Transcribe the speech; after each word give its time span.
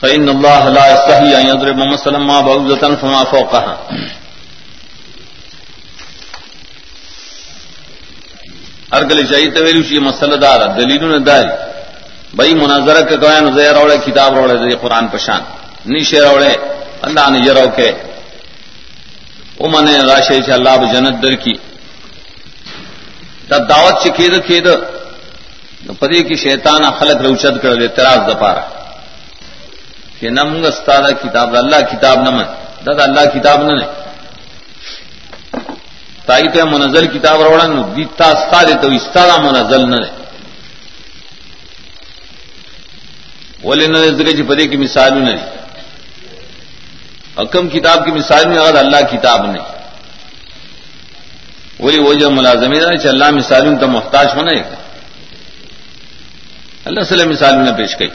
فإن 0.00 0.28
الله 0.28 0.68
لا 0.68 0.86
يستحي 0.86 1.40
أن 1.40 1.46
يضرب 1.46 1.76
مثلا 1.76 2.18
ما 2.18 2.40
بعوضة 2.40 2.94
فما 3.00 3.24
فوقها 3.24 3.74
ارگل 8.92 9.26
چاہیے 9.26 9.50
تو 9.50 9.64
ویلو 9.64 10.00
مسئلہ 10.00 10.34
دار 10.34 10.60
دلیل 10.78 11.04
نے 11.04 11.18
داری۔ 11.18 11.48
بھائی 12.34 12.54
مناظرہ 12.54 13.02
کے 13.08 13.16
گویا 13.16 13.40
نظر 13.40 13.74
روڑے، 13.74 13.96
کتاب 14.06 14.34
روڑے 14.34 14.56
دے 14.56 14.76
قرآن 14.80 15.08
پشان 15.08 15.40
نیشے 15.86 16.20
روڑے، 16.20 16.54
اللہ 17.02 17.30
نے 17.30 17.38
جرو 17.38 17.66
کے۔ 17.76 17.92
وہ 19.58 19.68
من 19.68 19.88
راشے 19.88 20.42
سے 20.46 20.52
اللہ 20.52 20.92
جنت 20.92 21.22
در 21.22 21.34
کی۔ 21.34 21.54
تب 23.48 23.68
دعوت 23.68 23.94
سے 24.02 24.10
کھید 24.10 24.46
کھید 24.46 24.68
پدی 25.98 26.22
کی 26.22 26.34
شیطان 26.34 26.82
خلق 26.98 27.16
روچت 27.16 27.62
کر 27.62 27.74
دے 27.74 27.88
تراز 27.88 28.18
دپارا۔ 28.28 28.75
کہ 30.18 30.30
نہ 30.30 30.42
منگ 30.44 30.64
استاد 30.64 31.02
کتاب 31.22 31.56
اللہ 31.56 31.80
کتاب 31.92 32.16
نہ 32.24 32.30
من۔ 32.30 32.44
دا, 32.44 32.92
دادا 32.92 33.02
اللہ 33.02 33.24
کتاب 33.34 33.58
نہ 33.62 33.72
نہیں 33.72 33.90
تائی 36.26 36.48
تو 36.52 36.66
منزل 36.66 37.06
کتاب 37.06 37.42
روڑا 37.42 37.66
نو 37.66 37.82
دیتا 37.96 38.24
استاد 38.36 38.68
تو 38.82 38.88
استاد 38.98 39.30
منزل 39.44 39.82
نہ 39.90 39.96
نہیں 39.96 40.24
بولے 43.62 43.86
نہ 43.86 43.98
جی 44.38 44.42
پدے 44.42 44.66
کی 44.70 44.76
مثال 44.76 45.12
نہیں 45.18 45.40
حکم 47.38 47.68
کتاب 47.68 48.04
کی 48.04 48.10
مثال 48.10 48.48
میں 48.48 48.58
اگر 48.58 48.76
اللہ 48.84 49.00
کتاب 49.12 49.40
نہیں 49.50 49.66
بولی 51.78 51.98
وہ 51.98 52.12
جو 52.14 52.30
ملازمین 52.30 52.82
ہے 52.82 53.08
اللہ 53.08 53.30
مثال 53.30 53.64
تو 53.80 53.88
محتاج 53.88 54.28
ہونا 54.36 54.52
ہے۔ 54.52 54.64
اللہ 56.84 57.02
صلی 57.08 57.20
اللہ 57.20 57.32
مثال 57.32 57.58
نے 57.58 57.72
پیش 57.76 57.96
کی 57.96 58.08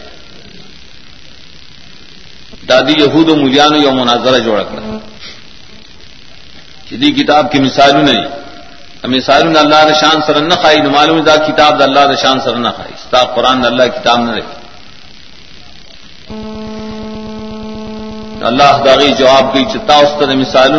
دادی 2.71 2.93
یہود 3.03 3.29
و 3.29 3.35
ملیان 3.35 3.73
یا 3.81 3.91
مناظرہ 4.01 4.39
جوڑ 4.45 4.59
کر 4.69 4.79
جدی 6.89 7.11
کتاب 7.19 7.51
کی 7.51 7.59
مثال 7.67 7.93
نہیں 8.05 8.23
مثال 9.15 9.57
اللہ 9.57 9.83
رشان 9.91 10.17
سر 10.25 10.35
نہ 10.41 10.55
خائی 10.61 10.81
معلوم 10.95 11.19
دا 11.27 11.35
کتاب 11.47 11.81
اللہ 11.83 12.03
رشان 12.13 12.39
سر 12.45 12.55
نہ 12.65 12.71
خائی 12.77 12.93
ستا 13.03 13.23
قرآن 13.35 13.65
اللہ 13.65 13.87
کتاب 13.97 14.19
نہ 14.25 14.31
رہی. 14.31 14.47
اللہ 18.49 18.71
داغی 18.85 19.09
جواب 19.17 19.45
کی 19.53 19.63
چتا 19.73 19.97
استد 20.03 20.31
مثال 20.43 20.71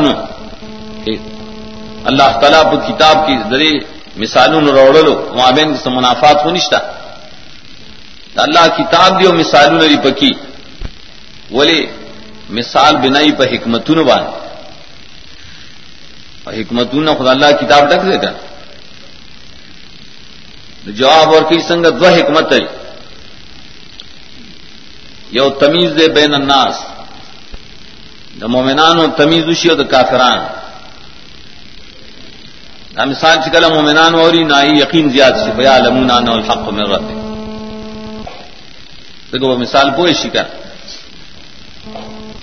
اللہ 2.11 2.31
تعالیٰ 2.41 2.63
پہ 2.71 2.77
کتاب 2.89 3.17
کی 3.27 3.35
ذریعے 3.51 3.79
مثال 4.23 4.51
روڑلو 4.79 5.15
وہاں 5.35 5.53
بین 5.57 5.75
سے 5.83 5.91
منافعات 5.91 6.39
ہو 6.45 6.51
نشتا. 6.51 6.79
اللہ 8.47 8.65
کتاب 8.79 9.21
دیو 9.21 9.33
مثال 9.33 9.69
نری 9.79 9.97
پکی. 10.05 10.33
بولے 11.53 11.81
مثال 12.59 12.97
بنائی 13.03 13.31
پہ 13.39 13.45
حکمتون 13.55 13.99
بان 14.09 14.25
حکمتون 16.59 17.07
خدا 17.19 17.31
اللہ 17.31 17.51
کتاب 17.61 17.83
ڈک 17.91 18.03
دے 18.11 18.17
گا 18.23 18.33
جواب 21.01 21.29
اور 21.35 21.43
کئی 21.49 21.61
سنگت 21.69 21.95
وہ 22.03 22.09
حکمت 22.17 22.53
ہے. 22.53 22.65
یو 25.37 25.49
تمیز 25.63 25.91
دے 25.99 26.07
بین 26.17 26.33
الناس. 26.35 26.77
دا 28.41 28.47
مومنان 28.47 28.97
و 28.99 29.07
تمیز 29.17 29.45
اسی 29.49 29.69
و 29.71 29.75
دا 29.75 29.87
کافران. 29.95 30.39
دا 32.97 33.05
مثال 33.05 33.37
چکل 33.45 33.65
مومنان 33.73 34.15
وری 34.15 34.43
نا 34.45 34.59
یقین 34.83 35.07
زیاد 35.15 35.35
سے 35.45 35.51
بیا 35.57 35.79
لمون 35.79 36.11
آنا 36.11 36.33
الحق 36.33 36.69
میں 36.77 36.87
رہتے 36.93 37.15
دیکھو 39.33 39.47
وہ 39.49 39.57
مثال 39.59 39.87
پوئے 39.97 40.13
شکر 40.23 40.45
اور 40.45 40.62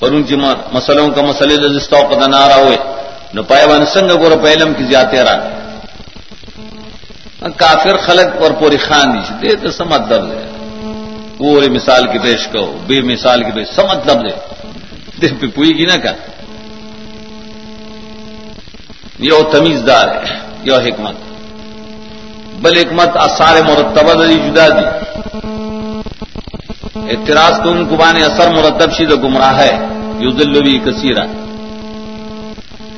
ان 0.01 0.23
کی 0.23 0.35
مسئلوں 0.71 1.09
کا 1.09 1.21
مسئلے 1.21 1.55
جستا 1.55 1.97
پتہ 2.07 2.29
نہ 2.29 2.47
رہا 2.47 2.55
ہوئے 2.55 2.77
نہ 3.33 3.41
پائے 3.41 3.65
ون 3.65 3.85
سنگ 3.85 4.09
کو 4.09 4.37
پہلم 4.43 4.73
کی 4.73 4.83
زیادہ 4.83 5.15
رہا۔ 5.15 5.49
ہاں، 7.41 7.49
کافر 7.57 7.97
خلق 7.97 8.41
اور 8.41 8.51
پوری 8.51 8.77
خان 8.77 9.07
دی 9.13 9.33
دے 9.41 9.55
تو 9.55 9.71
سمجھ 9.71 10.09
درد 10.09 10.31
ہے 10.31 10.45
پورے 11.37 11.69
مثال 11.69 12.07
کی 12.07 12.19
پیش 12.19 12.47
کہو 12.51 12.77
بے 12.87 13.01
مثال 13.01 13.43
کی 13.43 13.51
پیش 13.51 13.67
سمجھ 13.67 14.07
لب 14.07 14.23
دے۔ 14.23 14.35
دے 15.21 15.27
پہ 15.39 15.47
پوئی 15.55 15.71
گی 15.77 15.85
نا 15.85 15.97
کا 15.97 16.11
یہ 19.19 19.31
تمیز 19.51 19.81
دار 19.87 20.07
ہے 20.07 20.37
یہ 20.63 20.73
حکمت۔ 20.73 21.15
بل 22.61 22.77
حکمت 22.77 23.09
آسار 23.15 23.61
مرتبہ 23.61 24.13
دی، 24.23 24.35
جدا 24.35 24.67
دی۔ 24.67 24.85
اعتراض 27.07 27.59
تو 27.63 27.69
ان 27.71 27.85
کو 27.85 28.03
اثر 28.03 28.49
مرتب 28.49 28.91
شید 28.91 29.11
گمراہ 29.11 29.59
ہے 29.59 29.77
یو 30.19 30.31
دلوی 30.31 30.79
کثیرہ 30.79 31.25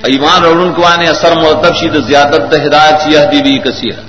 ایمان 0.06 0.46
اور 0.46 0.56
ان 0.56 0.74
کو 0.74 0.86
اثر 0.86 1.36
مرتب 1.36 1.76
شید 1.76 1.96
زیادت 2.08 2.54
ہدایت 2.66 3.08
یہ 3.08 3.20
دی 3.32 3.42
بھی 3.42 3.60
کثیرہ 3.60 4.02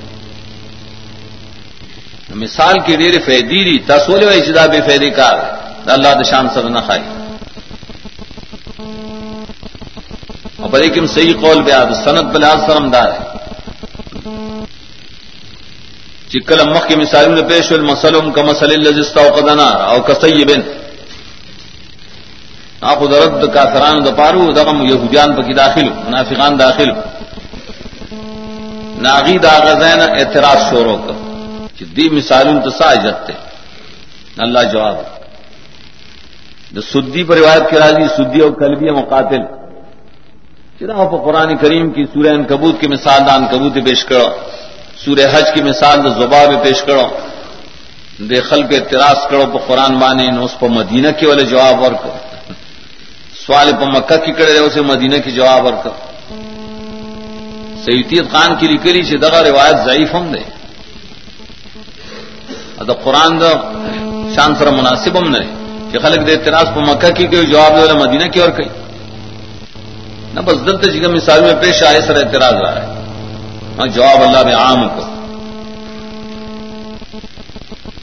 مثال 2.35 2.75
کی 2.87 2.97
ڈیر 2.97 3.21
فیدی 3.25 3.65
دی 3.65 3.79
تسول 3.79 4.25
و 4.25 4.29
اجدا 4.29 4.67
بے 4.67 4.81
فیدی 4.89 5.11
کار 5.11 5.37
اللہ 5.87 6.23
دشان 6.23 6.49
سر 6.55 6.63
نہ 6.63 6.79
خائی۔ 6.79 7.03
اور 10.57 10.81
لیکن 10.81 11.07
صحیح 11.07 11.33
قول 11.41 11.63
بیا 11.63 11.85
سنت 12.05 12.23
بلحاظ 12.23 12.59
سرم 12.67 12.91
دار 12.91 13.09
ہے۔ 13.09 13.32
چکل 16.33 16.61
امخ 16.61 16.87
کی 16.89 16.97
مثال 16.97 17.29
میں 17.29 17.43
پیش 17.49 17.73
المسلم 17.73 18.31
کا 18.33 18.43
مسل 18.43 18.71
الزستہ 18.73 19.21
قدنا، 19.37 19.69
او 19.91 19.99
کسی 20.03 20.45
بن 20.45 20.61
آپ 22.91 23.01
درد 23.11 23.43
کا 23.55 23.65
فران 23.73 23.97
دپارو 24.07 24.53
دغم 24.53 24.79
یہودیان 24.83 25.35
پکی 25.37 25.55
داخل، 25.55 25.89
منافقان 26.07 26.59
داخل. 26.59 26.91
ناغی 29.05 29.37
دا 29.45 29.55
غزین 29.65 30.01
اعتراض 30.01 30.61
شوروں 30.71 30.97
کا 31.05 31.15
دی 31.97 32.09
مثال 32.09 32.47
تو 32.65 32.71
سا 32.71 32.95
جتتے 33.05 33.33
اللہ 34.45 34.63
جواب. 34.73 34.97
د 36.75 36.79
سدی 36.93 37.23
پر 37.25 37.37
روایت 37.37 37.65
کے 37.71 37.77
راضی، 37.79 38.07
سدی 38.17 38.41
اور 38.41 38.53
کلبی 38.61 38.91
مقاتل. 38.91 39.43
چراہ 40.79 41.05
پر 41.11 41.19
قرآن 41.27 41.57
کریم 41.63 41.91
کی 41.95 42.03
سورہ 42.13 42.35
کبوت 42.49 42.81
کی 42.81 42.89
مثال 42.89 43.21
دان 43.27 43.43
کبوت 43.53 43.75
پیش 43.85 44.05
کرو. 44.11 44.29
سورہ 44.97 45.27
حج 45.33 45.45
کی 45.55 45.63
مثال 45.63 45.99
زبا 46.21 46.41
میں 46.49 46.65
پیش 46.65 46.83
کرو، 46.83 47.19
دے 48.19 48.41
خل 48.41 48.63
اعتراض 48.63 49.27
کرو 49.31 49.47
پہ 49.53 49.59
قرآن 49.67 49.99
بانے 49.99 50.27
اس 50.39 50.59
پر 50.59 50.69
مدینہ 50.69 51.09
کے 51.19 51.27
والے 51.27 51.43
جواب 51.43 51.85
اور 51.85 51.93
کرو۔ 51.93 52.17
سوال 53.47 53.73
پہ 53.79 53.85
مکہ 53.85 54.17
کی 54.17 54.33
کرے 54.33 54.59
اسے 54.59 54.81
مدینہ 54.81 55.19
کی 55.25 55.31
جواب 55.31 55.67
اور 55.67 55.75
کرو۔ 55.83 55.99
سیدیت 57.85 58.33
خان 58.33 58.55
کی 58.55 58.67
لکلی 58.69 59.03
سے 59.03 59.17
دغا 59.17 59.43
روایت 59.43 59.77
ضعیف 59.85 60.15
ہم 60.15 60.33
دے۔ 60.33 60.43
دا 62.89 62.93
قرآن 62.93 63.41
دا 63.41 63.53
شان 64.35 64.55
سر 64.59 64.71
مناسب 64.71 65.19
ہم 65.19 65.29
نہیں 65.31 65.51
کہ 65.93 65.99
خلق 65.99 66.27
دے 66.27 66.33
اعتراض 66.33 66.67
پہ 66.75 66.81
مکہ 66.81 67.11
کی 67.11 67.27
کوئی 67.27 67.47
جواب 67.47 67.73
دے 67.77 67.93
مدینہ 67.93 68.27
کی 68.31 68.41
اور 68.41 68.49
کئی۔ 68.49 68.69
نہ 70.35 70.41
بس 70.41 70.57
دلت 70.67 70.83
جگہ 70.85 71.11
مثال 71.13 71.41
میں 71.41 71.55
پیش 71.61 71.83
آئے، 71.83 72.01
سر 72.01 72.17
اعتراض 72.17 72.53
رہا 72.53 72.83
ہے 72.83 72.92
ہاں 73.79 73.87
جواب 73.87 74.23
اللہ 74.23 74.45
میں 74.45 74.55
عام 74.55 74.89
کو۔ 74.89 75.03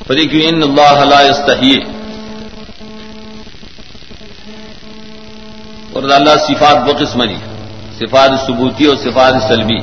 فری 0.08 0.28
کیوں 0.28 0.42
ان 0.42 0.64
اللہ 0.64 1.06
لا 1.06 1.22
یستحیی۔ 1.22 1.80
اور 5.94 6.04
اللہ 6.04 6.38
صفات 6.48 6.88
دو 6.88 6.92
قسم 7.00 7.24
نہیں 7.24 7.38
صفات 8.00 8.30
ثبوتی 8.48 8.86
اور 8.86 8.98
صفات 8.98 9.34
سلبی۔ 9.48 9.80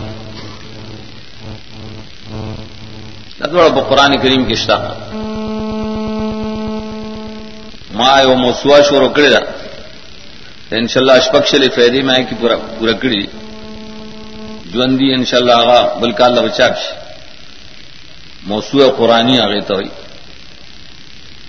تھوڑا 3.38 3.80
قرآن 3.88 4.18
کریم 4.18 4.44
کی 4.44 4.52
اشتاق 4.52 5.14
ماں 7.94 8.24
وہ 8.24 8.34
موسوا 8.34 8.80
شور 8.88 9.02
اکڑے 9.02 9.28
دا۔ 9.28 9.38
ان 10.70 10.86
شاء 10.86 11.00
اللہ 11.00 11.12
اشپکش 11.12 11.54
لے 11.54 11.68
فیدی 11.68 12.02
میں 12.02 12.18
کی 12.28 12.34
پورا 12.40 12.56
پورا 12.78 12.92
کڑی 12.92 13.26
جوندی 14.72 15.14
ان 15.14 15.24
شاء 15.24 15.38
اللہ 15.38 15.52
آگا 15.52 15.94
بلکہ 15.94 16.22
اللہ 16.22 16.40
بچا 16.40 16.66
موسو 18.42 18.90
قرآنی 18.96 19.38
آ 19.38 19.46
گئی 19.48 19.60
تو 19.60 19.80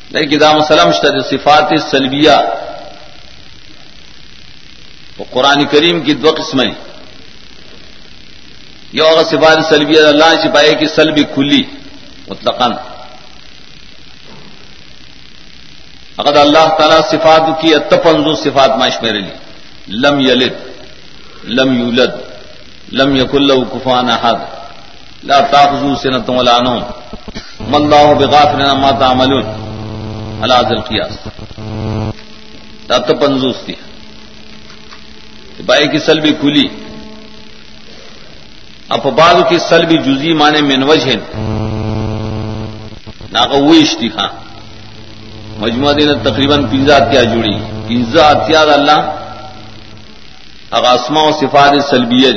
لیکن 0.10 0.40
دام 0.42 0.60
سلم 0.60 0.92
صفات 1.22 1.74
سلبیہ. 1.92 2.38
وہ 5.18 5.26
قرآن 5.32 5.66
کریم 5.66 6.02
کی 6.02 6.14
دو 6.14 6.32
قسمیں. 6.38 6.72
یہ 8.94 9.02
اور 9.02 9.24
صفات 9.24 9.58
سلبیہ 9.70 10.02
اللہ 10.02 10.30
سپاہی 10.44 10.76
کی 10.76 10.88
سلبی 10.88 11.24
کھلی 11.24 11.64
مطلقاً. 12.28 12.72
اگر 16.18 16.36
اللہ 16.38 16.68
تعالی 16.78 17.02
صفات 17.12 17.62
کی 17.62 17.76
اتپنزو 17.76 18.36
صفات 18.36 18.70
معاش 18.70 19.02
میرے 19.02 19.20
لیے. 19.20 19.38
لم 19.88 20.20
یلد، 20.20 20.54
لم 21.44 21.80
یولد. 21.80 22.37
لم 22.92 23.16
یق 23.16 23.36
اللہ 23.36 23.74
کفان 23.74 24.10
احد۔ 24.10 24.36
لا 25.24 25.40
تاخذو 25.40 25.96
سنت 25.96 26.30
ولا 26.30 26.58
نوم۔ 26.58 26.84
من 27.68 27.76
الله 27.76 28.14
بغافل 28.14 28.78
ما 28.78 28.92
تعملون۔ 28.92 29.46
على 30.44 30.54
ذل 30.70 30.76
القياس 30.76 31.18
تو 33.08 33.16
پنزوس 33.16 33.56
تھی 33.66 33.76
بائی 35.66 35.88
کی 35.88 36.00
سل 36.00 36.20
بھی 36.20 36.32
کھلی۔ 36.32 36.68
اب 38.90 39.06
بعد 39.06 39.36
کی 39.50 39.60
سل 39.60 39.86
بھی 39.86 39.98
جزی 39.98 40.34
مانے 40.34 40.62
مینوج 40.62 41.02
ہے 41.08 41.16
نہ 43.32 43.42
تھی 44.00 44.08
ہاں 44.18 44.28
مجموعہ 45.58 45.94
دین 45.94 46.10
تقریباً 46.24 46.68
پیزا 46.68 47.00
کیا 47.00 47.24
جڑی 47.24 47.56
پیزا 47.88 48.28
اتیاد 48.28 48.68
اللہ۔ 48.68 49.00
اغاسما 50.72 51.22
و 51.22 51.32
صفات 51.32 51.74
سلبیہ 51.90 52.32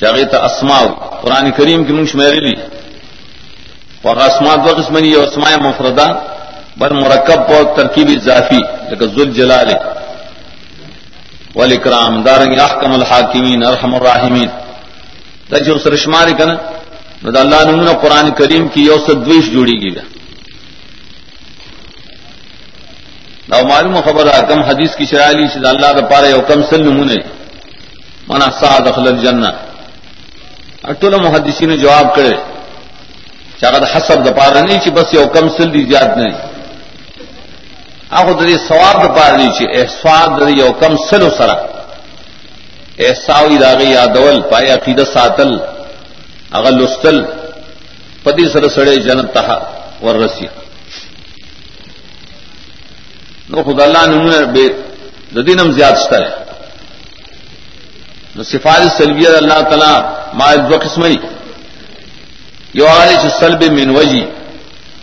چاہے 0.00 0.24
تو 0.32 0.38
اسما 0.44 0.78
قرآن 1.22 1.50
کریم 1.56 1.84
کی 1.84 1.92
منش 1.92 2.14
میرے 2.14 2.40
لی 2.40 2.54
اور 4.02 4.16
اسمات 4.16 4.60
و 4.66 4.74
قسمنی 4.76 5.08
یہ 5.08 5.22
اسماء 5.22 5.54
مفردہ 5.62 6.08
بر 6.80 6.90
مرکب 7.02 7.40
اور 7.54 7.64
ترکیب 7.76 8.08
اضافی 8.10 8.60
لیکن 8.90 9.06
ذل 9.16 9.32
جلال 9.38 9.70
والاکرام 11.54 12.22
دارنگ 12.22 12.58
احکم 12.60 12.92
الحاکمین، 12.92 13.62
ارحم 13.64 13.94
الراحمین. 13.94 14.48
دا 15.50 15.58
جو 15.66 15.78
سرشمار 15.84 16.28
کنا 16.38 16.54
نو 17.22 17.30
دا 17.30 17.40
اللہ 17.40 17.60
نمونہ 17.68 17.92
قرآن 18.02 18.30
کریم 18.38 18.68
کی 18.72 18.80
یو 18.84 18.98
سدویش 19.06 19.44
جوڑی 19.52 19.76
گی 19.82 19.90
دا 23.50 23.56
معلوم 23.70 23.94
خبر 24.06 24.24
ہے 24.34 24.40
کم 24.48 24.60
حدیث 24.62 24.94
کی 24.96 25.04
شرائلی 25.10 25.46
سے 25.52 25.58
اللہ 25.68 25.90
دا 25.96 26.06
پارے 26.10 26.28
یو 26.30 26.42
کم 26.48 26.60
سل 26.70 26.80
نمونے 26.88 27.18
منا 28.28 28.48
سا 28.60 28.78
دخل 28.86 29.06
الجنہ 29.08 29.50
اٹول 30.84 31.14
محدثی 31.16 31.66
نے 31.66 31.76
جواب 31.76 32.14
کرے 32.14 32.32
چاہت 33.60 33.82
حسب 33.94 34.24
دپار 34.26 34.54
نہیں 34.56 34.78
چی 34.84 34.90
بس 34.90 35.14
یو 35.14 35.26
کم 35.34 35.48
سل 35.56 35.72
دی 35.72 35.82
زیاد 35.84 36.16
نہیں 36.16 36.36
آخو 38.10 38.32
دری 38.40 38.56
سواب 38.58 38.96
دپار 39.04 39.32
نہیں 39.38 39.50
چی 39.58 39.64
احسواب 39.80 40.40
دری 40.40 40.52
یو 40.52 40.72
کم 40.80 40.96
سل 41.08 41.22
و 41.22 41.30
سرا 41.38 41.56
احساوی 42.98 43.56
داغی 43.58 43.88
یادول 43.88 44.40
پایا 44.50 44.74
عقید 44.74 45.00
ساتل 45.12 45.52
اغل 46.52 46.82
استل 46.84 47.18
پتی 48.24 48.44
سر 48.52 48.68
سڑے 48.68 48.96
جنت 48.98 49.28
تہا 49.34 49.58
ورسی 50.02 50.46
نو 53.50 53.62
خدا 53.62 53.84
اللہ 53.84 54.06
نے 54.06 54.40
بے 54.54 54.64
ددینم 55.34 55.68
زیاد 55.72 55.96
شتا 55.96 56.18
ہے 56.18 56.30
صفات 58.44 58.82
سلبیت 58.96 59.34
اللہ 59.34 59.60
تعالیٰ 59.70 59.96
ما 60.38 60.54
دو 60.70 60.78
قسمئی 60.82 61.16
یو 62.78 62.86
آلی 62.86 63.16
چھ 63.22 63.26
سلب 63.40 63.62
من 63.72 63.90
وجی. 63.96 64.24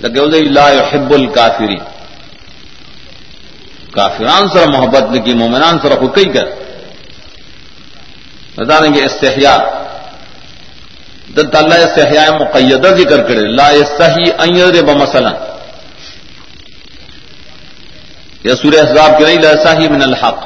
لگے 0.02 0.42
لا 0.58 0.68
يحب 0.70 1.14
الكافرین 1.14 1.84
کافران 3.94 4.48
سر 4.54 4.68
محبت 4.72 5.04
لکی 5.12 5.34
مومنان 5.34 5.80
سر 5.82 5.92
حقی 6.02 6.26
کر. 6.34 6.48
بتانے 8.58 8.90
گے 8.96 9.06
استحیاء. 9.06 9.60
دت 11.36 11.56
اللہ 11.56 11.80
استحیاء 11.86 12.30
مقیدہ 12.40 12.90
ذکر 12.98 13.20
کرے. 13.28 13.44
لا 13.58 13.70
یستحی 13.72 14.26
ان 14.44 14.56
یضرب 14.58 14.90
مثلا. 15.02 15.34
یا 18.44 18.56
سورہ 18.56 18.80
احزاب 18.80 19.18
کی 19.18 19.24
نہیں، 19.24 19.42
لا 19.42 19.52
یستحی 19.52 19.88
من 19.90 20.02
الحق. 20.02 20.40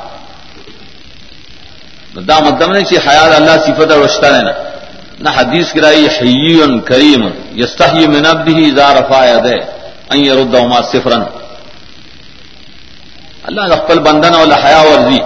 دا 2.27 2.39
مطلب 2.39 2.71
نہیں 2.71 2.83
چاہیے 2.83 3.09
حیات 3.09 3.35
اللہ 3.35 3.55
صفت 3.65 3.91
اور 3.91 4.01
رشتہ 4.05 4.25
رہنا 4.25 4.51
نہ 5.23 5.29
حدیث 5.29 5.71
کرائی 5.73 6.07
حیون 6.17 6.79
کریم 6.89 7.21
یستحی 7.61 8.07
من 8.13 8.25
عبده 8.25 8.59
اذا 8.69 8.87
رفع 8.99 9.21
يده 9.25 9.57
ان 10.13 10.19
يردهما 10.25 10.79
صفرا. 10.91 11.19
اللہ 13.49 13.75
خپل 13.81 13.99
بندن 14.07 14.33
ولا 14.35 14.57
حیا 14.63 14.81
ورزی 14.87 15.19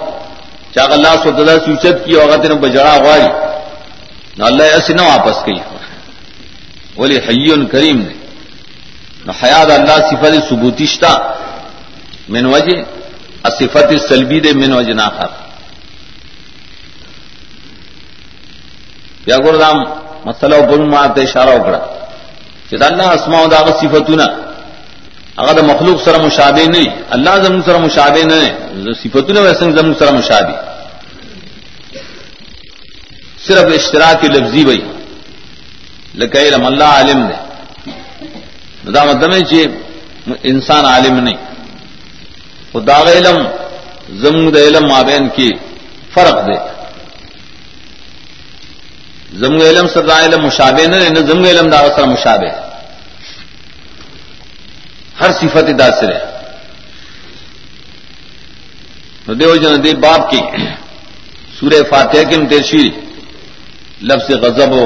چاغ 0.75 0.91
اللہ 0.93 1.13
سو 1.23 1.31
تدا 1.37 1.55
سوچت 1.65 2.05
کی 2.05 2.15
وقت 2.15 2.45
نے 2.49 2.55
بجڑا 2.63 2.95
غاری، 3.05 3.29
نو 4.37 4.45
اللہ 4.45 4.63
ایسے 4.75 4.93
نہ 4.93 5.01
واپس 5.01 5.37
کی 5.45 5.57
ولی 6.97 7.17
حیون 7.27 7.65
کریم 7.73 7.97
نے۔ 8.07 8.13
نو 9.25 9.31
حیات 9.43 9.69
اللہ 9.79 9.97
صفت 10.09 10.33
ثبوتشتا 10.49 11.13
من 12.33 12.45
وجہ 12.53 12.77
صفت 13.59 13.89
سلبی 14.09 14.39
دے 14.39 14.53
من 14.61 14.71
وجه 14.73 14.93
ناخر۔ 15.01 15.44
وجہ 19.27 19.33
نہ 19.33 19.33
خر 19.33 19.33
یا 19.33 19.37
گردام 19.37 19.83
مسئلہ 20.25 20.55
بن 20.71 20.89
ماتے 20.89 21.21
اشارہ 21.21 21.49
اکڑا 21.49 21.79
کہ 22.69 22.75
اللہ 22.81 23.09
اسما 23.09 23.45
داغ 23.51 23.69
صفتنا 23.81 24.25
اگر 25.37 25.63
مخلوق 25.63 26.01
سر 26.03 26.19
مشابے 26.19 26.65
نہیں 26.65 26.85
اللہ 27.09 27.43
زم 27.43 27.61
سر 27.65 27.77
مشابے 27.79 28.23
نہیں 28.23 28.93
صفتنا 29.03 29.41
ویسے 29.41 29.71
زم 29.71 29.93
سر 29.99 30.11
مشابے 30.13 30.53
صرف 33.45 33.73
اشتراک 33.73 34.21
کی 34.21 34.27
لفظی 34.27 34.63
بھائی 34.65 34.81
لک 36.15 36.35
علم 36.35 36.65
اللہ 36.65 36.83
عالم 36.83 37.19
نے 37.21 38.91
دا 38.91 39.03
مطلب 39.03 39.33
چی 39.49 39.65
انسان 40.43 40.85
عالم 40.85 41.19
نہیں 41.19 41.37
خدا 42.73 42.97
علم 43.09 43.37
زم 44.21 44.47
علم 44.57 44.87
مابین 44.87 45.27
کی 45.35 45.49
فرق 46.13 46.47
دے 46.47 46.57
زمگ 49.39 49.61
علم 49.61 49.87
سر 49.93 50.09
علم 50.11 50.45
مشابے 50.45 50.85
نہ 50.87 51.19
زمگ 51.29 51.45
علم 51.45 51.69
دا 51.69 51.79
سر 51.95 52.05
مشابے 52.07 52.49
ہر 55.21 55.31
صفت 55.31 55.67
داسر 55.79 56.11
ہے 56.11 56.23
دیو 59.39 59.55
جن 59.55 59.83
دے 59.83 59.91
باپ 59.95 60.29
کی 60.31 60.41
سورہ 61.59 61.81
فاتحہ 61.89 62.23
کی 62.29 62.37
متشیر 62.37 62.91
لفظ 64.01 64.29
غضب 64.43 64.71
ہو 64.71 64.85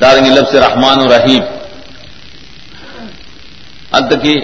دارنگ 0.00 0.26
لفظ 0.26 0.54
رحمان 0.54 0.98
و 1.02 1.08
رحیم. 1.08 1.42
اد 3.92 4.12
کی 4.22 4.36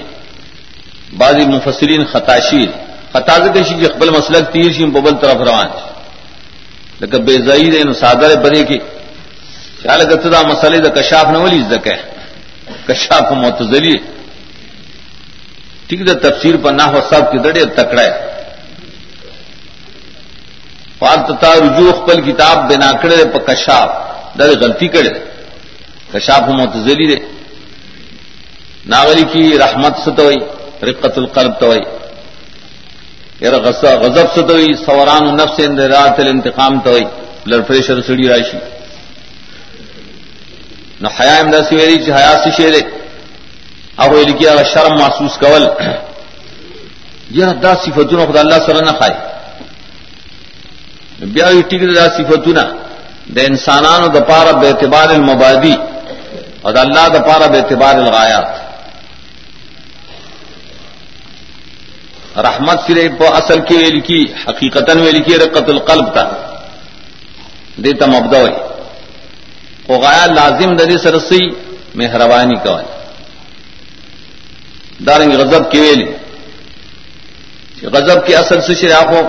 بعضی 1.18 1.44
مفسرین 1.46 2.04
خطاشیر 2.12 2.68
خطاز 3.12 3.42
کے 3.54 3.60
اقبال 3.86 4.10
مسلک 4.10 4.52
تیر 4.52 4.72
شیم 4.72 4.90
ببل 4.92 5.16
طرف 5.16 5.36
روان 5.48 5.68
لکه 7.00 7.18
بے 7.26 7.36
زئی 7.46 7.84
نو 7.84 7.92
صادر 8.02 8.30
بری 8.44 8.62
کی 8.68 8.78
خیال 9.82 10.00
کته 10.10 10.28
دا 10.34 10.40
مسئلے 10.52 10.78
د 10.86 10.88
کشاف 10.98 11.26
نه 11.34 11.38
ولي 11.44 11.60
زکه 11.72 11.96
کشاف 12.88 13.32
معتزلی 13.42 13.96
ٹھیک 15.88 16.00
ده 16.06 16.14
تفسیر 16.26 16.56
پر 16.62 16.72
نحو 16.72 16.98
صاحب 17.10 17.24
کی 17.32 17.38
دړې 17.38 17.64
تکړه 17.78 18.00
ہے 18.08 18.14
فالتتا 20.98 21.50
رجوع 21.64 21.90
خپل 22.00 22.20
کتاب 22.30 22.56
بنا 22.70 22.90
کړل 23.02 23.20
په 23.34 23.38
کشاف. 23.48 23.90
در 24.38 24.50
غلطی 24.60 24.88
کړي 24.94 25.12
کشاف 26.12 26.48
معتزلی 26.58 27.06
دے 27.10 27.18
ناولی 28.92 29.24
کی 29.32 29.44
رحمت 29.58 29.94
ستوي 30.04 30.38
رقت 30.88 31.18
القلب 31.18 31.52
توي 31.60 31.82
یار 33.44 33.54
غضب 34.02 34.26
سے 34.34 34.42
تو 34.48 34.56
سوران 34.84 35.24
نفس 35.36 35.60
رات 35.94 36.16
الانتقام 36.20 36.74
تو 36.84 36.96
لڑفریشر 37.50 38.00
سڑی 38.06 38.26
راشی 38.28 38.58
نہ 41.00 41.08
حیا 41.20 41.36
امدا 41.42 41.60
سویری 41.68 41.96
چ 42.04 42.06
حیا 42.18 42.34
سے 42.44 42.50
شیرے 42.56 42.80
اب 44.02 44.12
وہ 44.12 44.22
لکھیا 44.28 44.52
شرم 44.72 44.94
محسوس 44.98 45.34
کول. 45.42 45.64
یہ 47.38 47.46
دا 47.62 47.72
صفتون 47.84 48.20
خدا 48.26 48.40
اللہ 48.40 48.58
سره 48.66 48.80
نه 48.88 48.92
خای 48.98 49.14
بیا 51.34 51.46
یې 51.46 51.62
ټیک 51.70 51.82
دا 51.94 52.06
صفتونه. 52.16 52.64
د 53.34 53.38
انسانانو 53.50 54.06
د 54.16 54.18
پاره 54.28 54.52
به 54.60 54.66
اعتبار 54.68 55.08
المبادی. 55.10 55.76
او 56.64 56.70
د 56.72 56.78
الله 56.78 57.04
د 57.08 57.18
پاره 57.28 57.46
به 57.48 57.56
اعتبار 57.56 57.94
الغایات. 57.96 58.48
رحمت 62.36 62.78
سرے 62.86 63.08
پو 63.18 63.34
اصل 63.34 63.60
کی 63.60 63.74
ویل 63.74 64.00
کی 64.00 64.24
حقیقت 64.48 64.90
ویل 64.96 65.22
کی 65.22 65.38
رقت 65.38 65.68
القلب 65.68 66.12
تھا 66.12 66.30
دیتا 67.76 68.06
مبدا 68.06 68.38
او 69.86 69.98
غایا 70.00 70.26
لازم 70.26 70.76
ددی 70.76 70.98
سرسی 70.98 71.50
مہربانی 71.94 72.54
کا 72.64 72.82
دارنگ 75.06 75.32
غضب 75.32 75.72
کی 75.72 75.80
ویلی۔ 75.80 76.12
غضب 77.82 78.26
کی 78.26 78.34
اصل 78.34 78.60
سے 78.60 78.74
شرا 78.74 79.00
کو 79.10 79.20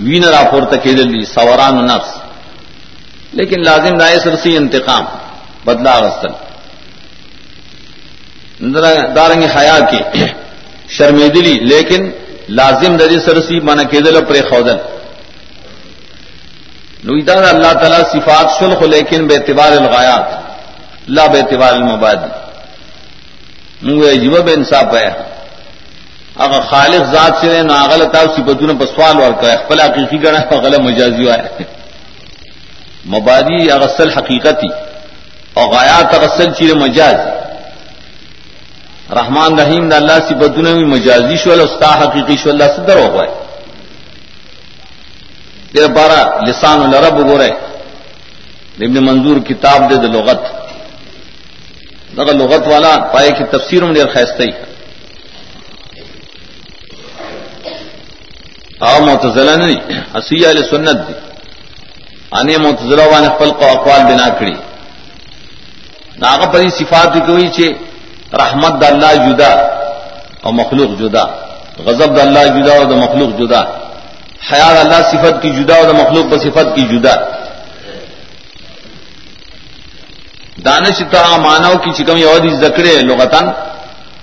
وین 0.00 0.24
راپور 0.24 0.62
تک 0.62 0.84
دلی 0.84 1.24
سوران 1.24 1.86
نفس۔ 1.86 2.10
لیکن 3.32 3.62
لازم 3.62 3.96
دائے 3.96 4.18
سرسی 4.20 4.56
انتقام، 4.56 5.04
بدلا 5.64 5.98
غسل 5.98 6.32
دارنگ 9.16 9.42
حیا 9.42 9.78
کی 9.90 10.24
شرمیدلی 10.88 11.54
لیکن 11.54 12.10
لازم 12.48 12.96
دری 12.96 13.18
سرسی 13.18 13.60
مانا 13.60 13.82
کے 13.90 14.00
دل 14.00 14.24
پر 14.24 14.36
خودن 14.48 14.76
نویدا 17.04 17.34
اللہ 17.48 17.72
تعالیٰ 17.80 18.02
صفات 18.12 18.58
شلخ 18.58 18.82
لیکن 18.82 19.26
بے 19.26 19.34
اعتبار 19.34 19.72
الغایات، 19.72 20.26
لا 21.08 21.26
بے 21.26 21.38
اعتبار 21.38 21.72
المبادی. 21.72 22.30
منگو 23.82 24.08
عجیب 24.10 24.34
بے 24.46 24.52
انصاف 24.52 24.94
ہے 24.94 25.08
اگر 26.44 26.60
خالق 26.70 27.02
ذات 27.12 27.34
سے 27.40 27.62
ناغل 27.62 28.04
تھا 28.12 28.20
اسی 28.20 28.42
بدو 28.42 28.66
نے 28.66 28.72
بسوال 28.80 29.22
اور 29.22 29.32
کہ 29.40 29.46
اخبل 29.46 29.80
حقیقی 29.80 30.22
گڑا 30.22 30.40
غلط 30.64 30.80
مجازی 30.80 31.28
ہے 31.30 31.64
مبادی 33.14 33.70
اغسل 33.70 34.10
حقیقتی 34.18 34.68
اور 35.54 35.66
غایات 35.74 36.14
اغسل 36.14 36.52
چیر 36.58 36.74
مجاز. 36.74 37.18
رحمان 39.14 39.58
رحیم 39.58 39.88
دا 39.88 39.96
اللہ 39.96 40.18
سی 40.28 40.34
بدو 40.34 40.62
بھی 40.74 40.84
مجازی 40.84 41.36
شو 41.42 41.50
اللہ 41.52 41.62
استا 41.62 41.90
حقیقی 42.00 42.36
شو 42.42 42.50
اللہ 42.50 42.68
صدر 42.76 42.96
ہو 42.96 43.08
گئے 43.14 43.30
تیرا 45.72 45.86
بارہ 45.94 46.20
لسان 46.46 46.80
العرب 46.82 47.18
گو 47.28 47.38
رہے 47.38 47.50
ابن 48.86 49.04
منظور 49.04 49.36
کتاب 49.46 49.90
دے 49.90 49.96
دے 50.02 50.08
لغت. 50.08 50.42
اگر 52.18 52.34
لغت 52.34 52.66
والا 52.66 52.96
پائے 53.12 53.30
کی 53.38 53.44
تفسیر 53.50 53.84
میں 53.84 53.94
دیر 53.94 54.08
خیست 54.14 54.40
ہی 54.40 54.50
آؤ 58.80 59.00
متضلا 59.04 59.54
نہیں 59.56 59.80
اسی 60.18 60.44
علیہ 60.50 60.68
سنت 60.70 61.08
دی 61.08 61.14
آنے 62.38 62.56
متضلا 62.58 63.04
وانے 63.12 63.28
پل 63.38 63.50
کو 63.58 63.64
اقوال 63.66 64.02
بنا 64.04 64.28
کری 64.38 64.54
ناغ 66.18 66.40
پری 66.52 66.68
صفات 66.78 67.12
کی 67.14 67.20
کوئی 67.26 67.48
چھے 67.56 67.68
رحمت 68.34 68.80
دا 68.80 68.86
اللہ 68.86 69.12
جدا 69.26 69.52
اور 70.42 70.52
مخلوق 70.52 70.90
جدا، 71.00 71.24
غضب 71.86 72.16
دا 72.16 72.22
اللہ 72.22 72.46
جدا 72.56 72.72
اور 72.76 72.84
دا 72.84 72.96
مخلوق 72.96 73.30
جدا 73.38 73.60
خیال 74.48 74.76
اللہ 74.76 75.00
صفت 75.10 75.42
کی 75.42 75.50
جدا 75.50 75.74
اور 75.74 75.94
مخلوق 75.94 76.30
پر 76.30 76.38
صفت 76.38 76.74
کی 76.74 76.82
جدا. 76.88 77.14
دانش 80.64 81.02
تو 81.10 81.36
مانو 81.38 81.72
کی 81.84 81.90
چکم 81.96 82.16
یہودی 82.16 82.50
زکڑے 82.60 82.92
لغتن 83.02 83.46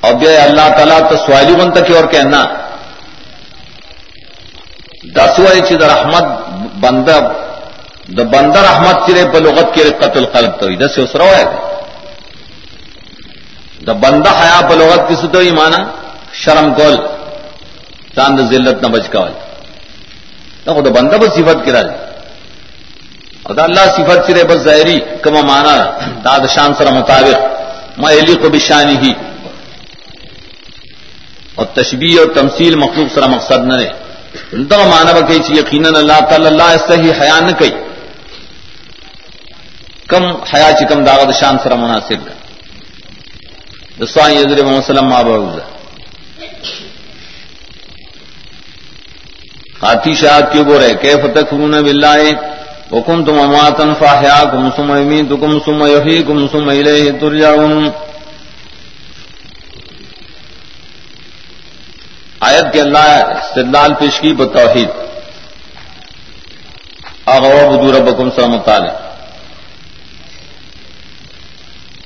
اور 0.01 0.13
بے 0.19 0.35
اللہ 0.37 0.67
تعالیٰ 0.77 0.99
تو 1.09 1.15
سوالی 1.25 1.55
بن 1.55 1.71
تک 1.71 1.91
اور 1.95 2.05
کہنا 2.11 2.43
دس 5.15 5.39
چیز 5.67 5.81
رحمت 5.83 6.25
بندہ 6.83 7.19
دا 8.17 8.23
بندر 8.31 8.63
احمد 8.65 8.95
چرے 9.07 9.23
پر 9.33 9.41
لغت 9.41 9.73
کے 9.75 9.83
قتل 9.99 10.25
قلب 10.33 10.59
تو 10.59 10.65
ادھر 10.67 10.87
سے 10.95 11.01
اس 11.01 11.15
رو 11.15 11.25
ہے 11.25 11.45
دا 13.87 13.93
بندہ 13.93 14.29
حیا 14.29 14.59
پر 14.69 14.75
لغت 14.75 15.09
کس 15.09 15.25
تو 15.31 15.39
ہی 15.39 15.51
مانا 15.51 15.79
شرم 16.33 16.73
کول، 16.73 16.95
چاند 18.15 18.39
ذلت 18.51 18.83
نہ 18.83 18.87
بچ 18.87 19.09
کا 19.09 19.27
نہ 20.65 20.71
خود 20.71 20.87
بندہ 20.87 21.17
بس 21.17 21.33
صفت 21.33 21.65
کرا 21.65 21.81
جائے 21.81 21.97
اور 23.43 23.57
اللہ 23.57 23.85
صفت 23.95 24.27
سرے 24.27 24.43
بس 24.43 24.57
ظاہری 24.57 24.99
کما 25.21 25.41
مانا 25.41 25.75
داد 26.25 26.39
شان 26.49 26.73
سر 26.73 26.91
مطابق۔ 26.91 27.39
میں 27.97 28.13
علی 28.13 28.35
کو 28.35 28.49
بشانی 28.49 28.95
ہی۔ 28.97 29.13
اور 31.55 31.65
تشبیح 31.65 32.19
اور 32.19 32.27
تمثیل 32.33 32.75
مخلوق 32.75 33.13
سر 33.13 33.27
مقصد 33.27 33.65
نہ 33.65 33.75
تو 34.69 34.83
مانا 34.89 35.11
بکئی 35.11 35.39
چی 35.39 35.53
یقیناً 35.53 35.95
اللہ 35.95 36.19
تعالی 36.29 36.45
اللہ 36.45 36.63
اس 36.63 36.81
سے 36.87 36.95
ہی 37.01 37.11
حیا 37.21 37.39
نہ 37.39 37.51
کئی 37.51 37.71
کم 40.07 40.23
حیا 40.53 40.71
چکم 40.79 41.03
داغت 41.03 41.35
شان 41.39 41.57
سر 41.63 41.71
مناسب 41.71 42.25
کا 42.25 42.42
دسوائیں 43.99 44.37
یزر 44.37 44.63
محمد 44.63 44.79
وسلم 44.79 45.07
ماں 45.09 45.23
بہت 45.23 45.71
ہاتھی 49.83 50.13
شاہ 50.21 50.39
کیوں 50.51 50.63
بو 50.65 50.79
رہے 50.79 50.93
کہ 51.01 51.15
فتح 51.23 51.43
فرون 51.49 51.73
بلّہ 51.85 52.15
حکم 52.93 53.23
تم 53.25 53.39
اماتن 53.39 53.93
فاحیا 53.99 54.39
کم 54.51 54.69
سم 54.75 54.91
امین 54.91 55.27
تو 55.29 55.37
کم 55.37 55.59
سم 55.65 55.79
ترجعون. 57.21 57.89
آیت 62.47 62.73
کے 62.73 62.81
اللہ 62.81 63.09
استدلال 63.41 63.93
پیش 63.99 64.19
کی 64.21 64.33
بتوحید. 64.39 64.89
اغوا 67.35 67.63
بدو 67.69 67.91
ربکم 67.91 68.29
سلام 68.35 68.57
تعالی. 68.65 68.91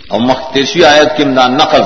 اور 0.08 0.20
مختشی 0.20 0.86
آیت 0.86 1.18
کے 1.18 1.24
امدان 1.24 1.54
نقض 1.54 1.86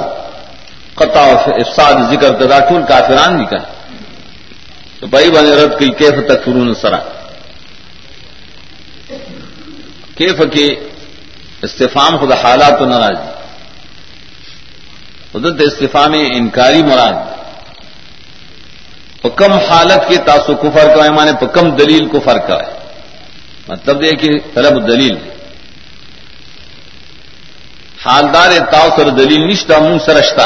قطع 0.95 1.21
افساد 1.21 1.93
ذکر 2.11 2.33
تدا 2.33 2.59
ٹول 2.59 2.81
کافران 2.87 3.37
بھی 3.37 3.45
کہیں 3.45 3.65
تو 4.99 5.07
بھائی 5.07 5.29
بنے 5.31 5.51
رد 5.51 5.79
کی 5.79 5.89
کیف 5.89 6.13
تک 6.27 6.45
فرون 6.45 6.75
سرا 6.75 6.97
کیف 10.15 10.41
کے 10.53 10.89
استفام 11.61 12.17
خدا 12.17 12.35
حالات 12.35 12.81
و 12.81 12.85
ناراض 12.85 13.17
حدت 15.35 15.61
استفام 15.61 16.13
انکاری 16.13 16.83
مراد 16.83 17.13
پکم 19.21 19.51
حالت 19.51 20.09
کے 20.09 20.17
تاسو 20.17 20.55
کفر 20.55 20.95
کا 20.95 21.03
ہے 21.03 21.09
مانے 21.09 21.31
پکم 21.39 21.69
دلیل 21.69 22.07
کو 22.07 22.19
فرق 22.19 22.49
ہے۔ 22.49 22.73
مطلب 23.67 24.03
یہ 24.03 24.11
کہ 24.11 24.29
طلب 24.53 24.87
دلیل۔ 24.87 25.17
ہے 25.17 25.40
حالدار 28.05 28.51
تاؤ 28.71 28.87
سر 28.95 29.07
دلیل 29.17 29.41
نشتا 29.49 29.79
منہ 29.79 29.97
سرشتا. 30.05 30.45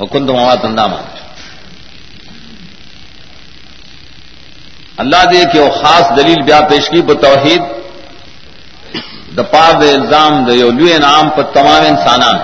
حکم 0.00 0.26
تو 0.26 0.32
مواد 0.34 0.64
اندامات 0.64 1.08
اللہ 5.02 5.22
دے 5.30 5.40
کہ 5.52 5.58
وہ 5.60 5.70
خاص 5.80 6.04
دلیل 6.16 6.40
بیا 6.48 6.60
پیش 6.70 6.88
کی 6.90 7.00
توحید، 7.22 7.62
دا 9.36 9.42
پار 9.52 9.72
دے 9.80 9.88
الزام 9.92 10.32
دے 10.46 10.54
لوے 10.56 10.98
نام 10.98 11.28
پر 11.36 11.44
تمام 11.54 11.82
انسانان. 11.92 12.36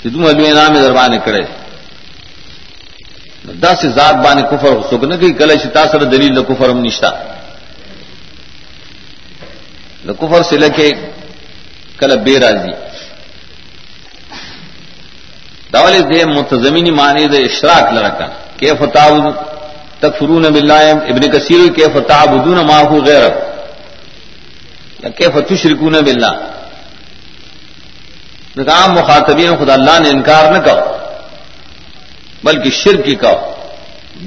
انسان 0.00 0.12
تم 0.12 0.22
لوے 0.22 0.52
نام 0.52 0.72
دربان 0.74 1.12
کرے 1.24 1.44
دس 3.62 3.84
ذات 3.94 4.14
بان 4.24 4.38
کفر 4.50 4.72
سکھ 4.90 5.04
نہ 5.04 5.14
کہ 5.20 5.32
کل 5.38 5.50
شتا 5.62 5.82
سر 5.92 6.04
دلیل 6.12 6.36
دا 6.36 6.42
کفر 6.48 6.68
ہم 6.70 6.80
نشتا. 6.84 7.10
دا 10.06 10.12
کفر 10.20 10.42
سے 10.48 10.56
لکھے 10.58 10.88
کل 11.98 12.16
بے 12.18 12.38
راضی. 12.40 12.72
داول 15.72 15.94
دے 16.10 16.24
متزمینی 16.26 16.90
معنی 16.92 17.26
دے 17.26 17.38
اشراک 17.44 17.92
لڑکا 17.92 18.26
کہ 18.58 18.74
فتح 18.80 19.06
تکفرون 20.00 20.44
باللہ 20.46 20.80
ابن 21.10 21.22
کثیر 21.32 21.60
کے 21.74 21.86
فتح 21.94 22.24
بدون 22.26 22.58
ماہو 22.66 22.98
غیر 23.04 23.24
یا 25.00 25.08
کہ 25.10 25.28
فتشرکون 25.34 25.94
باللہ 26.04 26.32
عام 28.70 28.92
مخاطبین 28.92 29.56
خدا 29.56 29.72
اللہ 29.72 29.98
نے 30.00 30.08
انکار 30.08 30.50
نہ 30.52 30.58
کہو 30.64 30.82
بلکہ 32.44 32.70
شرک 32.72 33.04
کی 33.04 33.14
کہو 33.16 33.38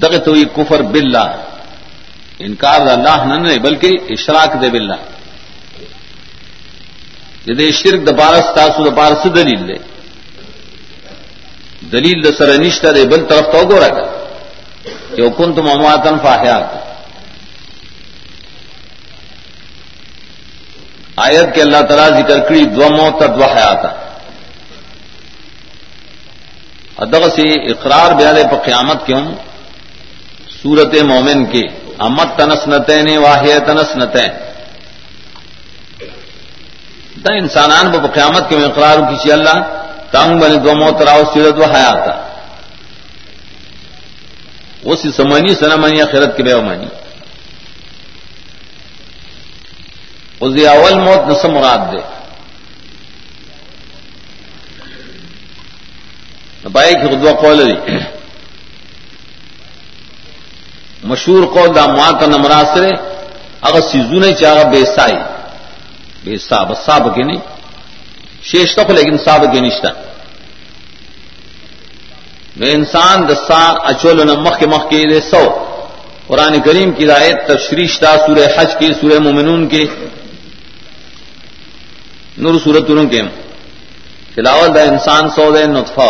دغ 0.01 0.17
تو 0.25 0.35
یہ 0.35 0.45
کفر 0.55 0.81
باللہ 0.89 1.27
انکار 2.47 2.81
اللہ 2.87 3.23
نہ 3.25 3.37
نہیں 3.37 3.59
بلکہ 3.59 4.13
اشراک 4.13 4.61
دے 4.61 4.69
باللہ 4.69 4.99
جدے 7.47 7.71
شرک 7.71 7.99
د 8.07 8.11
بارس 8.19 8.47
تاسو 8.55 8.83
د 8.83 8.89
بارس 8.99 9.21
دلیل 9.35 9.61
دے 9.67 9.77
دلیل 11.91 12.17
د 12.23 12.33
سر 12.37 12.49
نشتا 12.59 12.89
دے 12.95 13.03
بل 13.11 13.21
طرف 13.29 13.45
تو 13.51 13.61
گو 13.69 13.79
رکھا 13.79 14.05
کہ 15.15 15.29
کن 15.37 15.53
تم 15.55 15.67
امواتن 15.69 16.15
فاحیات. 16.23 16.65
آیت 21.25 21.53
کے 21.55 21.61
اللہ 21.61 21.81
تعالیٰ 21.89 22.09
ذکر 22.17 22.39
کری 22.47 22.63
دو 22.77 22.89
موت 22.95 23.21
دو 23.37 23.45
حیات. 23.45 23.85
ادب 27.05 27.23
سے 27.35 27.45
اقرار 27.71 28.11
بیادے 28.19 28.43
پر 28.51 28.57
قیامت 28.65 29.05
کیوں 29.05 29.23
سورت 30.61 30.93
مومن 31.07 31.45
کے 31.51 31.63
امت 32.07 32.37
تنس 32.37 32.67
نتین 32.67 33.17
واحد 33.17 33.65
تنس 33.67 33.95
نتین. 33.97 34.31
دا 37.23 37.33
انسانان 37.33 37.91
پر 37.91 38.07
قیامت 38.09 38.49
کے 38.49 38.55
میں 38.57 38.65
اقرار 38.65 38.99
کسی 39.09 39.31
اللہ 39.31 39.57
تانگ 40.11 40.39
بنے 40.39 40.57
دو 40.65 40.75
موت 40.75 41.01
راؤ 41.01 41.23
سیرت 41.33 41.57
و 41.57 41.65
حیات 41.73 42.07
اسی 44.83 45.09
سمانی 45.11 45.53
سنا 45.55 45.75
مانی 45.75 46.01
خیرت 46.11 46.35
کے 46.37 46.43
بے 46.43 46.55
مانی 46.67 46.87
اس 50.41 50.53
اول 50.67 50.99
موت 50.99 51.21
نسم 51.29 51.53
مراد 51.53 51.91
دے 51.91 52.01
بھائی 56.65 56.93
کی 56.93 57.07
خدوا 57.07 57.31
قول 57.41 57.59
دی 57.59 57.97
مشہور 61.03 61.43
قول 61.53 61.75
دا 61.75 61.85
ماں 61.87 62.11
کا 62.19 62.25
نمراسرے 62.27 62.91
اگر 63.61 63.81
سیزو 63.91 64.19
نہیں 64.19 64.35
چاہا 64.35 64.63
بے 64.71 64.83
سائی 64.95 65.15
بے 66.27 66.37
صاب 66.37 66.71
صاب 66.85 67.15
کے 67.15 67.23
نہیں۔ 67.23 67.41
شیش 68.43 68.75
تک 68.75 68.91
لیکن 68.91 69.17
صاب 69.17 69.45
کے 69.53 69.59
نشتہ۔ 69.59 69.87
نو 72.57 72.65
انسان 72.71 73.27
د 73.27 73.31
سا 73.47 73.73
اچول 73.83 74.27
نو 74.27 74.35
مخ 74.35 74.63
مخ 74.63 74.83
کې 74.89 75.09
دې 75.11 75.19
سو۔ 75.31 75.63
قرآن 76.27 76.61
کریم 76.61 76.91
کی 76.91 77.05
رایت 77.05 77.47
تشریشتا 77.47 78.15
سورہ 78.17 78.45
حج 78.57 78.75
کی 78.79 78.93
سورہ 79.01 79.19
مومنون 79.19 79.67
کے۔ 79.67 79.85
نور 82.37 82.55
سورت 82.63 82.87
کے 83.11 83.21
فلاول 84.35 84.75
دا 84.75 84.81
انسان 84.81 85.29
سو 85.29 85.51
دے، 85.51 85.65
نطفہ۔ 85.65 86.09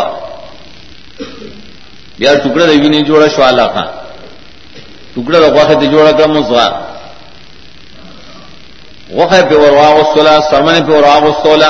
یا 2.18 2.34
ٹکڑا 2.44 2.66
روی 2.66 2.90
نے 2.90 3.02
جوڑا 3.02 3.28
شوالا 3.36 3.68
خان 3.68 3.88
ٹکڑا 5.14 5.40
رکھوا 5.40 5.74
دے 5.82 5.86
جوڑا 5.86 6.12
کر 6.12 6.28
مزوا 9.10 9.24
وقع 9.24 9.42
پہ 9.50 9.56
اور 9.56 9.72
واغ 9.72 9.96
سرمن 10.50 10.86
پہ 10.86 10.92
اور 10.94 11.04
واغ 11.04 11.64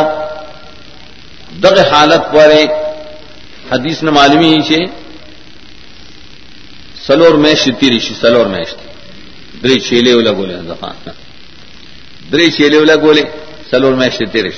دغ 1.63 1.79
حالت 1.91 2.22
پر 2.34 2.51
حدیث 3.72 4.03
نے 4.03 4.12
معلومی 4.12 4.60
ہی 4.70 4.86
سلور 7.08 7.36
میش 7.36 7.70
تیریشی 7.79 8.13
سلور 8.22 8.46
میش 8.46 8.74
دری 9.63 9.79
چیلے 9.79 10.12
اولا 10.12 10.32
گولے 10.32 10.56
زخان۔ 10.67 11.10
دری 12.32 12.51
چیلے 12.51 12.77
اولا 12.77 12.96
گولے، 12.96 13.24
سلور 13.70 13.94
میش 13.94 14.17
تیریش 14.32 14.58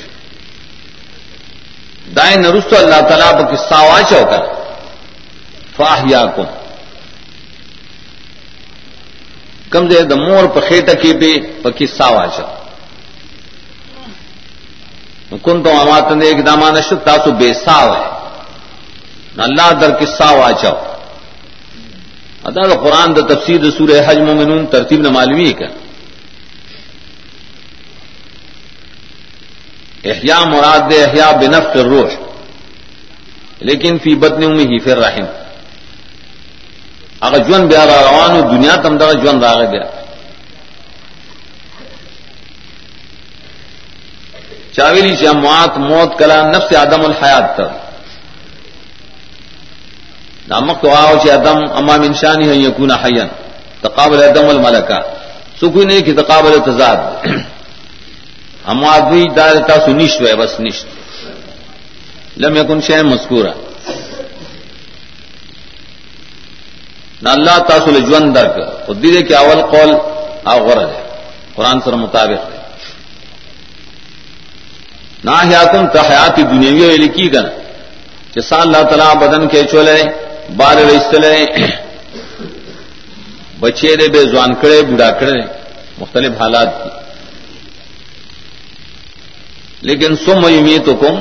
دائیں 2.15 2.37
نرست 2.37 2.73
اللہ 2.73 3.01
تعالیٰ 3.09 3.31
پہ 3.37 3.55
قصہ 3.55 3.79
واچو 3.89 4.21
کر۔ 4.31 4.43
فاہ 5.75 6.01
یا 6.09 6.25
کم 9.69 9.87
دے 9.87 10.01
دا 10.01 10.15
مور 10.15 10.47
پہ 10.53 10.59
خیٹا 10.69 10.93
کی 10.93 11.13
پہ 11.13 11.31
پہ 11.63 11.69
قصہ 11.77 12.03
واچو 12.03 12.58
کن 15.37 15.63
تو 15.63 15.69
اماتن 15.79 16.21
ایک 16.21 16.45
دامان 16.45 16.81
شد، 16.81 17.05
تاسو 17.05 17.31
بے 17.31 17.53
ساو 17.53 17.93
ہے۔ 17.93 18.07
اللہ 19.37 19.71
در 19.81 19.91
قصہ 19.99 20.29
واچو 20.35 20.75
ادا 22.43 22.63
دا 22.67 22.75
قرآن 22.83 23.15
دا 23.15 23.21
تفسیر 23.33 23.57
دا 23.63 23.71
سورہ 23.77 24.01
حج 24.07 24.17
مومنون 24.17 24.65
ترتیب 24.65 24.99
نہ 25.01 25.09
معلومی 25.09 25.53
کا 25.53 25.65
احیاء 30.11 30.43
مراد 30.51 30.81
دے 30.91 31.03
احیاء 31.03 31.31
بنفق 31.31 31.75
الروح 31.75 32.09
لیکن 33.67 33.97
فی 34.03 34.15
بدن 34.15 34.43
امی 34.43 34.65
ہی 34.71 34.77
پھر 34.79 34.97
رحم 34.97 35.25
اگر 37.19 37.39
جون 37.47 37.67
بیا 37.67 37.85
را 37.85 37.97
روان 38.09 38.31
ہو 38.31 38.41
دنیا 38.51 38.75
تم 38.75 38.97
دا 38.97 39.11
جون 39.11 39.39
راغ 39.43 39.59
بیا۔ 39.71 39.85
چاویلی 44.71 45.15
چمات 45.15 45.77
موت، 45.77 46.19
کلا، 46.19 46.41
نفس 46.41 46.75
آدم 46.75 47.05
الحیات 47.05 47.57
تر 47.57 47.67
نامک 50.47 50.81
تو 50.81 50.93
آؤ 50.93 51.15
چی 51.23 51.31
ادم 51.31 51.57
امام 51.71 52.01
انشانی 52.01 52.49
ہے 52.49 52.55
یقون 52.55 52.91
حین 52.91 53.27
تقابل 53.81 54.23
ادم 54.23 54.49
الملکا 54.49 54.99
سکوئی 55.61 55.85
نہیں 55.85 56.01
کہ 56.01 56.13
تقابل 56.15 56.57
تضاد 56.65 56.97
ہم 58.67 58.85
آدمی 58.85 59.23
دارتا 59.35 59.85
سو 59.85 59.91
نشت 59.91 60.21
ہے 60.21 60.35
بس 60.35 60.59
نشت۔ 60.59 60.85
لم 62.37 62.55
یکن 62.55 62.81
شہ 62.81 63.01
مذکورا۔ 63.01 63.51
نہ 67.21 67.29
اللہ 67.29 67.59
تاسل 67.59 67.99
جون 67.99 68.35
درک۔ 68.35 68.57
اور 68.87 68.95
دیدے 68.95 69.21
کہ 69.21 69.35
اول 69.35 69.61
قول 69.61 69.91
غرض 70.45 70.89
ہے۔ 70.89 71.17
قرآن 71.55 71.81
سر 71.85 71.93
مطابق 71.93 72.53
ہے۔ 72.53 72.58
نہ 75.23 75.31
حیاتم 75.31 75.87
تحیاتی 75.87 76.41
دنیاوی 76.41 76.97
لکھی 76.97 77.33
گن 77.33 77.47
کہ 78.33 78.41
سال 78.41 78.61
اللہ 78.61 78.83
تعالیٰ 78.89 79.13
بدن 79.15 79.47
کے 79.47 79.63
چولے، 79.71 80.01
بار 80.57 80.75
رسلے 80.75 81.45
بچے 83.59 83.95
دے 83.95 84.07
بے 84.07 84.21
زوان 84.31 84.53
کڑے، 84.61 84.81
بوڑھا 84.81 85.09
کڑے، 85.11 85.39
مختلف 85.97 86.41
حالات 86.41 86.69
کی۔ 86.83 86.89
لیکن 89.81 90.15
سم 90.15 90.47
یمی 90.49 90.77
تو 90.85 90.93
کم 90.95 91.15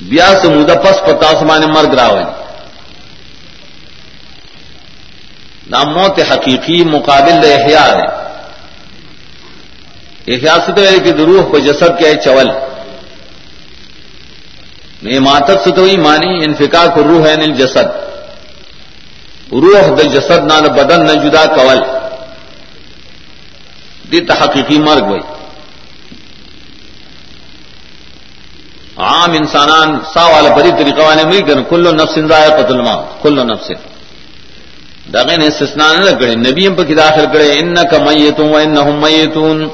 بیا 0.00 0.28
سے 0.42 0.48
پس 0.84 0.96
پتا 1.06 1.30
سمان 1.40 1.62
مرگ 1.74 1.94
راوی 1.94 2.24
نام 5.70 5.88
موت 5.94 6.18
حقیقی 6.30 6.84
مقابل 6.84 7.38
احیاء 7.52 7.88
ہے 7.96 8.21
احیاء 10.26 10.56
سے 10.66 10.72
تو 10.72 10.82
ہے 10.82 10.98
کہ 10.98 11.10
دروح 11.10 11.50
کو 11.50 11.58
جسد 11.58 11.98
کے 11.98 12.14
چول۔ 12.24 12.50
میں 15.02 15.18
ماتب 15.18 15.62
سے 15.64 15.70
تو 15.70 15.84
ہی 15.84 15.96
مانی 15.96 16.44
انفکا 16.44 16.86
کو 16.94 17.02
روح 17.02 17.28
ہے 17.28 17.36
نل 17.36 17.52
جسد۔ 17.52 18.02
روح 19.52 19.96
د 19.98 20.02
جسد 20.12 20.52
نہ 20.52 20.68
بدن 20.68 21.06
نہ 21.06 21.12
جدا 21.12 21.44
کول۔ 21.44 21.78
دی 24.12 24.20
تحقیقی 24.20 24.78
مرگ 24.78 25.02
ہوئی۔ 25.02 25.20
عام 28.96 29.32
انسانان 29.32 29.98
سا 30.14 30.26
والا 30.26 30.54
بری 30.54 30.70
طریقہ 30.78 31.02
والے 31.02 31.24
مل 31.24 31.40
کر 31.46 31.62
کلو 31.62 31.92
نفس 31.92 32.14
قتل 32.58 32.80
ما 32.80 32.96
کلو 33.22 33.44
نفس 33.44 33.70
دغه 35.14 35.36
نے 35.38 35.46
استثناء 35.46 35.92
نہ 35.92 36.10
کرے 36.10 36.34
نبی 36.34 36.68
پر 36.68 36.84
کی 36.84 36.94
داخل 36.94 37.24
کرے 37.32 37.58
ان 37.58 37.74
کا 37.74 37.98
میتون 37.98 38.48
و 38.48 38.56
انهم 38.56 39.00
میتون۔ 39.00 39.68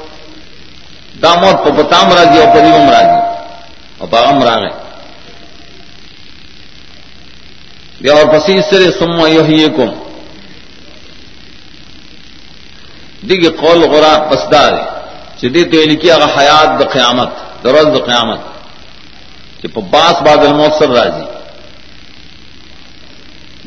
دا 1.21 1.35
داموت 1.35 1.57
په 1.63 1.71
پتام 1.71 2.11
راځي 2.11 2.37
او 2.41 2.53
په 2.53 2.59
دې 2.59 2.71
راځي 2.95 3.19
او 3.99 4.07
په 4.07 4.17
امر 4.17 4.45
راغی. 4.45 4.71
بیا 8.01 8.13
اور 8.13 8.25
پسی 8.25 8.61
سر 8.69 8.91
سم 8.99 9.19
یحییکم. 9.27 9.89
دیگه 13.29 13.49
قول 13.49 13.81
غرا 13.91 14.13
پسدار 14.29 14.73
چې 15.39 15.45
دې 15.55 15.63
ته 15.71 15.85
لیکي 15.85 16.11
هغه 16.11 16.27
حیات 16.37 16.69
د 16.79 16.83
قیامت 16.83 17.29
دروز 17.63 17.87
د 17.95 17.97
قیامت. 18.09 18.39
چې 19.61 19.67
په 19.73 19.81
باس 19.81 20.15
بعد 20.25 20.45
الموت 20.45 20.73
سر 20.79 20.89
راځي. 20.99 21.27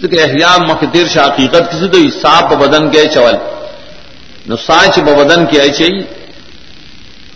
ځکه 0.03 0.17
احیاء 0.21 0.59
مخدیر 0.59 1.07
ش 1.09 1.19
حقیقت 1.19 1.71
کسی 1.73 1.89
ته 1.89 1.99
حساب 2.09 2.49
په 2.51 2.57
بدن 2.57 2.91
کې 2.93 3.15
چول. 3.15 3.37
نو 4.49 4.57
سانچ 4.57 4.95
په 4.95 5.13
بدن 5.21 5.47
کې 5.47 5.61
اچي 5.61 6.07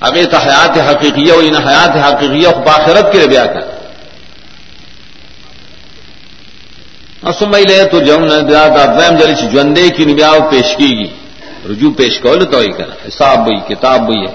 هغه 0.02 0.24
ته 0.24 0.38
حیات 0.38 0.78
حقیقیه 0.78 1.32
او 1.34 1.40
نه 1.40 1.60
حیات 1.68 1.94
حقیقیه 2.06 2.50
په 2.50 2.70
آخرت 2.70 3.06
کې 3.12 3.28
بیا 3.28 3.46
کړ 3.46 3.64
اسمئی 7.30 7.64
لے 7.68 7.84
تو 7.90 7.98
جم 8.06 8.24
نہ 8.24 8.38
جلی 9.20 9.34
چ 9.34 9.42
جوندے 9.52 9.88
کی 9.96 10.04
نبیاو 10.04 10.40
پیش 10.50 10.68
کی 10.78 10.90
گی 10.98 11.08
رجوع 11.68 11.92
پیش 11.96 12.18
کول 12.22 12.44
تو 12.50 12.58
ہی 12.58 12.72
کرا 12.78 12.94
حساب 13.06 13.38
بھئی 13.46 13.58
کتاب 13.68 14.00
بھئی 14.06 14.20
ہے 14.26 14.34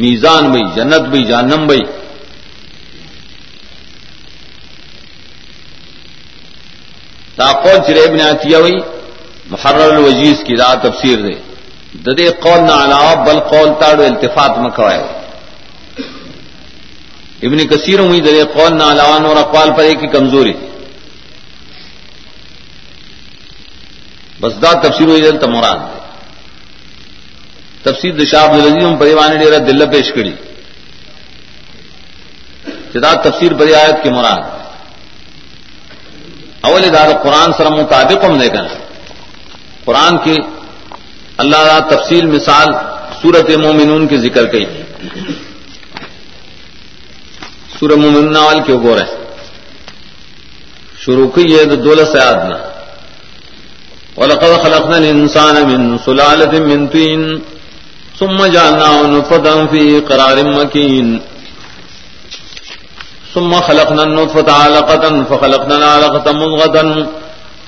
میزان 0.00 0.50
بھئی 0.52 0.64
جنت 0.76 1.04
بھئی 1.12 1.22
جانم 1.30 1.66
بھئی 1.66 1.82
دا 7.38 7.50
قول 7.62 7.78
چریب 7.86 8.14
نے 8.18 8.54
ہوئی 8.54 8.76
محرر 9.50 9.90
الوجیز 9.92 10.42
کی 10.46 10.54
دا 10.56 10.72
تفسیر 10.82 11.18
دے۔ 11.26 11.34
ددے 11.98 12.28
قول 12.40 12.60
نہ 12.62 12.72
علاوہ 12.84 13.14
بل 13.24 13.38
قول 13.48 13.68
تاڑو 13.80 14.02
التفات 14.04 14.58
مکوائے 14.58 15.02
ابن 17.42 17.66
کثیر 17.66 17.98
ہوئی 18.00 18.20
ددے 18.20 18.42
قول 18.54 18.76
نہ 18.78 18.84
علاوہ 18.92 19.18
نور 19.18 19.36
اقوال 19.36 19.70
پر 19.76 19.84
ایک 19.84 20.00
کی 20.00 20.06
کمزوری 20.08 20.52
تھی 20.52 20.66
بس 24.40 24.52
دا 24.62 24.72
تفسیر 24.80 25.08
ہوئی 25.08 25.22
دلتا 25.22 25.46
مراد 25.48 25.78
دے 25.78 25.96
تفسیر 27.82 28.12
دشاب 28.14 28.52
العزیز 28.52 28.98
پریوانی 28.98 29.36
ڈیرا 29.38 29.58
دل 29.66 29.86
پیش 29.90 30.12
کری 30.14 30.34
جدا 32.94 33.12
تفسیر 33.22 33.52
بری 33.54 33.74
آیت 33.74 34.02
کی 34.02 34.10
مراد 34.10 34.42
اول 36.62 36.82
دار 36.92 37.12
قرآن 37.22 37.52
سر 37.58 37.70
مطابق 37.72 38.24
ہم 38.24 38.38
دیکھا 38.38 38.62
قرآن 39.84 40.16
کی 40.24 40.36
اللہ 41.38 41.56
تعالی 41.56 41.96
تفصیل 41.96 42.26
مثال 42.26 42.66
سورت 43.22 43.50
مومنون 43.50 44.06
کے 44.06 44.18
ذکر 44.18 44.46
کی۔ 44.46 44.64
سورہ 47.78 47.94
مومنون 47.94 48.36
وال 48.36 48.60
کیوں 48.66 48.82
گور 48.82 48.98
ہے؟ 48.98 49.06
شروع 51.04 51.28
کی 51.28 51.58
ہے 51.58 51.64
تو 51.64 51.76
دولت 51.76 52.08
سے 52.12 52.20
آدنا 52.20 52.56
ولقد 54.16 54.62
خلقنا 54.62 54.96
الإنسان 54.96 55.54
من 55.54 55.98
سلالة 56.04 56.64
من 56.66 56.86
طين 56.86 57.38
ثم 58.18 58.46
جعلناه 58.46 58.96
نطفة 59.06 59.66
في 59.70 60.00
قرار 60.00 60.36
مكين۔ 60.44 61.18
ثم 63.34 63.60
خلقنا 63.60 64.02
النطفة 64.02 64.50
علقة 64.50 65.04
فخلقنا 65.28 65.74
العلقة 65.74 66.32
مضغة۔ 66.32 67.06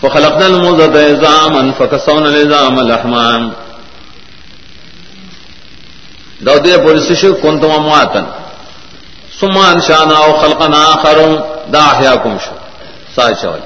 فخلقنا 0.02 0.46
المضغة 0.46 0.96
عظاما 1.10 1.72
فكسونا 1.78 2.28
العظام 2.28 2.80
لحما. 2.80 3.28
دو 6.46 6.58
دے 6.64 6.76
پولیس 6.84 7.08
شو، 7.20 7.34
کنتم 7.42 7.70
امواتا. 7.70 8.22
ثم 9.40 9.58
انشانا 9.58 10.16
او 10.24 10.32
خلقنا 10.40 10.78
آخر 10.84 11.18
دا 11.72 11.82
احیاکم 11.84 12.36
شو. 12.44 12.54
سائے 13.14 13.34
چوال 13.42 13.60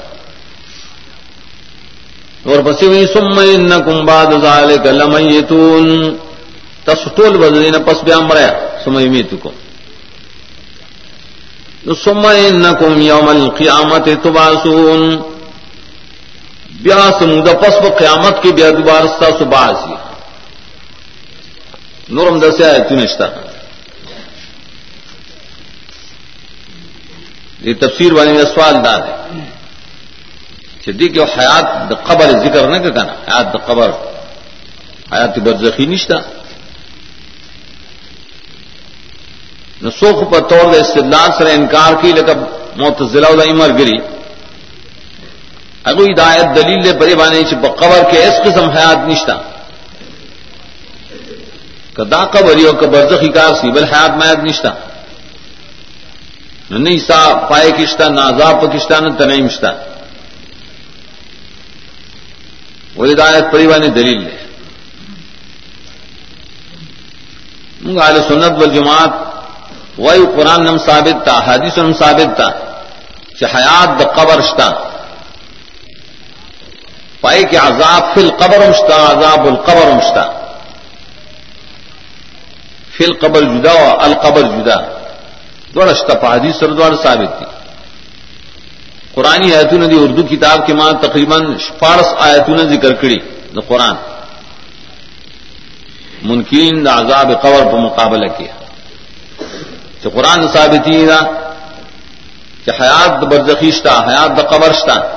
اور 2.44 2.58
بسی 2.62 2.86
ہوئی 2.86 3.06
سم 3.06 3.38
انکم 3.38 4.06
بعد 4.06 4.30
ذالک 4.42 4.86
لمیتون. 4.86 6.16
تسطول 6.84 7.36
بدلین 7.36 7.76
پس 7.86 8.02
بیام 8.04 8.28
بریا 8.28 8.50
سم 8.84 8.98
یمیتکم. 9.00 9.54
سم 12.04 12.26
انکم 12.26 13.00
یوم 13.00 13.28
القیامت 13.28 14.08
تباسون 14.22 15.00
بیا 16.84 16.96
سمود 17.18 17.48
پس 17.62 17.76
و 17.84 17.88
قیامت 17.98 18.42
کی 18.42 18.52
بیا 18.52 18.70
دوبار 18.70 19.06
ستا 19.12 19.28
سباسی 19.38 19.94
نورم 22.14 22.38
دسیا 22.40 22.70
ہے 22.74 22.82
تنشتا 22.88 23.26
یہ 27.66 27.74
تفسیر 27.80 28.12
والے 28.12 28.32
میں 28.32 28.44
سوال 28.54 28.74
دار 28.84 29.00
ہے 29.08 29.44
چدی 30.84 31.08
کہ 31.08 31.20
حیات 31.36 31.66
د 31.90 31.92
قبر 32.06 32.28
ذکر 32.44 32.64
نہ 32.68 32.78
کہنا 32.84 33.12
حیات 33.28 33.46
د 33.54 33.56
قبر. 33.66 33.90
حیات 35.12 35.38
برزخی 35.44 35.86
نشتا. 35.86 36.18
نہ 39.82 39.90
سوکھ 40.00 40.20
پر 40.32 40.40
طور 40.50 40.72
دے 40.72 40.80
استدلال 40.80 41.30
سر 41.38 41.46
انکار 41.50 41.92
کی 42.00 42.12
لیکن 42.12 42.38
موت 42.76 43.02
ضلع 43.12 43.32
عمر 43.50 43.70
گری. 43.78 43.96
اگو 45.84 46.04
ہدایت 46.04 46.56
دلیل 46.56 46.82
لے 46.82 46.92
بری 46.92 47.14
بانے 47.14 47.42
چپ 47.42 47.78
قبر 47.78 48.10
کے 48.10 48.24
اس 48.24 48.34
قسم 48.44 48.70
حیات 48.70 49.08
نشتا۔ 49.08 49.36
کدا 51.94 52.24
قبری 52.24 52.64
اور 52.64 52.74
برزخی 52.74 53.28
کار 53.28 53.54
سی، 53.54 53.70
بل 53.70 53.84
حیات 53.84 54.10
میات 54.10 54.38
نشتا۔ 54.38 54.70
نہ 56.70 56.78
نہیں 56.78 56.98
سا 56.98 57.46
پائے 57.50 57.70
کشتا، 57.70 58.08
نہ 58.08 58.20
عذاب 58.20 58.72
کشتا، 58.72 59.00
نہ 59.00 59.08
تنعیم 59.18 59.48
شتا 59.48 59.70
وہ 62.96 63.06
ہدایت 63.06 63.44
پریوانی 63.52 63.88
دلیل 63.88 64.26
ہے 64.26 64.44
آل 68.00 68.16
سنت 68.28 68.50
والجماعت 68.50 69.10
وہی 69.98 70.24
قرآن 70.36 70.64
نم 70.64 70.78
ثابت 70.78 71.24
تھا 71.24 71.40
حدیث 71.46 71.78
نم 71.78 71.92
ثابت 71.92 72.36
تھا 72.36 72.48
کہ 73.38 73.44
حیات 73.44 74.00
د 74.00 74.02
قبر 74.16 74.40
شتا۔ 74.40 74.93
پائے 77.24 77.42
کہ 77.42 77.56
عذاب 77.56 78.14
فل 78.14 78.30
قبر 78.38 78.66
امشتا، 78.66 78.96
عذاب 78.96 79.46
القبر 79.46 79.90
امشتا۔ 79.90 80.40
فل 82.96 83.12
قبر 83.12 83.42
جدا 83.42 83.72
و 83.72 83.96
القبر 83.98 84.42
جدا۔ 84.42 84.74
دوڑا 85.74 86.34
حدیث 86.34 86.56
سر 86.56 86.72
دوڑ 86.72 86.96
ثابت 87.02 87.38
تھی 87.38 87.46
قرآن 89.14 89.42
آیتون 89.42 89.90
دی 89.90 89.96
اردو 90.02 90.22
کتاب 90.22 90.66
کے 90.66 90.74
ماں 90.74 90.92
تقریباً 90.92 91.56
فارس 91.78 92.06
آیتون 92.18 92.58
ذکر 92.58 92.92
کری 92.92 93.16
دا 93.56 93.60
قرآن۔ 93.68 93.94
منکین 96.22 96.86
دا 96.86 96.92
عذاب 96.94 97.28
قبر 97.42 97.64
پر 97.72 97.78
مقابلہ 97.78 98.26
کیا۔ 98.38 98.54
کہ 100.02 100.08
قرآن 100.08 100.48
ثابتی 100.48 101.06
دا 101.06 101.20
کہ 102.64 102.70
حیات 102.82 103.20
دا 103.20 103.26
برزخیشتا 103.26 103.92
حیات 104.08 104.36
دا 104.36 104.42
قبرشتا 104.42 105.13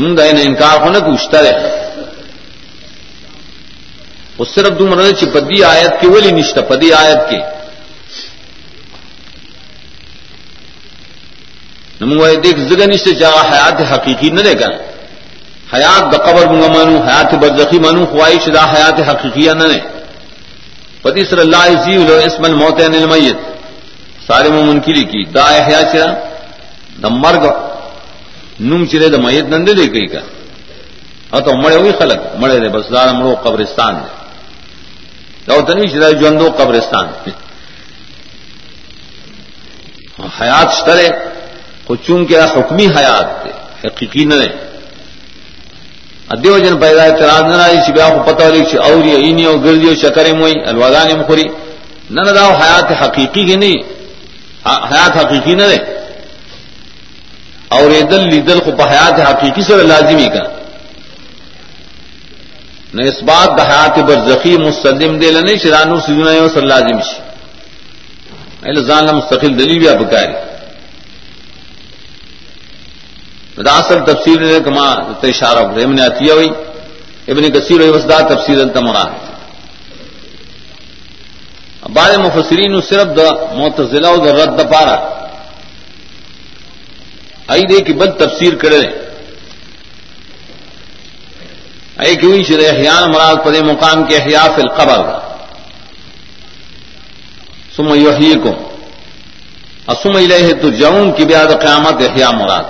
من 0.00 0.16
دا 0.18 0.24
ان 0.30 0.38
انکار 0.46 0.76
ہونے 0.84 1.00
کو 1.04 1.12
اشتا 1.12 1.42
رہے 1.42 1.56
وہ 4.38 4.44
صرف 4.54 4.78
دو 4.78 4.86
مرد 4.86 5.12
چی 5.18 5.26
پدی 5.34 5.62
آیت 5.64 5.92
کے 6.00 6.06
ولی 6.14 6.30
نشتا 6.38 6.60
پدی 6.70 6.92
آیت 6.92 7.20
کې. 7.30 7.40
نو 12.00 12.24
کے 12.24 12.36
دیکھ 12.44 12.58
زگنی 12.70 12.96
سے 13.04 13.14
چاہ 13.20 13.36
حیات 13.52 13.78
حقیقی 13.92 14.30
نہ 14.36 14.40
دے 14.46 14.54
گا 14.60 14.68
حیات 15.74 16.04
دا 16.12 16.18
قبر 16.26 16.44
منگا 16.50 16.68
مانو 16.74 16.96
حیات 17.06 17.34
برزخی 17.42 17.78
مانو 17.84 18.04
خواہش 18.12 18.44
دا 18.54 18.64
حیات 18.72 18.98
حقیقیہ 19.08 19.52
نہ 19.60 19.66
دے 19.72 19.80
پتی 21.02 21.24
صلی 21.30 21.40
اللہ 21.46 21.64
عزیز 21.72 22.00
لو 22.08 22.16
اسم 22.26 22.44
الموت 22.44 22.80
ان 22.84 22.94
المیت. 22.94 23.38
سارے 24.26 24.48
میں 24.50 24.62
منکری 24.68 25.04
کی 25.10 25.22
دا 25.34 25.42
احیا 25.56 25.80
چرا 25.92 26.12
دا 27.02 27.08
مرگ 27.22 27.44
نم 28.60 28.84
چرے 28.86 29.08
دا 29.08 29.18
میت 29.18 29.46
نندے 29.52 29.72
دے 29.74 29.86
کئی 29.88 30.06
کا 30.06 30.20
اور 31.30 31.40
تو 31.42 31.56
مڑے 31.62 31.76
ہوئی 31.76 31.92
خلق 31.98 32.20
مڑے 32.40 32.58
دے 32.60 32.68
بس 32.68 32.92
دار 32.92 33.08
مڑو 33.14 33.34
قبرستان 33.42 33.94
دے 33.96 34.10
دا 35.46 35.60
تنوی 35.62 35.88
چرا 35.88 36.10
جندو 36.20 36.46
قبرستان 36.58 37.06
حیات 40.40 40.72
شترے 40.72 41.08
کو 41.86 41.96
چونکہ 41.96 42.34
حکمی 42.56 42.86
حیات 42.96 43.42
تھے 43.42 43.52
حقیقی 43.82 44.24
نه 44.24 44.36
نہ 44.36 44.48
ادیو 46.34 46.58
جن 46.58 46.78
پیدا 46.80 47.02
اعتراض 47.02 47.42
نہ 47.42 47.56
رہی 47.56 47.92
بیا 47.92 48.08
په 48.08 48.14
کو 48.14 48.22
پتہ 48.24 48.44
لکھ 48.54 48.74
اوری 48.78 49.10
اینی 49.16 49.44
او 49.46 49.56
گردیو 49.64 49.94
شکر 50.02 50.32
موئی 50.34 50.54
الوادان 50.66 51.08
مخری 51.18 51.46
نہ 52.10 52.20
نہ 52.20 52.30
داو 52.30 52.52
حیات 52.62 52.90
حقیقی 53.02 53.44
کی 53.46 53.56
نہیں 53.56 53.82
حیات 54.90 55.16
حقیقی 55.16 55.54
نہ 55.54 55.62
رہے 55.62 55.95
اور 57.68 57.90
دل 58.10 58.22
دل 58.46 58.58
کو 58.64 58.70
حیات 58.82 59.16
حقیقی 59.20 59.62
سے 59.62 59.82
لازمی 59.82 60.28
کا 60.34 60.44
نہ 62.94 63.02
اس 63.02 63.22
بات 63.28 63.48
دا 63.58 63.64
حیات 63.70 63.98
برزخی 64.08 64.56
مستلم 64.56 65.18
دے 65.20 65.30
لنے 65.30 65.56
شرانو 65.62 65.96
سیدنا 66.06 66.32
سر 66.54 66.62
لازم 66.72 67.00
شی. 67.08 67.20
الزان 68.70 69.06
مستقل 69.16 69.58
دلیل 69.58 69.78
بھی 69.78 69.88
بکاری 69.98 70.34
اصل 73.56 73.98
تفصیل 74.04 74.42
نے 74.42 74.58
کما 74.64 74.86
اشارہ 75.22 75.58
ہو 75.58 75.74
ابن 75.84 75.98
عطیہ 76.00 76.32
ہوئی 76.32 76.48
ابن 77.32 77.44
کثیر 77.52 77.80
ہوئی 77.80 77.90
وسدا 77.90 78.18
تفصیل 78.32 78.60
التمرا 78.60 79.04
بار 81.94 82.18
مفسرین 82.18 82.80
صرف 82.88 83.16
دا 83.16 83.28
معتزلہ 83.58 84.08
و 84.08 84.16
دا 84.24 84.32
رد 84.32 84.58
دا 84.58 84.64
پارا. 84.72 84.96
آئی 87.48 87.62
دے 87.62 87.84
کہ 87.84 87.92
بد 87.92 88.18
تفسیر 88.18 88.54
کرے 88.54 88.82
آئی 91.96 92.16
کہ 92.16 92.26
ہوئی 92.26 92.44
شرح 92.44 92.68
احیان 92.68 93.10
مراد 93.10 93.36
پدے 93.44 93.62
مقام 93.62 94.04
کے 94.04 94.16
احیاء 94.16 94.46
فی 94.56 94.62
القبر۔ 94.62 95.18
سم 97.76 97.94
یحییکم۔ 97.94 98.56
اسم 99.88 100.16
الیہ 100.16 100.52
ترجعون 100.62 101.12
کی 101.12 101.24
بیاد 101.24 101.46
قیامت 101.46 101.94
احیاء 101.94 102.30
مراد۔ 102.30 102.64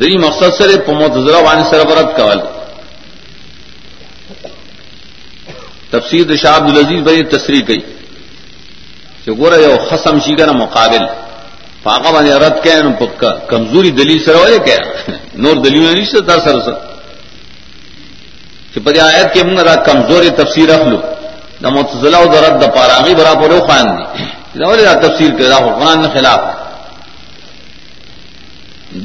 دری 0.00 0.18
مقصد 0.18 0.54
سر 0.58 0.80
پموت 0.80 1.10
وانی 1.44 1.62
سربرت 1.70 2.16
کول۔ 2.16 2.40
تفسیر 5.90 6.36
شاہ 6.36 6.56
عبد 6.56 6.70
العزیز 6.70 7.02
بڑی 7.02 7.24
تصریح 7.24 7.60
کی۔ 7.60 7.78
کہ 9.24 9.32
گورا 9.38 9.56
یو 9.56 9.76
خسم 9.88 10.18
شی 10.24 10.34
کا 10.36 10.46
نا 10.46 10.52
مقابل 10.52 11.04
پاکا 11.82 12.10
بنے 12.10 12.34
رد 12.44 12.62
کیا 12.62 12.74
پکا 12.98 13.30
کمزوری 13.50 13.90
دلیل 14.00 14.18
سر 14.24 14.34
والے 14.34 14.58
کیا 14.66 14.78
نور 15.44 15.56
دلیل 15.64 15.82
نہیں 15.82 16.04
سر 16.12 16.38
سر 16.44 16.60
سر 16.66 16.76
کہ 18.74 18.80
پدی 18.84 19.00
آیت 19.00 19.32
کے 19.34 19.42
منگا 19.44 19.74
کمزوری 19.88 20.30
تفسیر 20.36 20.68
رکھ 20.70 20.86
لو 20.88 21.00
نہ 21.62 21.68
متضلاع 21.70 22.22
رد 22.44 22.60
دا 22.60 22.68
پاراغی 22.76 23.14
برابر 23.14 23.58
خان 23.68 23.86
دی 23.96 24.04
تفسیر 25.02 25.30
کے 25.36 25.44
قرآن 25.48 26.00
نه 26.02 26.08
خلاف. 26.14 26.40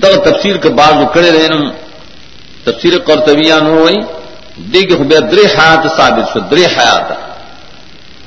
دغ 0.02 0.16
تفسیر 0.24 0.58
کے 0.64 0.70
بعد 0.80 0.94
کڑے 1.14 1.32
رہے 1.32 1.48
نا 1.48 1.70
تفسیر 2.64 2.98
قرطبیہ 3.08 3.54
نو 3.64 3.78
ہوئی 3.78 4.00
دیکھ 4.74 4.94
بے 5.10 5.20
در 5.32 5.40
حیات 5.56 5.86
ثابت 5.98 6.34
شو 6.34 6.40
در 6.40 6.58
حیات. 6.78 7.27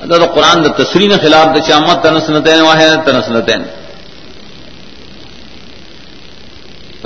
دا, 0.09 0.17
دا 0.17 0.25
قرآن 0.25 0.57
دا 0.63 0.69
تصریح 0.83 1.11
خلاف 1.21 1.47
دا 1.55 1.59
چامت 1.67 1.97
تنسنتین 2.03 2.61
واحد 2.61 3.05
تنسنتین 3.05 3.61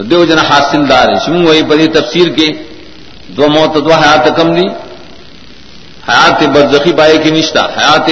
دیو 0.09 0.25
جنا 0.25 0.43
حاصل 0.49 0.81
دار 0.89 1.07
شمو 1.25 1.39
وہی 1.47 1.63
بڑی 1.63 1.87
تفسیر 1.87 2.27
کے 2.37 2.47
دو 3.37 3.47
موت 3.47 3.75
دو 3.75 3.93
حیات 3.93 4.25
کم 4.37 4.49
دی۔ 4.55 4.67
حیات 6.09 6.43
برزخی 6.53 6.93
پائے 6.93 7.17
کی 7.17 7.31
نشتا 7.31 7.63
حیات 7.77 8.07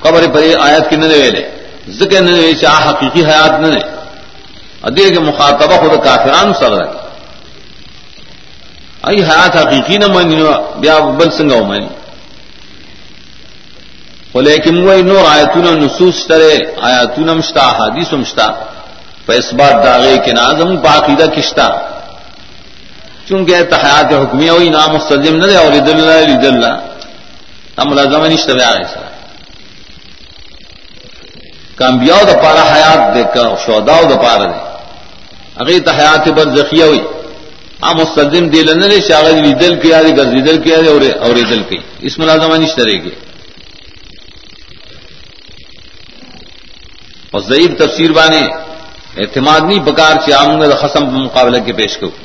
قبر 0.00 0.22
پر 0.32 0.42
آیت 0.60 0.90
کی 0.90 0.96
نہ 0.96 1.06
ویلے۔ 1.06 1.42
ذکر 1.88 2.20
نہ 2.22 2.32
چاہ 2.60 2.80
حقیقی 2.88 3.22
حیات 3.24 3.54
نہ 3.60 3.78
ادے 4.82 5.10
کے 5.10 5.20
مخاطبہ 5.20 5.76
خود 5.82 6.04
کافران 6.04 6.54
سر 6.60 6.72
رہے۔ 6.72 6.90
آئی 9.02 9.20
حیات 9.22 9.56
حقیقی 9.56 9.96
نہ 9.98 10.06
مانی 10.06 10.36
بیا 10.80 10.98
بل 11.18 11.30
سنگا 11.30 11.62
مانی۔ 11.68 11.88
لیکن 14.34 14.78
وہ 14.78 14.94
نور 15.02 15.24
آیتون 15.24 15.66
نصوص 15.80 16.26
ترے 16.26 16.54
آیاتون 16.82 17.28
مشتا 17.28 17.68
حدیث 17.78 18.12
مشتا 18.12 18.46
اس 19.30 19.52
بات 19.54 19.74
داغے 19.84 20.16
کے 20.24 20.32
نازم 20.32 20.74
باقیدہ 20.80 21.26
کشتا 21.36 21.68
چونکہ 23.28 23.62
تحیات 23.70 24.12
حکمیہ 24.12 24.50
ہوئی 24.50 24.68
نام 24.68 24.94
مستلزم 24.94 25.36
نہ 25.36 25.46
دے 25.46 25.56
اور 25.56 25.72
عید 25.72 25.88
اللہ 25.88 26.18
عید 26.24 26.44
اللہ 26.44 26.74
ہم 27.78 27.88
ملازم 27.90 28.24
نشتہ 28.24 28.62
آئے 28.64 28.84
سر 28.84 29.06
کامبیاؤ 31.76 32.24
دا 32.26 32.36
پارا 32.42 32.62
حیات 32.64 33.14
دے 33.14 33.22
کا 33.34 33.44
شودا 33.66 34.00
دا 34.10 34.16
پارا 34.22 34.44
دے 34.44 34.60
اگر 35.56 35.78
تو 35.86 35.90
حیات 35.90 36.28
بر 36.28 36.54
ذخیہ 36.56 36.84
ہوئی 36.84 37.00
ہم 37.82 37.96
مستلزم 37.98 38.48
دے 38.48 38.62
لنے 38.62 39.00
شاغل 39.08 39.52
دل 39.60 39.80
کیا 39.80 40.02
دے 40.02 40.16
گرزی 40.16 40.40
دل 40.42 40.62
کیا 40.62 40.80
دے 40.80 41.10
اور 41.20 41.36
دل 41.50 41.62
کی 41.68 41.78
اس 42.00 42.18
ملازمہ 42.18 42.56
نہیں 42.56 42.76
طرح 42.76 42.98
کے 43.04 43.10
اور 47.34 47.42
ضعیف 47.42 47.70
تفسیر 47.78 48.12
بانے 48.12 48.42
اعتماد 49.16 49.60
نہیں، 49.60 49.78
بکار 49.78 50.16
سے 50.24 50.34
آؤں 50.34 50.60
گا 50.60 50.76
خسم 50.76 51.04
مقابلہ 51.04 51.58
کے 51.64 51.72
پیش 51.72 51.96
کروں 51.96 52.24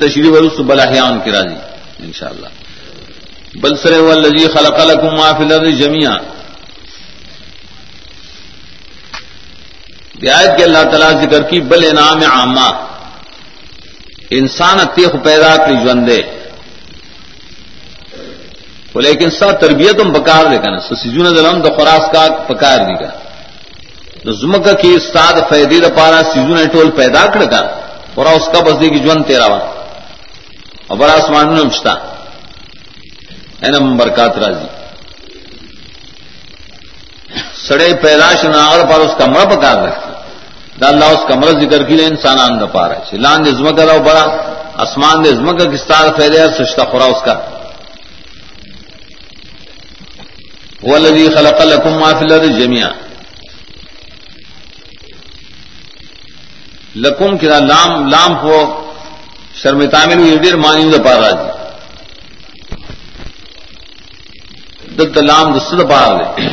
تشریح 0.00 0.30
ورس 0.30 0.60
بلاحیان 0.60 1.20
کی 1.24 1.30
راضی 1.30 1.54
ان 1.98 2.12
شاء 2.12 2.28
اللہ 2.28 2.46
بلسر 3.54 4.00
والذی 4.00 4.46
خلق 4.46 4.86
لکم 4.86 5.16
ما 5.16 5.32
فی 5.32 5.44
الارض 5.44 5.78
جميعا 5.78 6.16
کے 10.56 10.64
اللہ 10.64 10.82
تعالیٰ 10.82 11.10
ذکر 11.10 11.42
کی، 11.42 11.60
بل 11.60 11.84
انعام 11.90 12.20
عامہ۔ 12.32 12.86
انسان 14.30 14.78
تیخ 14.94 15.08
پیدا 15.24 15.56
کری 15.56 15.74
جوندے۔ 15.84 16.22
لیکن 18.94 19.30
سا 19.30 19.50
تربیت 19.50 20.00
ہم 20.00 20.12
بکار 20.12 20.44
دے 20.44 20.56
گا 20.56 20.78
سیزون 21.02 21.26
دلم 21.36 21.62
تو 21.62 21.70
خوراک 21.74 22.12
کا 22.12 22.26
پکار 22.46 22.78
دی 22.78 22.94
گا 23.00 23.10
زمک 24.40 24.66
کی 24.80 24.94
استاد 24.94 25.34
فیدی 25.48 25.80
دا 25.80 25.88
پارا 25.96 26.20
سیزون 26.32 26.66
ٹول 26.72 26.90
پیدا 26.90 27.26
کر 27.26 27.42
گا 27.50 27.62
اور 28.14 28.26
اس 28.26 28.46
کا 28.52 28.60
بس 28.60 28.80
دے 28.80 28.88
گی 28.88 28.98
جون 28.98 29.22
تیرا 29.22 29.46
وا 29.46 29.58
اور 30.88 30.96
بڑا 30.98 31.12
آسمان 31.12 31.54
نمشتا 31.54 31.92
ہے 33.62 33.68
نا 33.70 33.78
برکات 33.78 34.38
راضی۔ 34.38 34.68
سڑے 37.66 37.88
پیداش 38.02 38.44
ناغر 38.44 38.84
پر 38.90 39.00
اس 39.00 39.14
کمرہ 39.18 39.44
پکار 39.54 39.76
رکھتی 39.86 40.10
دا 40.80 40.88
اللہ 40.88 41.04
اس 41.04 41.22
کمرہ 41.28 41.52
ذکر 41.60 41.82
کی 41.88 41.96
لے 41.96 42.04
انسان 42.06 42.38
آن 42.38 42.60
دا 42.60 42.66
پارا۔ 42.66 42.98
لان 43.24 43.44
دے 43.44 43.50
زمک 43.50 43.76
دا 43.78 43.96
بڑا 44.08 44.24
آسمان 44.84 45.24
دے 45.24 45.30
زمک 45.40 45.58
کی 45.58 45.76
استاد 45.80 46.06
فیدے 46.16 46.38
سشتا 46.58 46.84
خورا 46.90 47.04
اس 47.04 47.22
کا۔ 47.24 47.34
والذي 50.82 51.30
خلق 51.30 51.62
لكم 51.62 51.92
ما 52.00 52.14
في 52.18 52.24
الارض 52.24 52.58
جميعا. 52.58 52.92
لکم 56.94 57.36
کدا 57.38 57.58
لام 57.58 58.08
لام 58.08 58.34
کو 58.40 58.56
شرم 59.62 59.80
تعمیر 59.92 60.18
ہوئی 60.18 60.36
دیر 60.42 60.56
مانی 60.64 60.90
دا 60.90 61.02
پارا 61.04 61.30
جی. 61.30 61.48
دت 64.96 65.16
لام 65.18 65.52
دست 65.56 65.72
دا 65.78 65.84
پارا 65.92 66.12
دے 66.18 66.48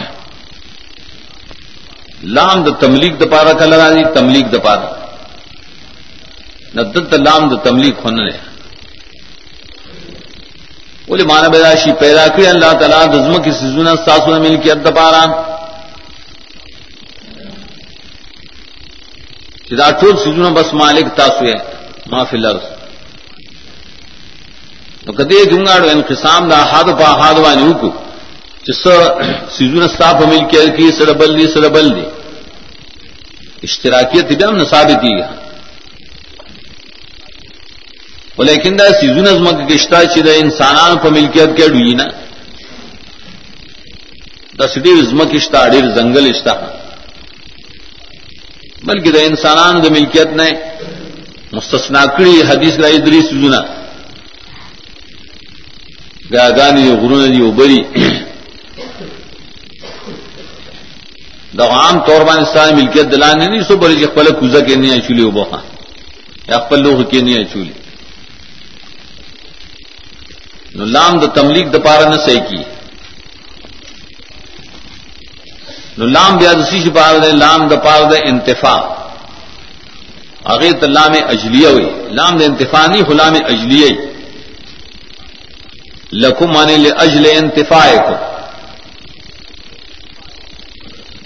لام 2.36 2.64
د 2.64 2.80
تملیک 2.80 3.20
د 3.20 3.32
پارا 3.32 3.54
کلر 3.60 3.80
آجی 3.88 4.04
تملیک 4.14 4.46
د 4.54 4.64
پارا. 4.64 4.90
نہ 6.76 6.82
دت 6.96 7.14
لام 7.26 7.50
د 7.50 7.64
تملیک 7.64 7.96
ہونے 11.10 11.24
بولے، 11.24 11.24
مانا 11.26 11.48
بیداشی 11.50 11.92
پیدا 12.00 12.26
کری 12.34 12.46
اللہ 12.48 12.72
تعالیٰ 12.80 13.06
دزم 13.14 13.42
کی 13.44 13.52
سزون 13.52 13.88
ساسو 14.06 14.34
نے 14.34 14.40
مل 14.40 14.56
کے 14.62 14.72
اد 14.72 14.88
پارا 14.96 15.24
جدا 19.70 19.90
ٹول 20.00 20.16
سزون 20.24 20.54
بس 20.54 20.74
مالک 20.82 21.06
تاسو 21.18 21.46
ہے 21.46 21.58
معافی 22.12 22.38
لرز 22.38 22.64
تو 25.06 25.14
کدی 25.18 25.38
گنگاڑو 25.52 25.88
انقسام 25.90 26.42
دا 26.50 26.60
ہاتھ 26.72 26.92
پا 27.00 27.10
ہاتھ 27.22 27.40
وانی 27.46 27.64
ہوکو 27.68 27.90
جس 28.66 28.82
سزون 29.58 29.88
صاف 29.98 30.22
مل 30.32 30.44
کے 30.52 30.92
سڑبل 30.98 31.38
دی 31.38 31.46
سڑبل 31.54 31.88
دی۔ 31.96 32.06
اشتراکیت 33.66 34.26
بھی 34.28 34.44
ہم 34.44 34.56
نے 34.58 34.66
ثابت 34.74 35.02
کی 35.02 35.14
گیا 38.40 38.52
لیکن 38.52 38.80
دا 38.80 38.88
سیزون 39.00 39.28
از 39.28 39.40
مکہ 39.42 39.66
کشتا 39.68 40.04
چی 40.14 40.22
دا 40.22 40.32
انسانان 40.44 40.98
پا 40.98 41.10
ملکیت 41.10 41.50
کے 41.58 41.68
ڈوئی 41.68 41.94
نا؟ 41.96 42.06
دا 44.60 44.68
سٹی 44.68 44.92
ازمک 45.00 45.34
اشتا 45.36 45.60
اڈیر 45.60 45.86
زنگل 45.96 46.26
اشتا 46.30 46.54
ہاں۔ 46.60 46.72
بلکہ 48.88 49.12
دا 49.12 49.22
انسانان 49.22 49.84
دا 49.84 49.90
ملکیت 49.90 50.30
نے 50.40 50.50
مستثنا 51.52 52.06
کری 52.18 52.42
حدیث 52.50 52.80
رائی 52.80 52.98
دری 53.06 53.22
سیزونا 53.30 53.62
گاگانی 56.34 56.82
دی 56.82 56.96
غرون 57.02 57.22
دی 57.34 57.42
اوبری۔ 57.42 57.80
دا 61.58 61.66
عام 61.76 62.00
طور 62.08 62.22
پر 62.26 62.38
انسان 62.38 62.76
ملکیت 62.76 63.12
دلانے 63.12 63.46
نہیں 63.48 63.64
سو 63.68 63.78
بری 63.78 64.06
خپل 64.06 64.32
کوزا 64.40 64.60
کے 64.68 64.76
نہیں 64.76 65.02
چولی 65.08 65.24
او 65.24 65.32
بہا 65.32 65.60
یا 66.48 66.58
خپل 66.58 66.80
لوگ 66.84 67.04
کے 67.12 67.22
نہیں 67.22 67.46
چولی 67.54 67.79
نو 70.76 70.86
لام 70.96 71.14
د 71.20 71.26
تملیک 71.36 71.68
د 71.74 71.84
پارا 71.86 72.06
نہ 72.10 72.18
صحیح 72.26 72.44
کی 72.50 72.62
نو 75.98 76.06
لام 76.16 76.38
بیا 76.38 76.52
دسی 76.60 76.80
سی 76.84 76.90
پار 76.98 77.14
دے 77.24 77.32
لام 77.44 77.68
د 77.68 77.74
پار 77.86 78.02
دے 78.12 78.18
انتفا 78.32 78.76
اگے 80.54 80.72
تو 80.82 80.88
لام 80.88 81.14
اجلیہ 81.34 81.68
ہوئی 81.68 81.90
لام 82.18 82.38
د 82.38 82.42
انتفا 82.50 82.86
نہیں 82.88 83.04
غلام 83.10 83.36
اجلیہ 83.54 83.90
لکھو 86.14 86.46
مانے 86.48 86.78
لے 86.78 86.90
اجل 87.04 87.26
انتفا 87.32 87.84
کو 88.08 88.16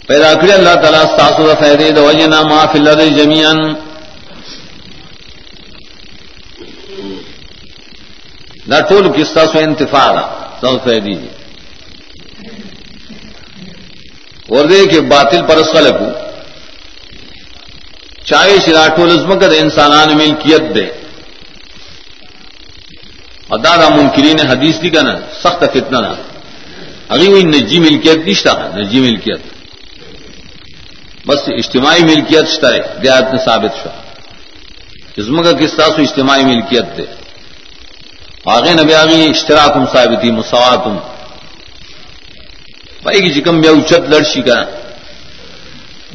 پیدا 0.07 0.33
کری 0.41 0.51
اللہ 0.51 0.75
تعالیٰ 0.81 1.03
ساسو 1.17 1.47
دا 1.47 1.53
فیدے 1.59 1.89
دو 1.95 2.03
وجنا 2.05 2.41
ما 2.49 2.65
فی 2.71 2.79
اللہ 2.79 3.09
جمیان 3.17 3.59
دا 8.73 8.79
ٹول 8.89 9.07
سو 9.25 9.57
انتفا 9.59 10.05
سو 10.61 10.77
فیدی 10.83 11.13
جی 11.21 11.29
اور 14.53 14.65
دے 14.69 14.85
کہ 14.91 14.99
باطل 15.13 15.41
پرس 15.47 15.71
خلق 15.73 16.01
چاہے 18.29 18.57
شرا 18.65 18.87
ٹول 18.95 19.09
ازمک 19.11 19.41
دے 19.51 19.57
انسانان 19.59 20.17
ملکیت 20.17 20.63
دے 20.75 20.85
ادا 23.55 23.75
دا 23.81 23.87
منکرین 23.95 24.39
حدیث 24.51 24.81
دی 24.81 24.89
کا 24.89 25.01
سخت 25.43 25.63
فتنہ 25.73 25.99
نا 26.05 26.13
اگی 27.13 27.27
ہوئی 27.31 27.43
نجی 27.53 27.79
ملکیت 27.79 28.19
نشتا 28.27 28.53
نجی 28.75 28.99
ملکیت. 28.99 29.41
بس 31.27 31.41
اجتماعی 31.61 32.03
ملکیت 32.03 32.45
شترے 32.53 32.79
دیات 33.01 33.33
نے 33.33 33.39
ثابت 33.45 33.73
شو. 33.83 33.89
ازمک 35.17 35.45
کستا 35.59 35.85
سو 35.95 36.01
اجتماعی 36.01 36.43
ملکیت 36.43 36.87
دے 36.97 37.05
آگے 38.45 38.73
نبی 38.73 38.93
آگے 38.93 39.15
اشتراک 39.29 39.71
ہم 39.75 39.85
ثابتی 39.93 40.31
مساواتم۔ 40.31 40.95
بھائی 43.03 43.19
کی 43.23 43.29
جکم 43.33 43.55
بیا 43.61 43.71
اچت 43.71 44.03
لڑشی 44.11 44.41
کا۔ 44.41 44.59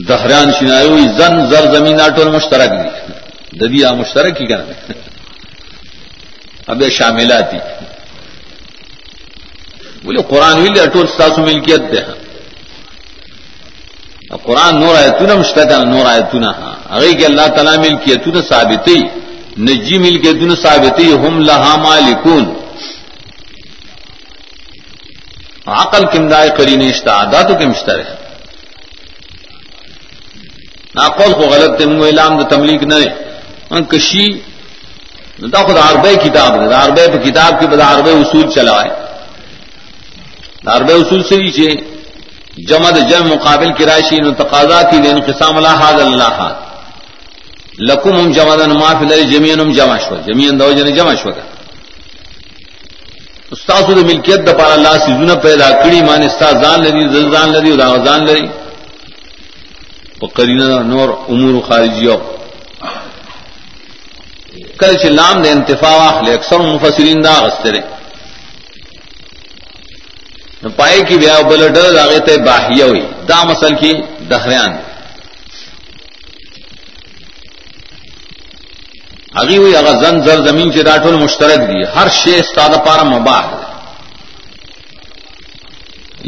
دہران 0.09 0.49
شنائی 0.59 1.07
زن 1.19 1.35
زر 1.51 1.65
زمین 1.75 2.01
آٹو 2.01 2.31
مشترک 2.33 2.71
دی۔ 2.81 2.89
ددیا 3.59 3.93
مشترک 4.01 4.41
ہی 4.41 4.47
کرنا 4.47 4.93
اب 6.67 6.83
شاملاتی 6.93 7.59
بولے 10.03 10.23
قرآن 10.31 10.57
ویل 10.63 10.81
اٹول 10.81 11.07
ستاسو 11.07 11.41
ملکیت 11.43 11.83
دے۔ 11.93 12.03
قرآن 14.47 14.73
نور 14.81 14.95
آئے 14.97 15.11
تو 15.19 15.39
مشترک 15.39 15.71
نور 15.93 16.07
آئے 16.07 16.23
تو 16.33 16.39
نہ 16.39 16.51
ہاں 16.59 16.75
اگر 16.95 17.13
کہ 17.19 17.25
اللہ 17.25 17.47
تعالیٰ 17.55 17.77
ملکیت 17.85 18.25
تو 18.25 18.31
نہ 18.31 18.41
ثابتی۔ 18.49 18.99
نجی 19.67 19.99
مل 19.99 20.17
کے 20.23 20.33
دن 20.41 20.55
ثابتی 20.63 21.13
ہم 21.23 21.39
لہا 21.49 21.75
مالکون. 21.83 22.45
عقل 25.83 26.05
کم 26.13 26.29
دائے 26.29 26.51
کری 26.57 26.77
نشتا 26.77 27.13
ادا 27.23 27.41
تو 27.49 27.55
کم 27.61 27.71
اشتر 27.71 27.99
ہے 27.99 28.15
ناقول 30.95 31.33
کو 31.39 31.49
غلط 31.51 31.79
تے 31.79 31.87
منگو 31.87 32.05
اعلام 32.05 32.33
دا 32.39 32.45
تملیغ 32.55 32.85
نہ 32.91 33.81
کشی 33.91 34.27
دا 35.53 35.61
خود 35.67 35.77
عربے 35.79 36.15
کتاب 36.23 36.61
دے، 36.61 36.69
دا 36.69 36.85
عربے 36.85 37.07
پہ 37.13 37.19
کتاب 37.25 37.61
کی 37.61 37.67
بدا 37.73 37.87
عربے 37.95 38.13
اصول 38.21 38.47
چلائے. 38.55 38.89
دا 40.65 40.77
عربے 40.77 40.95
اصول 41.01 41.23
سے 41.29 41.37
نیچے 41.37 41.69
جمع 42.69 42.91
جمع 42.91 43.27
مقابل 43.35 43.71
کی 43.77 43.85
رائشی، 43.87 44.21
نو 44.21 44.31
تقاضا 44.43 44.81
کی 44.91 44.99
دین 45.05 45.21
قسام 45.27 45.57
اللہ 45.57 45.75
حاضر 45.83 46.07
اللہ 46.07 46.33
حاضر. 46.39 46.67
لکم 47.79 48.17
ام 48.17 48.33
جمع 48.33 48.57
دن 48.57 48.73
ما 48.73 48.95
فی 48.99 49.05
الارض 49.05 49.31
جميعا 49.31 49.61
ام 49.63 49.73
جمع 49.73 49.99
شو 49.99 50.17
جميعا 50.27 50.53
دو 50.59 50.73
جن 50.73 50.95
جمع 50.95 51.15
شو 51.15 51.31
استاد 53.53 53.85
د 53.99 54.01
ملکیت 54.11 54.41
د 54.45 54.51
پار 54.59 54.73
الله 54.73 54.99
سيزونه 54.99 55.35
پیدا 55.35 55.69
کړی 55.83 56.03
مان 56.09 56.23
استاد 56.23 56.55
ځان 56.65 56.81
لري 56.81 57.03
ځان 57.35 57.49
لري 57.53 57.71
او 57.83 58.05
ځان 58.05 58.21
لري. 58.29 58.51
په 60.21 60.27
قرینه 60.27 60.83
نور 60.83 61.09
امور 61.29 61.63
خارجیو. 61.69 62.17
کله 64.81 64.95
چې 65.03 65.07
لام 65.19 65.43
د 65.43 65.47
انتفاع 65.47 65.95
واخلې، 65.97 66.31
اکثر 66.35 66.59
مفسرین 66.59 67.25
دا 67.25 67.35
غستره 67.45 67.83
پائے 70.77 71.01
کی 71.09 71.17
بیا 71.19 71.41
بلڈر 71.49 71.99
آگے 71.99 72.19
تے 72.27 72.37
باہیا 72.47 72.85
ہوئی 72.85 73.01
دا 73.29 73.43
مسل 73.49 73.75
کی 73.81 73.93
دہریان 74.31 74.73
اگی 79.41 79.57
ہوئی 79.57 79.77
اگر 79.77 79.95
زن 80.03 80.21
زر 80.27 80.39
زمین 80.49 80.71
سے 80.73 80.83
ڈاٹول 80.83 81.17
مشترک 81.23 81.61
دی، 81.69 81.81
ہر 81.95 82.09
شے 82.13 82.35
استاد 82.39 82.73
پارا 82.87 83.03
مباح 83.09 83.45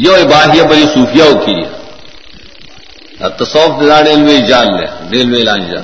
یو 0.04 0.14
باہیا 0.30 0.64
بڑی 0.70 0.84
صوفیاؤ 0.94 1.32
کی۔ 1.44 1.60
تصوف 3.38 3.70
ریلوے 4.06 4.36
جال 4.48 4.68
لے، 4.76 4.86
ریلوے 5.12 5.42
لانجا 5.44 5.80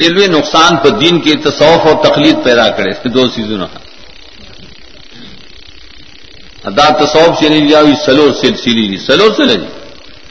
ریلوے 0.00 0.26
نقصان 0.28 0.76
پر 0.82 0.90
دین 1.00 1.20
کے 1.24 1.34
تصوف 1.44 1.86
اور 1.86 1.96
تقلید 2.04 2.36
پیدا 2.44 2.68
کرے، 2.76 2.90
اس 2.90 2.98
کے 3.02 3.08
دو 3.08 3.22
سیزن 3.34 3.62
دا 6.76 6.88
تصوف 7.00 7.38
سے 7.38 7.48
نہیں 7.48 7.68
جاؤ 7.70 7.86
سلو 8.04 8.26
سلسلی 8.40 8.86
جی 8.88 8.98
سلو 9.06 9.28
سے 9.36 9.44
جی 9.46 9.66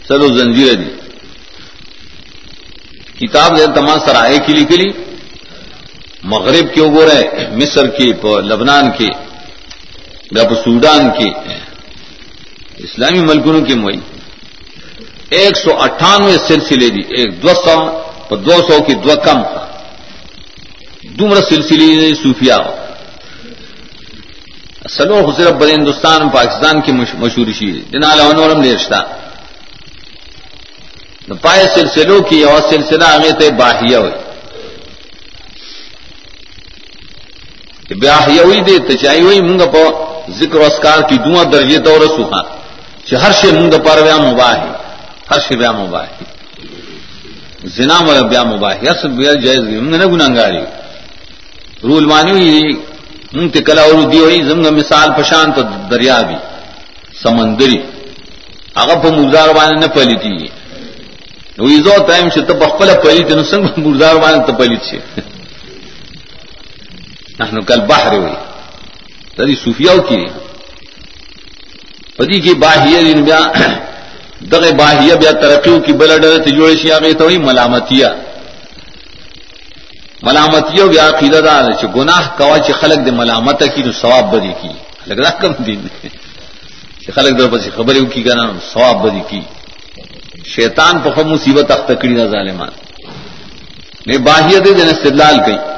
سلو 0.08 0.28
زنجیر 0.38 0.74
جی 0.82 0.92
کتاب 3.20 3.58
دے 3.58 3.66
تمام 3.76 3.98
سرائے 4.06 4.38
کی 4.46 4.54
لکھ 4.54 4.72
لی۔ 4.80 4.90
مغرب 6.32 6.74
کے 6.74 6.82
گو 6.82 7.06
رہے 7.06 7.24
مصر 7.52 7.88
کی 7.88 8.12
لبنان 8.24 8.86
کی، 8.98 9.10
یا 10.32 10.44
سوڈان 10.64 11.04
کی۔ 11.18 11.30
اسلامی 12.78 13.20
ملکوں 13.20 13.62
کی 13.62 13.76
موئی۔ 13.76 14.00
ایک 15.30 15.58
سو 15.58 15.72
اٹھانوے 15.80 16.38
سلسلے 16.48 16.90
دی، 16.90 17.02
ایک 17.16 17.44
دو 17.44 17.52
سو 17.66 18.36
دو 18.36 18.58
سو 18.68 18.84
کی 18.84 18.94
دو 18.94 19.14
کم 19.24 19.40
دمر 21.20 21.38
سلسلے 21.50 22.16
صوفیہ 22.24 22.58
سلو 24.90 25.32
صرف 25.38 25.52
بڑے 25.52 25.74
ہندوستان، 25.74 26.30
پاکستان 26.30 26.82
کی 26.82 26.92
مشہور 26.92 27.48
شیر۔ 27.60 27.76
جنال 27.92 28.20
نورم 28.36 28.62
رشتہ 28.64 29.02
پائے 31.42 31.66
سلسلوں 31.76 32.20
کی 32.20 32.44
اور 32.44 32.62
سلسلہ 32.70 33.04
آگے 33.04 33.32
تھے 33.40 33.52
باہیا 33.52 34.00
ہوئی 34.00 34.25
بیاہیا 37.90 38.44
ہوئی 38.44 38.60
دے 38.60 38.78
تچائی 38.88 39.22
ہوئی 39.22 39.42
منگ 39.42 39.62
پو 39.72 39.84
ذکر 40.40 40.60
اسکار 40.60 41.02
کی 41.10 41.18
دعا 41.26 41.44
درجے 41.52 41.78
تو 41.80 41.98
رسوخا 42.04 42.40
ہاں۔ 42.40 43.20
ہر 43.24 43.32
شے 43.32 43.52
منگ 43.52 43.74
پر 43.86 44.02
ویا 44.02 44.18
مباہ 44.18 44.56
ہر 45.32 45.40
شے 45.48 45.56
بیا 45.58 45.72
مباہ 45.72 46.06
زنا 47.76 47.98
والا 48.08 48.22
بیا 48.22 48.44
مباہ 48.44 48.74
ہر 48.82 49.08
بیا 49.18 49.34
جائز 49.44 49.60
منگ 49.60 49.96
نہ 49.96 50.06
گناگاری 50.06 50.62
رول 51.84 52.06
مانی 52.06 52.32
ہوئی 52.32 52.74
منگ 53.34 53.50
تے 53.54 53.62
کلا 53.68 53.82
اور 53.82 54.04
دی 54.12 54.20
ہوئی 54.20 54.42
زمگ 54.50 54.66
مثال 54.78 55.10
پشان 55.18 55.52
تو 55.56 55.62
دریا 55.92 56.18
بھی۔ 56.28 56.36
سمندری۔ 57.24 57.80
اگر 58.82 58.96
پہ 59.02 59.10
مردار 59.18 59.50
بانے 59.56 59.76
نہ 59.80 59.88
پلی 59.94 60.16
تھی۔ 60.22 60.48
وہی 61.58 61.78
زو 61.86 61.96
ٹائم 62.08 62.30
سے 62.34 62.42
تو 62.48 62.54
بخلا 62.54 62.94
پلی 63.04 63.24
تھی 63.24 63.36
نسنگ 63.36 63.64
مردار 63.86 64.16
بانے 64.16 64.40
تو 64.48 64.54
پلی 64.54 64.78
تھی۔ 64.86 64.98
نحن 67.40 67.62
کل 67.62 67.82
باہر 67.82 68.14
ہوئی۔ 68.14 68.34
تری 69.36 69.56
صوفیاؤ 69.56 70.00
کی۔ 70.02 70.26
پتی 72.16 72.40
کی 72.40 72.54
باہیہ 72.54 73.14
دن 73.14 73.24
بیا 73.24 73.40
دغ 74.52 74.64
باہیہ 74.78 75.14
بیا 75.14 75.32
ترقیوں 75.32 75.80
کی 75.80 75.94
بلا 75.94 76.18
ڈر 76.18 76.44
تجوڑے 76.44 76.76
شیا 76.78 77.00
گئی 77.00 77.14
تو 77.14 77.30
ملامتیا 77.30 78.10
ملامتیو 80.24 80.88
بیا 80.88 81.10
عقیدہ 81.10 81.38
دار 81.38 81.64
چ 81.82 81.86
گناہ 81.96 82.38
کوا 82.38 82.58
چ 82.60 82.72
خلق 82.80 83.06
دے 83.06 83.12
ملامت 83.12 83.64
کی 83.76 83.84
تو 83.84 83.92
ثواب 83.92 84.26
بدی 84.32 84.54
کی۔ 84.62 84.74
لگ 85.08 85.14
رہا 85.14 85.30
کم 85.30 85.52
دین۔ 85.64 85.88
چ 87.04 87.10
خلق 87.16 87.40
در 87.40 87.48
پس 87.52 87.66
خبر 87.76 87.96
کی 88.14 88.24
کنا 88.24 88.46
ثواب 88.74 88.96
بدی 89.04 89.24
کی۔ 89.30 89.42
شیطان 90.46 91.00
پخ 91.00 91.18
مصیبت 91.18 91.72
اختکڑی 91.72 92.14
نہ 92.14 92.26
ظالمان۔ 92.28 92.72
نے 94.08 94.18
باہیہ 94.18 94.60
دے 94.60 94.74
جن 94.74 94.88
استدلال 94.88 95.38
کئی۔ 95.46 95.75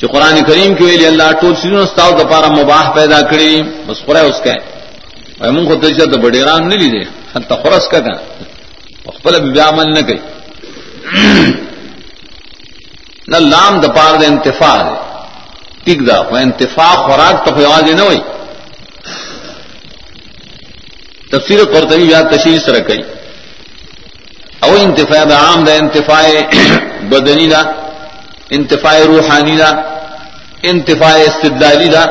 جو 0.00 0.08
قرآن 0.08 0.44
کریم 0.44 0.74
کے 0.74 0.84
لیے 0.84 1.06
اللہ 1.06 1.30
ٹول 1.40 1.54
سیزن 1.54 1.76
استاؤ 1.76 2.10
دپارا 2.10 2.48
مباح 2.48 2.90
پیدا 2.90 3.20
کری، 3.20 3.62
بس 3.86 3.98
خورا 4.04 4.20
اس 4.20 4.40
کا 4.44 5.50
من 5.50 5.66
کو 5.66 5.74
تجھا 5.74 6.04
تو 6.04 6.18
بڑے 6.20 6.40
رام 6.40 6.62
نہیں 6.68 6.78
لیجیے 6.78 7.04
ہن 7.34 7.42
خورس 7.62 7.88
کا 7.88 7.98
کہا 7.98 9.12
پل 9.22 9.34
ابھی 9.34 9.60
عمل 9.60 9.88
نہ 9.94 10.00
گئی 10.08 10.18
نہ 13.28 13.36
لام 13.36 13.80
دپار 13.80 14.12
دے 14.20 14.26
انتفا 14.26 14.74
دے۔ 14.84 14.96
ٹک 15.84 15.98
دا 16.08 16.16
انتفا 16.38 16.88
خوراک 17.04 17.36
تو 17.44 17.50
آواز 17.66 17.90
نہ 17.90 18.02
ہوئی۔ 18.02 18.20
تفسیر 21.30 21.64
قرطبی 21.64 22.10
یا 22.10 22.20
تشریح 22.22 22.58
سے 22.64 22.72
رکھی 22.72 23.00
او 24.62 24.74
انتفاع 24.80 25.22
عام 25.44 25.64
دا 25.64 25.72
انتفاع 25.72 26.24
بدنی 27.10 27.46
دا۔ 27.46 27.62
انتفاع 28.50 28.98
روحانی 29.04 29.56
دا، 29.56 29.70
انتفاع 30.62 31.16
استدلالی 31.20 31.88
دا۔ 31.88 32.04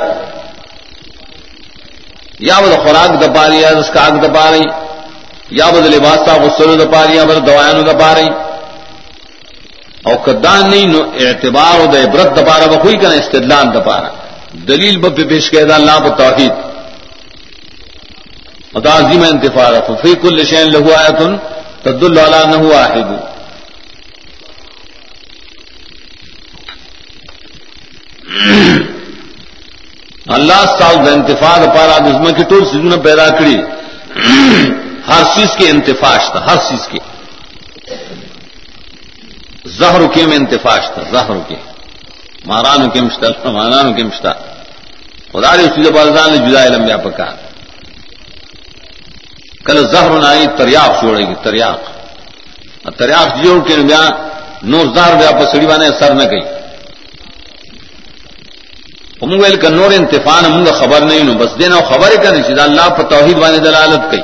یا 2.40 2.60
بد 2.60 2.74
خوراک 2.84 3.12
دبا 3.22 3.48
رہی 3.48 3.60
یا 3.62 3.70
اس 3.78 3.90
کا 3.94 4.08
دبا 4.24 4.50
رہی 4.52 4.68
یا 5.52 5.70
بد 5.70 5.86
لباس 5.86 6.20
کا 6.26 6.36
غسل 6.44 6.80
دبا 6.80 7.04
رہی 7.08 7.16
یا 7.16 7.24
بد 7.24 7.46
دوائن 7.48 7.86
دبا 7.88 8.14
رہی 8.16 8.30
اور 10.04 10.16
کدان 10.26 10.70
نہیں 10.72 10.88
نو 10.88 11.02
اعتبار 11.20 11.80
و 11.80 11.90
عبرت 11.98 12.38
دبا 12.38 12.58
رہا 12.60 12.68
بخوئی 12.68 12.98
کرنا 12.98 13.16
استدلال 13.16 13.74
دبا 13.74 14.00
رہا 14.02 14.14
دلیل 14.68 14.98
بب 14.98 15.20
پیش 15.30 15.50
کہہ 15.52 15.64
دا 15.64 15.76
اللہ 15.76 15.98
بتوحید 16.00 16.54
خدا 18.74 18.98
عظیم 18.98 19.24
انتفاع 19.24 19.70
فی 20.02 20.14
کل 20.22 20.44
شین 20.46 20.72
لہو 20.72 20.94
آیتن 20.96 21.36
تد 21.84 22.04
اللہ 22.04 22.46
نہ 22.46 22.56
ہوا 22.56 22.86
ہے 30.30 30.34
اللہ 30.34 30.66
سال 30.80 31.08
انتفاق 31.14 31.76
پارا 31.76 31.98
دسم 31.98 32.34
کی 32.34 32.44
ٹول 32.44 32.66
سیزن 32.66 33.02
پیدا 33.02 33.30
کری۔ 33.30 33.58
ہر 35.08 35.24
چیز 35.36 35.56
کے 35.58 35.70
انتفاش 35.70 36.32
تھا 36.32 36.46
ہر 36.46 36.56
چیز 36.70 36.88
کے 36.88 37.00
زہر 39.66 40.02
کے 40.14 40.26
میں 40.26 40.36
انتفاش 40.36 40.90
تھا 40.94 41.02
زہر 41.12 41.38
کے 41.48 41.56
مہاران 42.46 42.90
کے 42.90 43.02
مشتل 43.02 43.32
مہاران 43.46 43.94
کے 43.94 44.04
مشتا 44.04 44.32
خدا 45.32 45.56
نے 45.56 45.64
اسی 45.64 45.92
بازان 45.92 46.32
نے 46.32 46.38
جدا 46.38 46.66
لمبیا 46.66 46.98
پکا۔ 46.98 47.26
کل 49.66 49.88
زہر 49.88 50.10
نائی 50.10 50.48
تریاق 50.58 51.00
چھوڑے 51.00 51.24
گی، 51.28 51.34
تریاق۔ 51.44 51.80
تریاق 52.98 53.44
جوڑ 53.44 53.58
کے 53.68 53.76
بیا 53.76 54.10
نو 54.64 54.80
زہر 54.96 55.16
بیا 55.16 55.32
پسڑی 55.40 55.68
بانے 55.68 55.90
سر 56.00 56.14
نہ 56.14 56.24
گئی 59.22 59.40
ویل 59.40 59.56
کا 59.56 59.70
نور 59.70 59.92
انتفان 59.92 60.44
منگ 60.46 60.68
خبر 60.74 61.02
نہیں 61.02 61.24
نو 61.24 61.34
بس 61.34 61.60
دینا 61.60 61.80
خبر 61.88 62.16
کا 62.24 62.32
نہیں 62.32 62.60
اللہ 62.62 62.90
پر 62.98 63.10
توحید 63.10 63.38
وانے 63.38 63.58
دلالت 63.60 64.12
کئی 64.12 64.22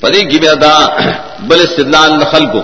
پری 0.00 0.22
کی 0.30 0.38
دا 0.38 0.74
بل 1.48 1.60
استدلال 1.60 2.20
دخل 2.20 2.46
کو 2.52 2.62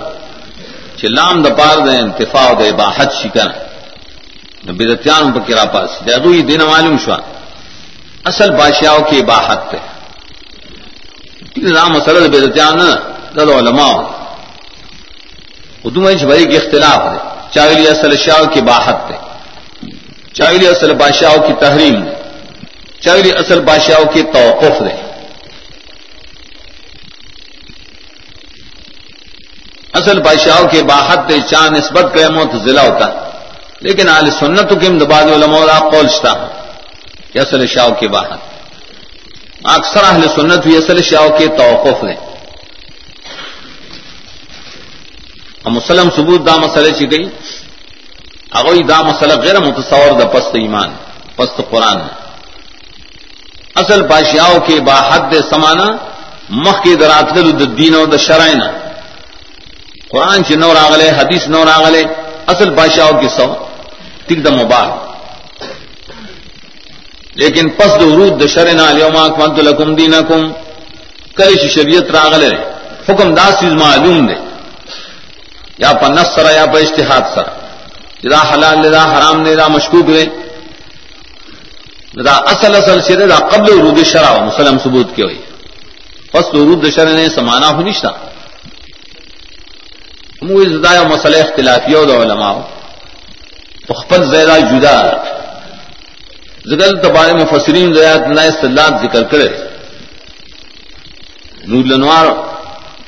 چلام 0.96 1.42
د 1.42 1.56
پار 1.58 1.78
دے 1.86 1.96
انتفاع 1.98 2.46
او 2.48 2.54
د 2.54 2.62
اباحت 2.64 2.68
دے 2.68 2.72
باحت 2.72 3.10
شکن 3.22 4.72
بدتیان 4.72 5.32
پر 5.32 5.40
کرا 5.46 5.64
پاس 5.72 5.90
جادو 6.06 6.34
یہ 6.34 6.42
دین 6.42 6.62
معلوم 6.62 6.96
شوا 7.04 7.16
اصل 8.24 8.50
بادشاہوں 8.52 9.04
کی 9.10 9.22
باحت 9.24 9.70
تے 9.70 9.78
نام 11.68 11.96
اصل 11.96 12.28
بدتیان 12.28 12.80
دد 13.36 13.50
علماء 13.50 14.19
اردو 15.84 16.00
میں 16.00 16.14
بھائی 16.14 16.44
کے 16.44 16.56
اختلاف 16.56 17.00
ہے 17.12 17.18
چاولی 17.50 17.88
اصل 17.88 18.16
شاہ 18.16 18.44
کی 18.44 18.60
باحت 18.60 19.10
ہے 19.10 19.18
چاولی 20.32 20.68
اصل 20.68 20.94
بادشاہوں 20.94 21.46
کی 21.46 21.52
تحریم 21.60 22.02
ہے 22.06 22.14
چاولی 23.00 23.30
اصل 23.30 23.60
بادشاہوں 23.60 24.04
کی 24.04 24.22
توقف 24.22 24.82
ہے 24.82 24.96
اصل 29.92 30.20
بادشاہوں 30.22 30.68
کے 30.68 30.82
باحت 30.82 31.32
چاند 31.46 31.76
نسبت 31.76 32.14
کا 32.14 32.28
موت 32.28 32.54
ضلع 32.64 32.80
ہوتا۔ 32.80 33.08
لیکن 33.80 34.08
آل 34.08 34.30
سنت 34.30 34.72
کے 34.80 34.86
امدباد 34.86 35.24
علماء 35.24 35.90
پولچتا 35.90 36.30
ہوں 36.30 36.48
کہ 37.32 37.38
اصل 37.38 37.66
شاہ 37.66 37.88
کی 37.88 38.08
باہت 38.08 38.40
اکثر 39.64 40.04
اہل 40.04 40.22
سنت 40.34 40.66
بھی 40.66 40.76
اصل 40.76 41.02
شاہ 41.02 41.28
کے 41.38 41.46
توقف 41.46 42.04
ہے 45.64 45.70
مسلم 45.70 46.08
ثبوت 46.16 46.46
دا 46.46 46.56
مسئلہ 46.56 46.90
چی 46.98 47.10
گئی؟ 47.10 47.24
اگوئی 48.58 48.82
دا 48.82 49.00
مسئلہ 49.02 49.34
غیر 49.42 49.58
متصور 49.60 50.10
دا 50.20 50.26
پست 50.28 50.54
ایمان، 50.54 50.90
پست 51.36 51.60
قرآن. 51.70 52.00
اصل 53.80 54.02
بادشاہوں 54.02 54.60
کے 54.66 54.80
باحد 54.80 55.34
سمانا، 55.50 55.88
مخ 56.64 56.76
کے 56.84 56.94
درات 56.96 57.36
دین 57.78 57.94
اور 57.94 58.06
دا 58.06 58.16
شرائنا. 58.16 58.68
قرآن 60.10 60.44
چ 60.44 60.50
نور 60.62 60.76
آگلے 60.76 61.08
حدیث 61.18 61.46
نور 61.54 61.66
آگلے 61.76 62.02
اصل 62.52 62.70
بادشاہوں 62.78 63.20
کی 63.20 63.28
سو 63.36 63.46
ٹک 64.26 64.38
دم 64.44 64.54
مباح 64.58 64.86
لیکن 67.40 67.68
پس 67.78 67.90
درود 68.00 68.32
دشر 68.42 68.66
نہ 68.74 68.86
لیوما 68.96 69.22
اکمت 69.24 69.58
لکم 69.66 69.94
دینکم 69.94 70.42
کئی 71.38 71.68
شریعت 71.74 72.10
راغلے 72.10 72.50
حکم 73.08 73.28
دا 73.34 73.46
چیز 73.60 73.72
معلوم 73.82 74.26
دے. 74.28 74.34
یا 75.80 75.92
پنس 75.92 76.26
سرا 76.34 76.50
یا 76.50 76.66
پا 76.66 76.78
اشتہاد 76.78 77.24
سرا. 77.34 77.52
جدا 78.22 78.40
حلال 78.52 78.78
لدا 78.78 79.04
حرام 79.12 79.44
دے، 79.44 79.54
دا 79.54 79.68
مشکوک 79.68 80.06
دے. 80.08 80.24
دا 82.24 82.32
اصل 82.32 82.74
اصل 82.74 83.00
شرے 83.08 83.26
دا 83.26 83.36
قبل 83.36 83.72
ورود 83.72 84.04
شرع 84.04 84.32
مسلم 84.44 84.78
ثبوت 84.78 85.08
کی 85.16 85.22
ہوئی. 85.22 85.40
پس 86.32 86.54
ورود 86.54 86.90
شرع 86.94 87.12
نے 87.12 87.28
سمانا 87.28 87.68
ہو 87.68 87.80
نشتا. 87.82 88.10
مو 90.42 90.62
زدا 90.62 91.00
و 91.00 91.08
مسئلہ 91.08 91.36
اختلافی 91.36 91.94
ہو 91.94 92.04
دا 92.04 92.16
علماء. 92.22 92.54
خپل 94.00 94.20
زیادہ 94.30 94.58
جدا. 94.70 94.96
زگل 96.64 97.02
تبارے 97.02 97.32
میں 97.32 97.46
فسرین 97.50 97.94
زیاد 97.94 98.18
نہ 98.18 98.40
استدلال 98.40 98.92
ذکر 99.02 99.22
کرے. 99.22 99.48
نور 101.66 101.84
لنوار، 101.84 102.26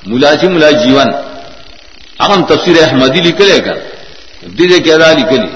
ملاجی 0.07 0.49
ملا 0.49 0.71
جیون. 0.71 1.32
اہم 2.25 2.45
تفسیر 2.49 2.77
احمدی 2.83 3.21
لکھلے 3.29 3.59
کر 3.67 3.79
دیدے 4.59 4.79
کے 4.85 4.93
ادا 4.95 5.11
لکھلی 5.19 5.51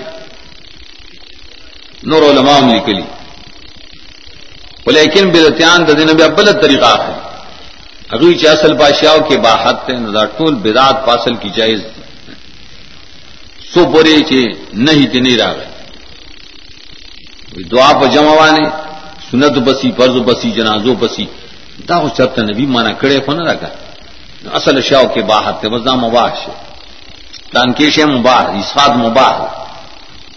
نور 2.11 2.23
علماء 2.31 2.59
لکھلی 2.73 3.03
لیکن 4.97 5.31
بدتیان 5.31 5.87
ددن 5.89 6.14
بھی 6.17 6.25
ابل 6.25 6.51
طریقہ 6.62 6.93
ہے 7.05 7.14
اگوی 8.14 8.35
چاصل 8.43 8.73
بادشاہوں 8.83 9.23
کے 9.29 9.37
باحت 9.47 9.89
ندا 9.91 10.25
ٹول 10.37 10.55
بدات 10.64 11.07
پاسل 11.07 11.35
کی 11.43 11.51
جائز 11.57 11.81
سو 13.73 13.85
بورے 13.93 14.19
چے 14.29 14.43
نہیں 14.87 15.07
تے 15.12 15.21
نہیں 15.21 15.37
رہا 15.39 15.53
دعا 17.73 17.93
پہ 18.01 18.07
جمعوانے 18.14 18.64
سنت 19.31 19.59
بسی، 19.67 19.91
فرض 19.97 20.17
بسی، 20.27 20.51
جنازو 20.57 20.95
بسی. 20.95 21.27
دا 21.89 21.97
خو 22.01 22.09
چرته 22.17 22.43
نبی 22.43 22.67
مانا 22.67 22.93
کړي 23.01 23.19
خو 23.25 23.33
نه 23.33 23.43
راګه 23.49 23.86
اصل 24.53 24.82
شاو 24.82 25.07
کې 25.14 25.22
باحت 25.22 25.62
ته 25.62 25.68
وزا 25.68 25.94
مباح 25.94 26.30
شه 26.34 26.53
دان 27.55 27.74
کې 27.74 27.90
شه 27.90 28.07
مباح، 28.07 28.42
اسفاد 28.61 28.97
مباح۔ 28.97 29.36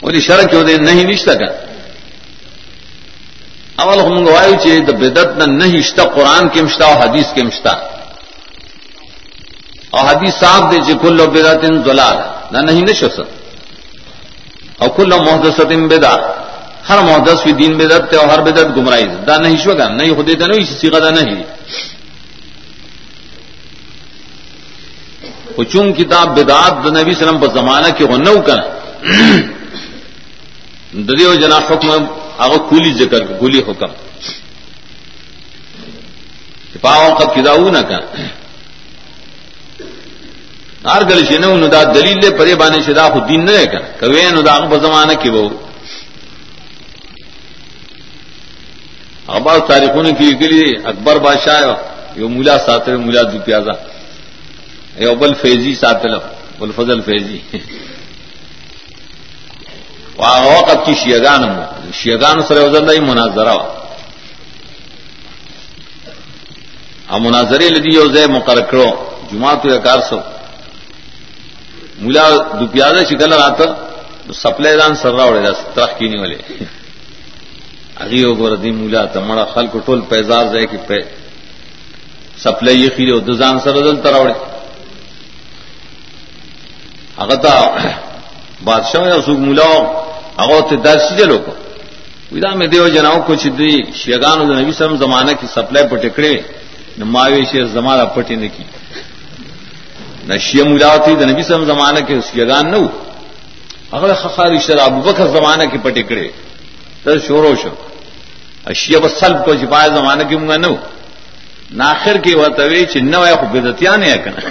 ولې 0.01 0.16
جی 0.16 0.22
شرع 0.22 0.43
کې 0.43 0.55
ودې 0.55 0.80
نه 0.80 1.03
نشته 1.03 1.36
کا 1.36 1.49
اول 3.82 3.99
هم 3.99 4.28
غوايو 4.28 4.55
چې 4.55 4.70
د 4.88 4.91
بدعت 4.91 5.30
نه 5.38 5.45
نه 5.45 5.82
شته 5.82 6.03
قران 6.03 6.49
کې 6.49 6.62
مشتا 6.62 6.86
او 6.86 7.01
حديث 7.01 7.28
کې 7.36 7.43
مشتا 7.43 7.74
او 9.91 9.99
حدیث 10.07 10.34
صاحب 10.39 10.72
دے 10.72 10.78
چې 10.78 10.93
کله 11.01 11.26
بدعت 11.26 11.66
ضلال 11.86 12.18
نه 12.51 12.62
نه 12.62 12.82
نشو 12.82 13.10
او 14.82 14.88
کله 14.89 15.16
محدثه 15.18 15.64
بدعت 15.88 16.22
ہر 16.89 16.99
محدث 17.03 17.43
فی 17.43 17.51
دین 17.51 17.78
بدت 17.78 18.14
اور 18.20 18.28
ہر 18.28 18.41
بدت 18.41 18.68
گمراہی۔ 18.78 19.05
دا 19.28 19.38
نہیں 19.38 19.57
شو 19.64 19.74
گا 19.78 19.88
نہیں 19.88 20.16
خود 20.16 20.30
دا 20.39 20.47
نہیں، 20.47 20.64
اسی 20.64 20.89
کا 20.89 20.99
نہیں 25.60 25.72
چون 25.72 25.93
کتاب 25.93 26.36
بدات 26.36 26.86
نبی 26.88 27.14
سلم 27.14 27.38
پر 27.39 27.49
زمانہ 27.53 27.88
کی 27.97 28.03
وہ 28.03 28.18
نو 28.18 28.41
کر 28.41 28.60
دریو 31.07 31.34
جنا 31.36 31.57
حکم 31.70 32.05
آگو 32.38 32.57
کھلی 32.70 32.91
ذکر 32.93 33.26
کھلی 33.39 33.60
حکم. 33.68 33.91
پاؤں 36.82 37.16
کا 37.16 37.26
کداؤ 37.34 37.70
نہ 37.70 37.82
کر 37.89 38.01
ہر 40.86 41.03
گل 41.10 41.26
سے 41.26 41.38
نو 41.38 41.68
دا 41.68 41.84
دلیل 41.95 42.22
پرے 42.38 42.55
بانے 42.55 42.82
سے 42.82 42.93
دا 42.93 43.07
خود 43.14 43.28
دین 43.30 43.45
نہ 43.45 43.64
کر 43.72 43.82
کبھی 43.99 44.24
نو 44.32 44.41
دا 44.41 44.57
په 44.72 44.78
زمانہ 44.80 45.14
کی 45.22 45.30
وہ 45.30 45.49
اباؤ 49.28 49.60
تاریخوں 49.68 50.03
نے 50.03 50.12
کی 50.18 50.47
لیے 50.47 50.68
اکبر 50.89 51.18
بادشاہ 51.20 51.62
یو 52.18 52.28
مولا 52.30 52.57
ساتر 52.66 52.97
مولا 52.97 53.22
دو 53.32 53.38
پیازا 53.45 53.74
یو 55.06 55.14
بل 55.16 55.34
فیضی 55.41 55.74
ساتل 55.82 56.14
بل 56.60 56.72
فضل 56.76 57.02
فیضی۔ 57.02 57.39
وقت 60.18 60.86
کی 60.86 60.93
شیگان 61.04 61.43
شیگان 62.02 62.41
سر 62.47 62.58
وزن 62.64 62.89
ہی 62.89 63.00
مناظرہ۔ 63.10 63.58
ہم 67.12 67.24
مناظرے 67.24 67.70
لدی 67.70 67.91
یو 67.95 68.08
زے 68.14 68.26
مقرر 68.38 68.62
کرو۔ 68.72 68.89
جمعہ 69.32 69.54
تو 69.62 69.80
کار 69.84 70.00
سو 70.10 70.18
مولا 72.02 72.26
دو 72.60 72.66
پیازا 72.74 73.02
شکل 73.10 73.34
رات 73.34 73.62
سپلے 74.41 74.76
دان 74.80 74.95
سر 75.02 75.14
رہا 75.16 75.24
اڑے 75.30 75.52
ترخ 75.74 75.97
کی 75.97 76.08
نہیں 76.08 76.22
والے 76.22 76.38
اگی 78.04 78.24
وګور 78.26 78.52
دی 78.64 78.72
مولا 78.80 79.04
ته 79.14 79.20
مړه 79.28 79.45
خلکو 79.54 79.78
ټول 79.86 80.00
پیزار 80.10 80.43
ځای 80.54 80.66
کې 80.72 80.80
په 80.88 80.97
سپلای 82.43 82.76
یې 82.84 82.89
خېره 82.95 83.14
او 83.14 83.20
د 83.28 83.30
ځان 83.41 83.56
سره 83.66 83.80
دل 83.86 83.97
تراوړي 84.06 84.36
هغه 87.20 87.36
بادشاہ 88.64 89.14
او 89.16 89.22
سوق 89.22 89.40
مولا 89.48 89.72
هغه 90.40 90.62
ته 90.70 90.76
داسې 90.76 91.12
جلو 91.20 91.38
کو 91.46 91.54
ودا 92.32 92.52
مې 92.60 92.66
دیو 92.72 92.88
جناو 92.96 93.20
کو 93.28 93.34
چې 93.36 93.50
دی 93.60 93.74
شیګانو 94.02 94.44
د 94.50 94.52
نبی 94.60 94.72
سم 94.80 94.96
زمانہ 95.04 95.32
کې 95.40 95.46
سپلای 95.56 95.84
په 95.92 95.96
ټکړې 96.04 96.36
نو 96.98 97.06
ماوي 97.06 97.44
زمانہ 97.78 98.04
پټې 98.16 98.36
نه 98.42 98.48
کی 98.56 98.66
نشیه 100.30 100.64
مولا 100.70 100.98
ته 100.98 101.12
د 101.22 101.24
نبی 101.32 101.44
سم 101.44 101.66
زمانہ 101.72 102.00
کې 102.08 102.16
شیګان 102.32 102.66
نو 102.74 102.82
هغه 103.94 104.14
خخاری 104.24 104.60
شر 104.66 104.80
ابو 104.88 105.00
بکر 105.08 105.28
زمانہ 105.38 105.64
کې 105.72 105.78
پټې 105.86 106.04
کړې. 106.10 106.30
تر 107.04 107.20
شورو 107.28 107.56
شو. 107.62 107.74
اشیا 108.72 109.00
سلب 109.20 109.46
کو 109.46 109.54
چھپایا 109.60 109.88
زمانہ 109.98 110.24
کی 110.30 110.36
منگا 110.36 110.58
نو 110.64 110.74
ناخر 111.82 112.18
کی 112.24 112.34
وتوی 112.36 112.86
چې 112.86 112.98
نو 113.12 113.22
خو 113.40 113.46
بدعتیان 113.54 114.04
یې 114.04 114.18
کنه 114.24 114.42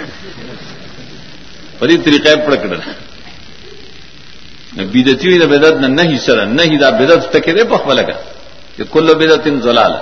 په 1.79 1.85
دې 1.87 1.95
طریقې 2.05 2.35
پړ 2.45 2.53
کړل 2.61 2.81
بدعتي 4.93 5.27
وي 5.27 5.37
د 5.43 5.45
بدعت 5.53 5.75
نه 5.83 5.87
نه 5.87 6.17
سره، 6.25 6.45
نه 6.45 6.77
دا 6.83 6.89
بدعت 6.99 7.21
تکې 7.33 7.51
ده 7.57 7.63
په 7.71 7.77
خپل 7.81 7.97
کا 8.07 8.15
چې 8.77 8.83
کله 8.93 9.13
بدعت 9.21 9.45
ضلال. 9.67 9.93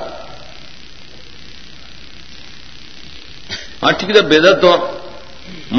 ها 3.84 3.92
ٹھیک 3.98 4.10
ده 4.16 4.22
بدعت 4.22 4.64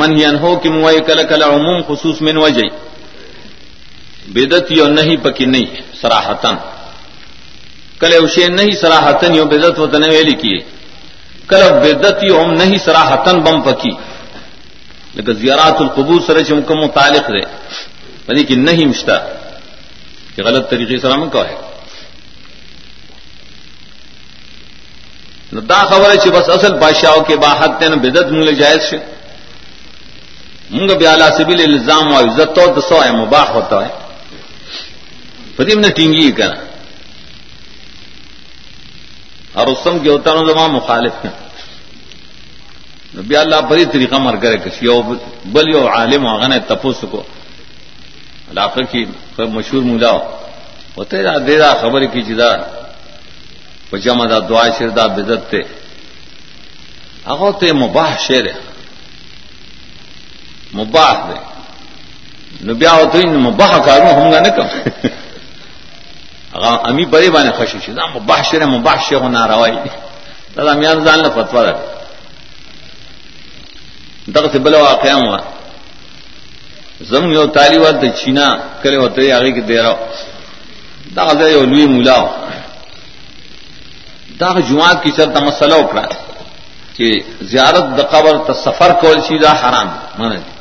من 0.00 0.10
ینهو 0.18 0.56
کی 0.62 0.68
موای 0.68 1.00
کله 1.08 1.22
کله 1.22 1.44
عموم 1.54 1.78
خصوص 1.88 2.16
من 2.22 2.36
وجه. 2.44 2.68
بدعت 4.34 4.66
یو 4.70 4.88
نہیں 4.98 5.16
پکې 5.24 5.46
نه 5.52 5.62
صراحتن 6.00 6.56
کل 8.00 8.12
اوشے 8.14 8.46
نہیں 8.48 8.74
سراہتن 8.80 9.34
یو 9.34 9.44
بدت 9.52 9.78
و 9.78 9.86
ویلی 10.10 10.34
کی 10.42 10.56
کل 11.50 11.62
بدت 11.82 12.22
یو 12.28 12.42
ہم 12.42 12.50
نہیں 12.60 12.78
سراہتن 12.84 13.36
بم 13.44 13.60
پکی 13.66 13.90
لیکن 15.18 15.34
زیارات 15.34 15.80
القبور 15.80 16.20
سر 16.26 16.42
چمکم 16.44 16.78
متعلق 16.78 17.30
رہے 17.30 17.44
بنی 18.26 18.40
یعنی 18.40 18.44
کہ 18.44 18.54
نہیں 18.56 18.86
مشتا 18.86 19.16
کہ 20.34 20.42
غلط 20.42 20.70
طریقے 20.70 20.98
سے 20.98 21.08
رام 21.08 21.28
کا 21.30 21.42
ہے 21.48 21.56
دا 25.62 25.82
خبر 25.84 26.10
ہے 26.10 26.30
بس 26.30 26.48
اصل 26.48 26.74
بادشاہوں 26.76 27.22
کے 27.24 27.36
باحت 27.36 27.82
نے 27.82 27.96
بدت 27.98 28.32
مل 28.32 28.54
جائز 28.54 28.82
سے 28.82 28.98
منگ 30.70 30.96
بیالا 30.98 31.28
سبیل 31.36 31.60
الزام 31.62 32.12
و 32.12 32.18
عزت 32.18 32.54
تو 32.56 32.80
سو 32.80 33.02
ہے 33.02 33.10
مباح 33.14 33.50
ہوتا 33.52 33.84
ہے 33.84 33.92
پتیم 35.56 35.80
نے 35.80 35.90
ٹینگی 35.92 36.30
کرنا 36.32 36.66
اور 39.54 39.66
اسم 39.66 39.98
کے 39.98 40.08
ہوتا 40.08 40.34
زمان 40.46 40.72
مخالف 40.72 41.24
ہیں 41.24 41.47
نبی 43.18 43.36
اللہ 43.36 43.60
بڑی 43.68 43.84
طریقہ 43.84 44.16
مر 44.24 44.36
کرے 44.42 44.56
کسی 44.64 44.86
بل 45.52 45.68
یو 45.74 45.82
عالم 45.88 46.26
آگن 46.26 46.52
ہے 46.52 46.60
تپوس 46.66 47.00
کو۔ 47.10 47.22
علاقے 48.50 48.82
کی 48.90 49.04
مشہور 49.38 49.82
مولا 49.88 50.12
ہوتے 50.96 51.22
دا 51.22 51.34
دے 51.46 51.56
دا 51.58 51.70
خبر 51.80 52.04
کی 52.12 52.22
جدا 52.28 52.50
پچما 53.90 54.24
دا 54.30 54.38
دعا 54.48 54.64
شردا 54.78 55.06
بدت 55.14 55.50
تے۔ 55.50 55.60
اگو 57.32 57.50
تے 57.60 57.72
مباح 57.72 58.10
شیر 58.26 58.44
ہے۔ 58.46 58.56
مباح 60.78 61.12
دے۔ 61.28 61.38
نبیا 62.68 62.92
ہوتے 62.92 63.18
مباح 63.48 63.72
کاروں 63.86 64.12
ہوں 64.18 64.32
گا 64.32 64.40
نا 64.40 64.50
کم 64.56 64.68
امی 66.88 67.04
بری 67.12 67.30
بانے 67.34 67.50
خوشی 67.58 67.78
شي 67.84 67.92
دا 67.98 68.04
مباشره 68.14 68.66
مباشره 68.74 69.28
نه 69.34 69.42
راوي 69.50 69.72
دا 70.54 70.70
امیان 70.72 70.98
ځان 71.06 71.18
له 71.24 71.30
فتوا 71.36 71.62
ده 71.66 71.97
دغه 74.34 74.48
څه 74.52 74.58
بل 74.58 74.74
واقعا 74.74 75.16
و 75.16 75.38
زم 77.10 77.24
یو 77.32 77.46
طالب 77.46 77.82
د 78.02 78.04
چینا 78.18 78.48
کله 78.82 78.98
وته 78.98 79.20
هغه 79.36 79.50
کې 79.56 79.62
دیرا 79.68 79.94
دا 81.16 81.24
ځای 81.40 81.52
یو 81.52 81.64
لوی 81.64 81.86
مولا 81.86 82.18
دا 84.40 84.48
جمعات 84.68 85.02
کی 85.02 85.10
چرته 85.10 85.40
مسله 85.40 85.76
وکړه، 85.78 86.06
چې 86.96 87.06
زیارت 87.52 87.86
د 87.98 88.00
قبر 88.12 88.34
ته 88.46 88.52
سفر 88.66 88.90
کول 89.00 89.18
شي، 89.28 89.38
دا 89.38 89.52
حرام 89.60 89.88
منه 90.18 90.58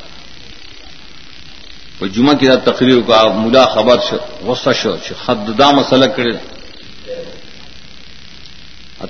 وہ 2.00 2.06
جمعہ 2.14 2.34
کی 2.38 2.46
رات 2.46 2.64
تقریر 2.64 3.00
کا 3.06 3.22
ملا 3.42 3.64
خبر 3.74 3.98
شو 4.08 4.16
غصہ 4.46 4.72
شو 4.80 4.92
خد 5.24 5.48
دا 5.58 5.70
مسئلہ 5.78 6.06
کرے 6.16 6.32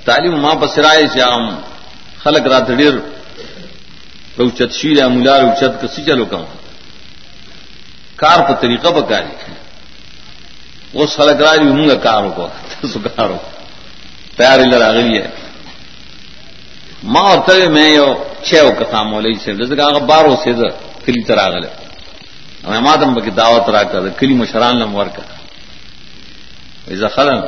تعلیم 0.05 0.35
ماں 0.41 0.55
پسرائے 0.61 1.05
شام 1.15 1.43
خلق 2.23 2.47
رات 2.51 2.67
ڈیر 2.77 2.95
روچت 4.39 4.71
شیر 4.73 5.07
ملا 5.07 5.39
روچت 5.39 5.81
کسی 5.81 6.01
چلو 6.05 6.25
کم 6.25 6.43
کار 8.17 8.39
پر 8.47 8.55
طریقہ 8.61 8.89
بکاری 8.89 9.33
وہ 10.93 11.05
خلق 11.07 11.41
راج 11.41 11.59
ہوں 11.59 11.87
گا 11.87 11.95
کاروں 12.03 12.31
کو 12.31 12.47
سکارو 12.85 13.37
تیار 14.37 14.59
لڑا 14.65 14.91
گئی 14.93 15.17
ہے 15.17 15.27
ماں 17.03 17.23
اور 17.23 17.37
ترے 17.47 17.67
میں 17.69 17.89
یہ 17.89 18.13
چھ 18.43 18.69
کتھا 18.79 19.03
مولی 19.03 19.33
سے 19.43 19.53
جیسے 19.55 19.75
کہ 19.75 19.99
بارہ 20.05 20.35
سے 20.43 20.51
کلی 21.05 21.23
طرح 21.23 21.49
گلے 21.49 21.69
ہمیں 22.65 22.81
ماتم 22.81 23.13
بکی 23.13 23.31
دعوت 23.31 23.69
را 23.69 23.83
کر 23.91 24.09
کلی 24.19 24.33
مشران 24.33 24.79
لم 24.79 24.95
ور 24.95 25.07
کر 25.15 25.27
ایزا 26.87 27.07
خلن 27.07 27.41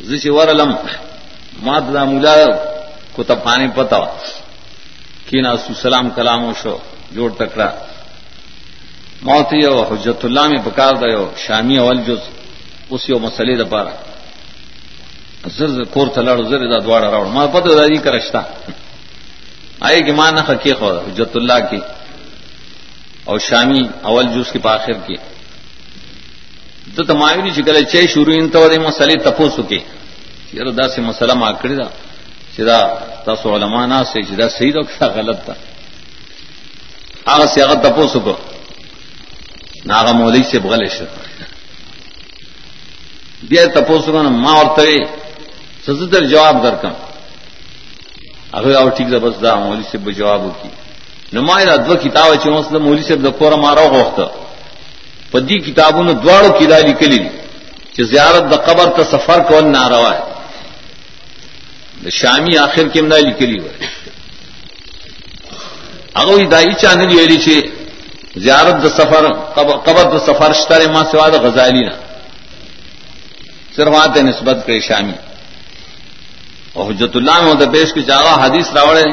زیچ 0.00 0.26
ورلم 0.28 0.72
مات 1.62 1.84
دا 1.94 2.04
مولا 2.04 2.34
کو 3.14 3.22
تپانی 3.24 3.68
پتا 3.74 3.98
کینا 5.30 5.56
سو 5.56 5.74
سلام 5.74 6.10
کلامو 6.10 6.52
شو، 6.62 6.78
جوڑ 7.12 7.32
تکڑا۔ 7.38 7.70
موت 9.22 9.46
یو 9.52 9.82
حجت 9.82 10.24
اللہ 10.24 10.48
میں 10.48 10.58
پکار 10.64 10.94
دا 10.94 11.06
یو 11.12 11.30
شامی 11.36 11.76
اول 11.78 11.96
جز۔ 11.96 12.22
اس 12.90 13.10
یو 13.10 13.18
مسئلے 13.18 13.56
دا 13.56 13.64
پارا۔ 13.64 13.90
زر 15.56 15.84
کور 15.84 16.06
ته 16.06 16.22
تلڑ 16.22 16.48
زر 16.48 16.58
دا 16.58 16.78
دوارا 16.84 17.10
راوڑ۔ 17.10 17.26
ما 17.26 17.46
پتہ 17.46 17.68
دا 17.68 17.86
جی 17.86 17.96
کرشتا۔ 17.96 18.40
آئے 19.80 20.00
کہ 20.00 20.12
ماں 20.12 20.32
نہ 20.32 20.52
کی 20.62 20.72
خود 20.72 20.96
حجت 20.96 21.36
اللہ 21.36 21.58
کی۔ 21.70 21.78
اور 23.24 23.38
شامی 23.38 23.80
اول 24.02 24.26
جوس 24.34 24.52
کی 24.52 24.58
پاخر 24.58 24.92
کی۔ 24.92 25.16
تو 26.94 27.02
تماوی 27.04 27.42
نہیں 27.42 27.54
چکلے 27.54 27.84
چھ 27.84 28.04
شروع 28.08 28.34
ان 28.36 28.48
تو 28.48 28.68
مسئلے 28.86 29.14
تپو 29.14 29.48
سکے 29.50 29.78
یار 30.52 30.66
دا 30.66 30.88
سے 30.88 31.00
مسئلہ 31.00 31.32
ما 31.32 31.52
کړی 31.52 31.74
دا۔ 31.74 32.09
چې 32.56 32.60
دا 32.70 32.78
تاسو 33.24 33.54
علما 33.56 33.86
نه 33.86 34.04
سي 34.12 34.20
چې 34.22 34.34
دا 34.40 34.48
صحیح 34.48 34.74
او 34.76 34.84
ښه 34.84 35.06
غلط 35.16 35.38
ده. 35.46 35.54
هغه 37.26 37.46
څه 37.52 37.58
هغه 37.64 37.74
تاسو 37.74 38.08
سکو 38.14 38.34
ناغه 39.86 40.12
مولوی 40.12 40.42
سے 40.50 40.58
بغل 40.58 40.88
شو. 40.88 41.04
بیا 43.48 43.66
تاسو 43.66 44.12
کنه 44.12 44.30
ما 44.44 44.52
ورته 44.58 45.08
سزدر 45.86 46.22
جواب 46.32 46.62
درکم؟ 46.62 46.94
هغه 48.54 48.70
او 48.80 48.88
ټیک 48.96 49.08
ده، 49.10 49.18
بس 49.18 49.34
دا 49.40 49.54
مولوی 49.64 49.84
سے 49.92 49.98
به 49.98 50.12
جواب 50.12 50.40
وکي 50.44 50.70
نمایره 51.32 51.76
دو 51.76 51.94
کتاب 51.96 52.28
چې 52.42 52.46
اوس 52.48 52.66
د 52.74 52.76
مولوی 52.84 53.02
سے 53.02 53.14
د 53.16 53.30
کور 53.38 53.52
مارو 53.64 53.86
غوښته 53.94 54.26
په 55.32 55.38
دې 55.48 55.56
کتابونو 55.66 56.12
دواړو 56.12 56.50
کې 56.58 56.64
دا 56.72 56.78
لیکلي 56.88 57.22
چې 57.94 58.02
زیارت 58.12 58.44
د 58.52 58.54
قبر 58.66 58.86
ته 58.96 59.02
سفر 59.14 59.38
کول 59.48 59.64
ناروا 59.76 60.12
ہے 60.14 60.29
شامی 62.08 62.56
آخر 62.56 62.88
کے 62.88 63.02
منا 63.02 63.16
لکلی 63.16 63.58
ہوئے 63.58 63.86
اگر 66.14 66.46
دائی 66.50 66.72
چاند 66.72 67.12
ویلی 67.12 67.36
چھ 67.36 67.50
زیارت 68.38 68.76
د 68.84 68.86
سفر 68.88 69.24
قبر 69.86 70.04
د 70.12 70.16
سفر 70.26 70.52
شتر 70.52 70.80
ماں 70.92 71.04
سوا 71.10 71.28
د 71.28 71.34
غزالی 71.34 71.84
نا 71.84 71.96
صرف 73.76 73.94
آتے 73.94 74.22
نسبت 74.22 74.56
کرے 74.66 74.80
شامی. 74.80 75.12
اور 76.72 76.90
حجت 76.90 77.16
اللہ 77.16 77.40
میں 77.40 77.52
ہوتا 77.52 77.70
پیش 77.70 77.92
کی 77.92 78.02
جاگا 78.02 78.34
حدیث 78.46 78.72
راوڑے 78.72 79.04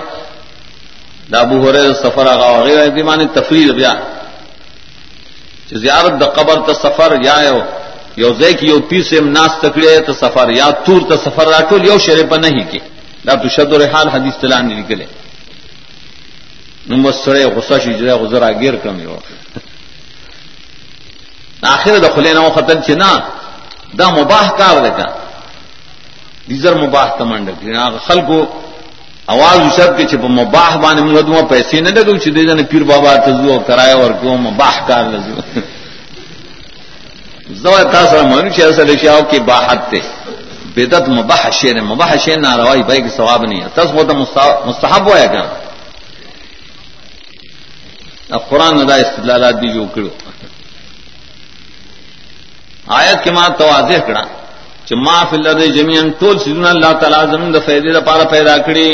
دابو 1.31 1.57
ہو 1.61 1.73
رہے 1.73 1.93
سفر 1.93 2.25
آگا 2.27 2.45
وغیرہ 2.45 3.03
مانے 3.03 3.25
تفریح 3.33 3.71
بیا. 3.71 3.93
زیارت 5.71 6.13
د 6.21 6.23
قبر 6.35 6.57
ت 6.67 6.77
سفر 6.77 7.15
یا 7.23 7.35
یو 7.41 7.59
زے 8.17 8.53
کی 8.53 8.65
یو 8.67 8.79
پیر 8.89 9.03
سے 9.09 9.19
ناس 9.21 9.51
تکڑے 9.61 9.99
تو 10.05 10.13
سفر، 10.13 10.49
یا 10.49 10.69
تور 10.85 11.01
تو 11.09 11.15
سفر 11.25 11.47
راٹول 11.47 11.85
یو 11.87 11.97
شرے 12.05 12.23
پر 12.29 12.39
نہیں 12.39 12.65
کی. 12.71 12.79
دا 13.25 13.33
تو 13.41 13.47
شد 13.55 13.73
و 13.73 13.77
رحال 13.77 14.07
حدیث 14.09 14.35
تلا 14.41 14.59
نہیں 14.61 14.79
نکلے. 14.81 15.05
نمبر 16.89 17.11
سڑے 17.23 17.43
غصہ 17.55 17.77
شی 17.83 17.93
جرے 17.93 18.13
غزرا 18.21 18.49
گیر 18.61 18.75
کم 18.83 18.99
یو 18.99 19.17
آخر 21.61 21.97
دخلے 21.99 22.33
نہ 22.33 22.41
ختم 22.55 22.81
چھ 22.85 22.91
نا، 22.97 23.11
دا 23.97 24.07
مباح 24.09 24.47
کار 24.57 24.75
دے 24.83 24.91
دیزر 26.49 26.73
مباح 26.75 27.07
تمنڈ 27.17 27.49
خل 28.07 28.19
کو 28.27 28.37
آواز 29.27 29.57
اسب 29.59 29.97
کے 29.97 30.03
چھپ 30.09 30.23
مباح 30.39 30.75
بانے 30.81 31.01
مدو 31.01 31.45
پیسے 31.49 31.81
نہ 31.81 31.89
لگو 31.89 32.17
چھ 32.23 32.29
دے 32.35 32.63
پیر 32.71 32.83
بابا 32.83 33.15
تزو 33.25 33.59
کرایہ 33.67 33.95
اور 34.01 34.11
کیوں 34.21 34.37
مباح 34.37 34.75
کار 34.87 35.03
لزو. 35.13 35.35
تاثر 37.47 38.23
منشی 38.25 38.63
اصل 38.63 38.89
اشیاء 38.89 39.19
کی 39.29 39.39
باحت 39.41 39.89
تے 39.91 39.99
بدت 40.75 41.07
مباح 41.09 41.49
شیر 41.51 41.67
یعنی، 41.67 41.81
مباح 41.83 42.15
شیر 42.15 42.33
یعنی 42.33 42.41
نہ 42.41 42.55
روائی 42.55 42.83
بھائی 42.83 43.01
کی 43.01 43.09
ثواب 43.09 43.43
نہیں 43.43 43.61
ہے 43.61 43.67
تس 43.75 43.93
وہ 43.93 44.03
مستحب 44.65 45.07
ہوا 45.07 45.19
ہے 45.19 45.27
کیا 45.27 45.45
اب 48.29 48.49
قرآن 48.49 48.77
ندا 48.77 48.95
استدلالات 48.95 49.55
بھی 49.55 49.71
جو 49.73 49.85
کرو 49.95 50.09
آیت 52.91 53.23
کے 53.23 53.31
ماں 53.31 53.47
توازح 53.57 53.99
کڑا 54.07 54.23
کہ 54.85 54.95
ما 54.97 55.17
فی 55.29 55.35
اللہ 55.35 55.65
جمین 55.71 56.09
ٹول 56.19 56.37
سیدن 56.39 56.65
اللہ 56.65 56.91
تعالیٰ 56.99 57.23
زمین 57.31 57.53
دا 57.53 57.59
فیدے 57.65 57.93
دا 57.93 57.99
پارا 58.01 58.23
پیدا 58.29 58.57
کڑی 58.67 58.87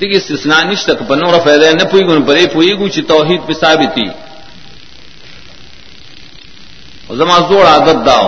دیکھ 0.00 0.14
استثناء 0.16 0.62
نشتک 0.64 0.98
پنور 1.08 1.34
فیدے 1.44 1.70
نہ 1.72 1.84
پوئی 1.90 2.02
گن 2.08 2.22
پرے 2.24 2.46
پوئی 2.52 2.72
گو 2.78 2.88
چی 2.88 3.02
توحید 3.04 3.40
پہ 3.46 3.52
ثابتی 3.60 4.06
زما 7.18 7.38
زوڑ 7.48 7.64
عادت 7.66 7.98
داو 8.06 8.26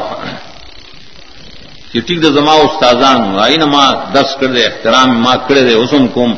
کہ 1.92 2.00
ٹھیک 2.06 2.22
دا 2.22 2.30
زما 2.38 2.54
استاذان 2.66 3.20
آئی 3.44 3.56
نا 3.56 3.66
ماں 3.74 3.88
دس 4.14 4.28
کر 4.40 4.48
دے 4.54 4.62
احترام 4.66 5.08
ماں 5.24 5.36
کرے 5.46 5.62
دے 5.66 5.74
کوم. 6.14 6.32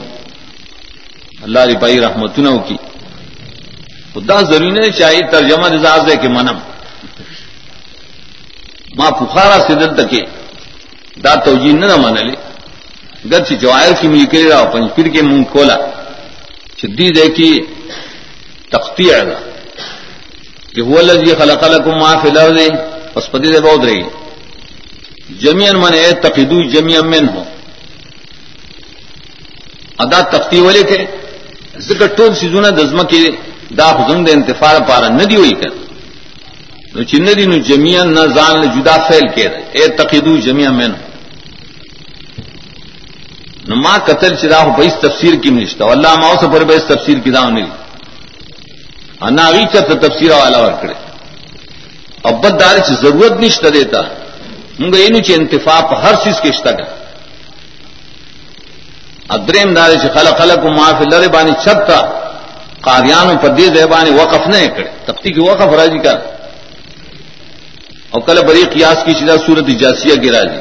اللہ 1.44 1.62
ری 1.68 1.76
پائی 1.82 2.00
رحمت 2.00 2.36
کی 2.68 2.76
خدا 4.14 4.36
ضروری 4.50 4.70
نہیں 4.70 4.90
چاہیے 4.98 5.22
ترجمہ 5.30 5.68
رزاز 5.74 6.02
ہے 6.10 6.16
کہ 6.22 6.28
منم. 6.36 6.58
ماں 8.98 9.10
پخارا 9.18 9.58
سے 9.66 9.74
دل 9.80 9.94
تک 9.98 10.12
دا 11.24 11.34
توجی 11.44 11.72
نہ 11.72 11.96
من 12.04 12.14
لے 12.26 12.34
گرچ 13.30 13.48
جوائر 13.62 13.92
کی 14.00 14.08
مل 14.08 14.24
کے 14.32 14.42
رہا 14.48 14.64
پھر 14.94 15.06
کے 15.14 15.22
منہ 15.22 15.44
کھولا 15.52 15.76
چدی 16.78 17.08
دیکھی 17.18 17.50
تختی 18.72 19.06
آئے 19.14 19.26
گا 19.28 19.38
کہ 20.74 20.82
وہ 20.82 21.00
لذی 21.02 21.34
خلق 21.38 21.64
لکم 21.70 21.98
ما 21.98 22.12
فی 22.22 22.28
الارض. 22.28 22.58
پس 23.14 23.30
پتی 23.30 23.48
دے 23.52 23.60
بہت 23.60 23.84
رہی. 23.84 24.02
جمیان 25.42 25.76
من 25.80 25.94
اے 25.94 26.10
تقیدو 26.22 26.62
جمیان 26.70 27.10
من 27.10 27.28
ہو 27.34 27.42
ادا 30.02 30.20
تختی 30.32 30.60
والے 30.60 30.82
کے 30.88 30.98
ذکر 31.88 32.06
ٹول 32.16 32.34
سیزونا 32.40 32.70
دزمہ 32.78 33.02
کی 33.10 33.18
دا 33.78 33.88
حضن 33.98 34.26
دے 34.26 34.32
انتفاع 34.32 34.78
پارا 34.88 35.08
ندی 35.18 35.36
ہوئی 35.36 35.54
کر. 35.60 35.72
نو 36.94 37.02
چن 37.10 37.26
دی 37.36 37.44
نو 37.50 37.56
جمیان 37.70 38.14
نہ 38.14 38.24
زان 38.34 38.60
جدا 38.74 38.96
فیل 39.08 39.26
کے 39.34 39.48
رہے 39.48 39.62
اے 39.78 39.86
تقیدو 40.00 40.36
جمیان 40.46 40.74
من 40.78 40.90
ہو 40.98 41.02
نو 43.68 43.74
ما 43.84 43.94
قتل 44.06 44.34
چراہ 44.40 44.66
بیس 44.76 44.94
تفسیر 45.04 45.34
کی 45.42 45.50
منشتہ 45.56 45.84
واللہ 45.84 46.14
ماؤ 46.20 46.34
سے 46.40 46.46
پر 46.52 46.64
بیس 46.70 46.84
تفسیر 46.92 47.18
کی 47.24 47.30
داؤ 47.36 47.50
نہیں 47.50 47.70
اناغی 49.20 49.64
کا 49.72 49.80
تفسیر 49.80 50.30
والا 50.30 50.58
ور 50.58 50.72
کرے۔ 50.82 50.92
ابت 52.24 52.60
دار 52.60 52.78
سے 52.86 52.94
ضرورت 52.94 53.32
نہیں 53.32 53.70
دیتا۔ 53.70 54.00
موږ 54.00 54.78
منگا 54.78 54.98
یہ 54.98 55.08
نیچے 55.08 55.34
انتفاق 55.34 55.92
ہر 56.02 56.14
چیز 56.24 56.40
کے 56.40 56.48
اشتہ 56.48 56.68
کا 56.68 57.04
ادریم 59.28 59.74
دار 59.74 59.90
سے 59.90 60.08
خلا 60.08 60.30
خلق 60.30 60.62
کو 60.62 60.70
معاف 60.70 61.02
لڑے 61.12 61.28
بانی 61.28 61.52
چھپ 61.52 61.86
تھا 61.86 62.30
قادیان 62.80 63.36
پر 63.36 63.48
دے 63.48 63.68
دے 63.68 63.84
وقف 63.84 64.46
نہیں 64.46 64.68
کرے۔ 64.68 64.90
تختی 65.04 65.32
کی 65.32 65.40
وقف 65.40 65.74
راضی 65.74 65.98
کا۔ 65.98 66.10
اور 68.10 68.20
کل 68.20 68.42
بری 68.46 68.62
قیاس 68.72 69.04
کی 69.04 69.12
چیزا 69.12 69.32
صورت 69.46 69.66
جاسیہ 69.66 70.14
کی 70.14 70.30
راضی۔ 70.30 70.60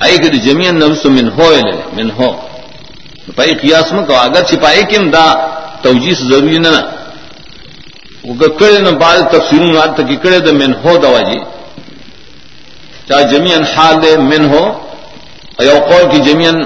آئی 0.00 0.16
کہ 0.18 0.28
جمین 0.28 0.78
نفس 0.78 1.04
من 1.04 1.28
ہو 1.28 1.54
من 1.92 2.10
ہو۔ 2.10 2.48
پائی 3.36 3.54
قیاس 3.54 3.92
میں 3.92 4.06
کہو 4.06 4.16
اگر 4.16 4.42
چھپائی 4.42 4.82
کم 4.82 5.10
دا 5.10 5.26
توجیح 5.82 6.14
ضروری 6.20 6.58
نہ 6.58 6.68
کڑے 6.68 6.99
نہ 8.24 8.90
بعض 9.00 9.22
تفسیروں 9.32 9.76
آج 9.80 9.90
تک 9.96 10.22
کڑے 10.22 10.38
دے 10.40 10.52
من 10.52 10.72
ہو 10.84 10.96
دوا 11.02 11.20
جی 11.20 11.38
چاہے 13.08 13.24
جمیان 13.28 13.62
حال 13.74 14.02
دے 14.02 14.16
من 14.18 14.44
ہو 14.50 14.64
یا 15.60 15.78
قول 15.88 16.10
کی 16.10 16.20
جمیان 16.24 16.60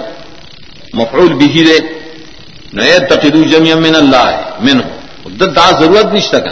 مفعول 0.94 1.32
بھی 1.38 1.64
دے 1.64 1.78
نئے 2.72 2.98
تقیدو 3.09 3.42
جمیان 3.50 3.82
من 3.82 3.94
اللہ 3.96 4.26
ہے 4.26 4.42
من 4.61 4.80
ہو 4.80 5.30
دا 5.46 5.70
ضرورت 5.70 6.12
نہیں 6.12 6.28
تک 6.30 6.48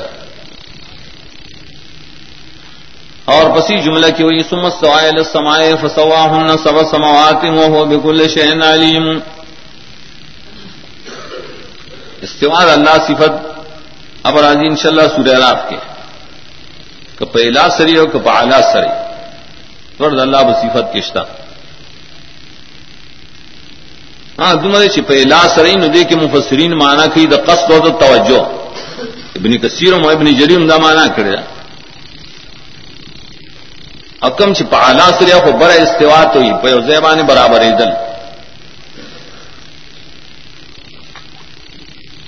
اور 3.26 3.50
پسی 3.50 3.76
جملہ 3.82 4.07
کی 4.16 4.22
ہوئی 4.22 4.42
سمت 4.48 4.72
سوائل 4.74 5.22
سمائے 5.24 5.74
فسوا 5.82 6.24
ہن 6.30 6.57
سب 6.62 6.80
سماوات 6.90 7.44
ہو 7.46 7.84
بکل 7.86 8.28
شہن 8.28 8.62
علیم 8.62 9.09
استوار 12.22 12.68
اللہ 12.68 12.96
صفت 13.07 13.51
اب 14.23 14.39
راجی 14.39 14.66
ان 14.68 14.77
شاء 14.77 14.91
اللہ 14.91 15.07
سورہ 15.16 15.39
راف 15.39 15.68
کے 15.68 15.77
پہلا 17.33 17.68
سری 17.70 17.95
اور 17.97 18.09
کپالا 18.09 18.61
سری 18.73 18.93
فرد 19.97 20.18
اللہ 20.18 20.37
بصیفت 20.37 20.87
کشتہ۔ 20.95 21.23
ہاں 24.39 24.55
تمہارے 24.55 25.01
پہلا 25.03 25.41
سری 25.55 25.75
ندی 25.75 26.05
کے 26.05 26.16
مفسرین 26.16 26.73
مانا 26.79 27.07
کی 27.14 27.27
دا 27.27 27.37
قصد 27.47 27.70
ہو 27.70 27.79
تو 27.81 27.91
توجہ۔ 27.99 28.41
ابن 29.37 29.59
کثیر 29.59 29.93
و 29.93 30.09
ابن 30.09 30.27
جریم 30.35 30.66
دا 30.66 30.77
مانا 30.77 31.07
کرے۔ 31.16 31.37
اکم 34.20 34.55
چھ 34.55 34.62
پہلا 34.70 35.07
سری 35.18 35.31
کو 35.45 35.53
بڑا 35.53 35.75
استوا 35.75 36.25
تو 36.25 36.41
ہی، 36.41 36.51
پہ 36.62 36.68
زیبان 36.87 37.18
برابر 37.27 37.62
دل۔ 37.79 38.11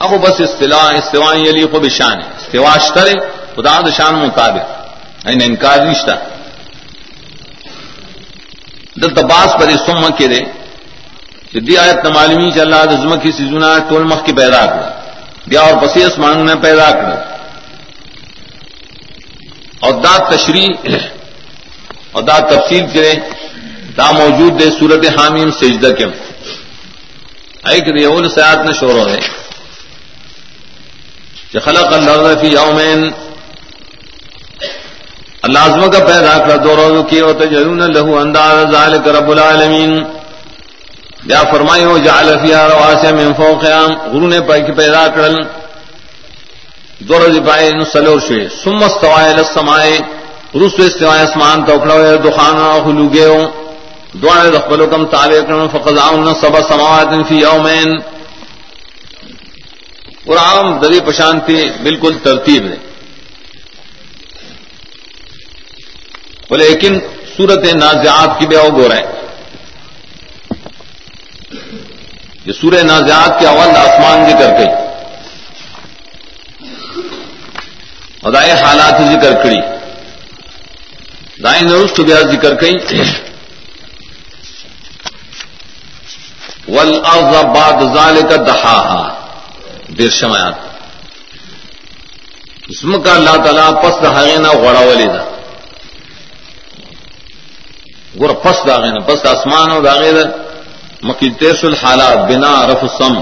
اب 0.04 0.12
بس 0.22 0.40
استلا 0.40 0.82
استوا 0.98 1.32
علی 1.32 1.64
کو 1.72 1.80
بشان. 1.80 2.18
استوا 2.38 2.72
اشتر 2.72 3.06
خدا 3.56 3.74
دشان 3.80 4.14
مطابق. 4.14 4.66
انکار 5.24 5.78
نشتا 5.86 6.14
دل 9.00 9.14
تباس 9.14 9.50
پر 9.58 9.68
سم 9.86 10.02
کے 10.18 10.26
دے. 10.32 10.42
دی 11.66 11.76
آیت 11.78 12.04
نمالمی 12.06 12.50
چل 12.54 12.68
رہا 12.72 12.84
دزم 12.84 13.12
کی 13.22 13.30
سیزونا 13.32 13.68
ٹول 13.88 14.02
مخ 14.10 14.24
کی 14.26 14.32
پیدا 14.32 14.64
کر. 14.66 14.82
دیا 15.50 15.60
اور 15.60 15.74
پسی 15.82 16.02
اسمان 16.04 16.44
میں 16.46 16.54
پیدا 16.62 16.90
کر. 16.90 17.10
اور 19.84 19.92
دا 20.04 20.14
تشریح، 20.30 20.70
اور 22.12 22.22
دا 22.22 22.38
تفصیل 22.50 22.84
کرے، 22.94 23.14
دا 23.98 24.10
موجود 24.10 24.52
دے 24.60 24.68
صورت 24.78 25.04
حامیم 25.16 25.50
سجدہ 25.60 25.90
کے 25.98 26.06
ایک 27.72 27.88
ریول 27.96 28.28
سیات 28.28 28.60
نے 28.66 28.72
شور 28.80 28.94
ہو 28.98 29.04
رہے 29.06 29.20
خلق 31.60 31.92
اللہ 31.92 32.40
فی 32.40 32.46
یومین۔ 32.46 33.10
اللہ 35.42 35.86
کا 35.92 36.04
پیدا 36.04 36.38
کر 36.38 36.56
دو 36.56 36.76
روزوں 36.76 37.02
کی 37.02 37.20
اور 37.20 37.34
تجرون 37.34 37.78
لہو 37.78 38.18
انداز 38.18 38.72
ذالک 38.72 39.08
رب 39.08 39.30
العالمین۔ 39.30 40.04
یا 41.24 41.42
فرمائی 41.50 41.84
ہو 41.84 41.98
جعل 41.98 42.36
فیہا 42.42 42.68
رواسے 42.68 43.12
من 43.12 43.32
فوقیام 43.36 43.90
غرون 44.00 44.34
پائی 44.48 44.62
کی 44.62 44.72
پیدا 44.72 45.08
کرل۔ 45.08 45.34
دو 46.98 47.18
روزی 47.18 47.40
پائے 47.40 47.70
نسلور 47.70 48.18
شوئے۔ 48.28 48.48
سم 48.64 48.76
استوائے 48.76 49.34
لسمائے 49.34 49.98
رسو 50.54 50.82
استوائے 50.82 51.22
اسمان 51.22 51.64
توکڑا 51.64 51.94
ہوئے، 51.94 52.16
دخان 52.16 52.56
آخلو 52.56 53.08
گئے 53.14 53.24
ہو 53.24 53.64
دعائے 54.22 54.50
دخبلو 54.50 54.86
کم 54.86 55.06
تابع 55.06 55.40
کرن 55.40 55.68
فقضاؤن 55.72 56.34
سبا 56.40 56.60
سماوات 56.68 57.28
فی 57.28 57.34
یومین۔ 57.34 58.13
قرآن 60.24 60.82
دری 60.82 61.00
پشانتی 61.00 61.70
بالکل 61.82 62.18
ترتیب 62.22 62.66
ہے۔ 62.66 62.76
لیکن 66.50 67.00
سورت 67.36 67.74
نازیات 67.74 68.40
کی 68.40 68.46
بے 68.46 68.56
گو 68.56 68.88
رہے 68.88 69.02
یہ 72.44 72.52
سورہ 72.52 72.82
نازیات 72.82 73.40
کے 73.40 73.46
اول 73.46 73.76
آسمان 73.76 74.30
ذکر 74.30 74.58
گئی 74.58 74.68
اور 78.20 78.32
دائیں 78.32 78.54
حالات 78.54 78.94
ذکر 79.12 79.42
کری۔ 79.42 79.58
دائیں 81.42 81.62
نرست 81.62 82.00
بیا 82.00 82.20
ذکر 82.20 82.54
کئی 82.54 82.74
ول 86.68 86.98
بعد 87.42 87.82
ذال 87.94 88.20
کا 88.30 89.13
دہا 89.94 89.98
دیر 89.98 90.10
شمایات 90.10 90.56
اسم 92.68 92.90
کا 93.02 93.12
اللہ 93.12 93.36
تعالیٰ 93.44 93.70
پس 93.82 93.94
دہاگے 94.02 94.36
نہ 94.36 94.50
غڑا 94.62 94.80
ولی 94.80 95.06
دا. 95.06 95.22
گور 98.20 98.30
پس 98.42 98.56
داغے 98.66 98.90
نا 98.90 99.00
پس 99.06 99.26
آسمان 99.26 99.70
ہو 99.70 99.80
داغے 99.80 100.12
دا. 100.12 100.24
مکی 101.02 101.28
تیس 101.38 101.64
الحالات، 101.64 102.18
بنا، 102.28 102.52
رف 102.66 102.82
سم 102.98 103.14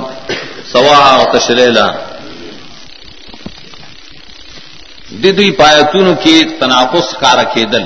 سوا 0.72 0.98
تشریلا 1.32 1.86
دی 5.22 5.50
پایتون 5.50 6.14
کی 6.22 6.36
تناپس 6.60 7.06
کا 7.20 7.32
رکھے 7.34 7.64
دل 7.72 7.84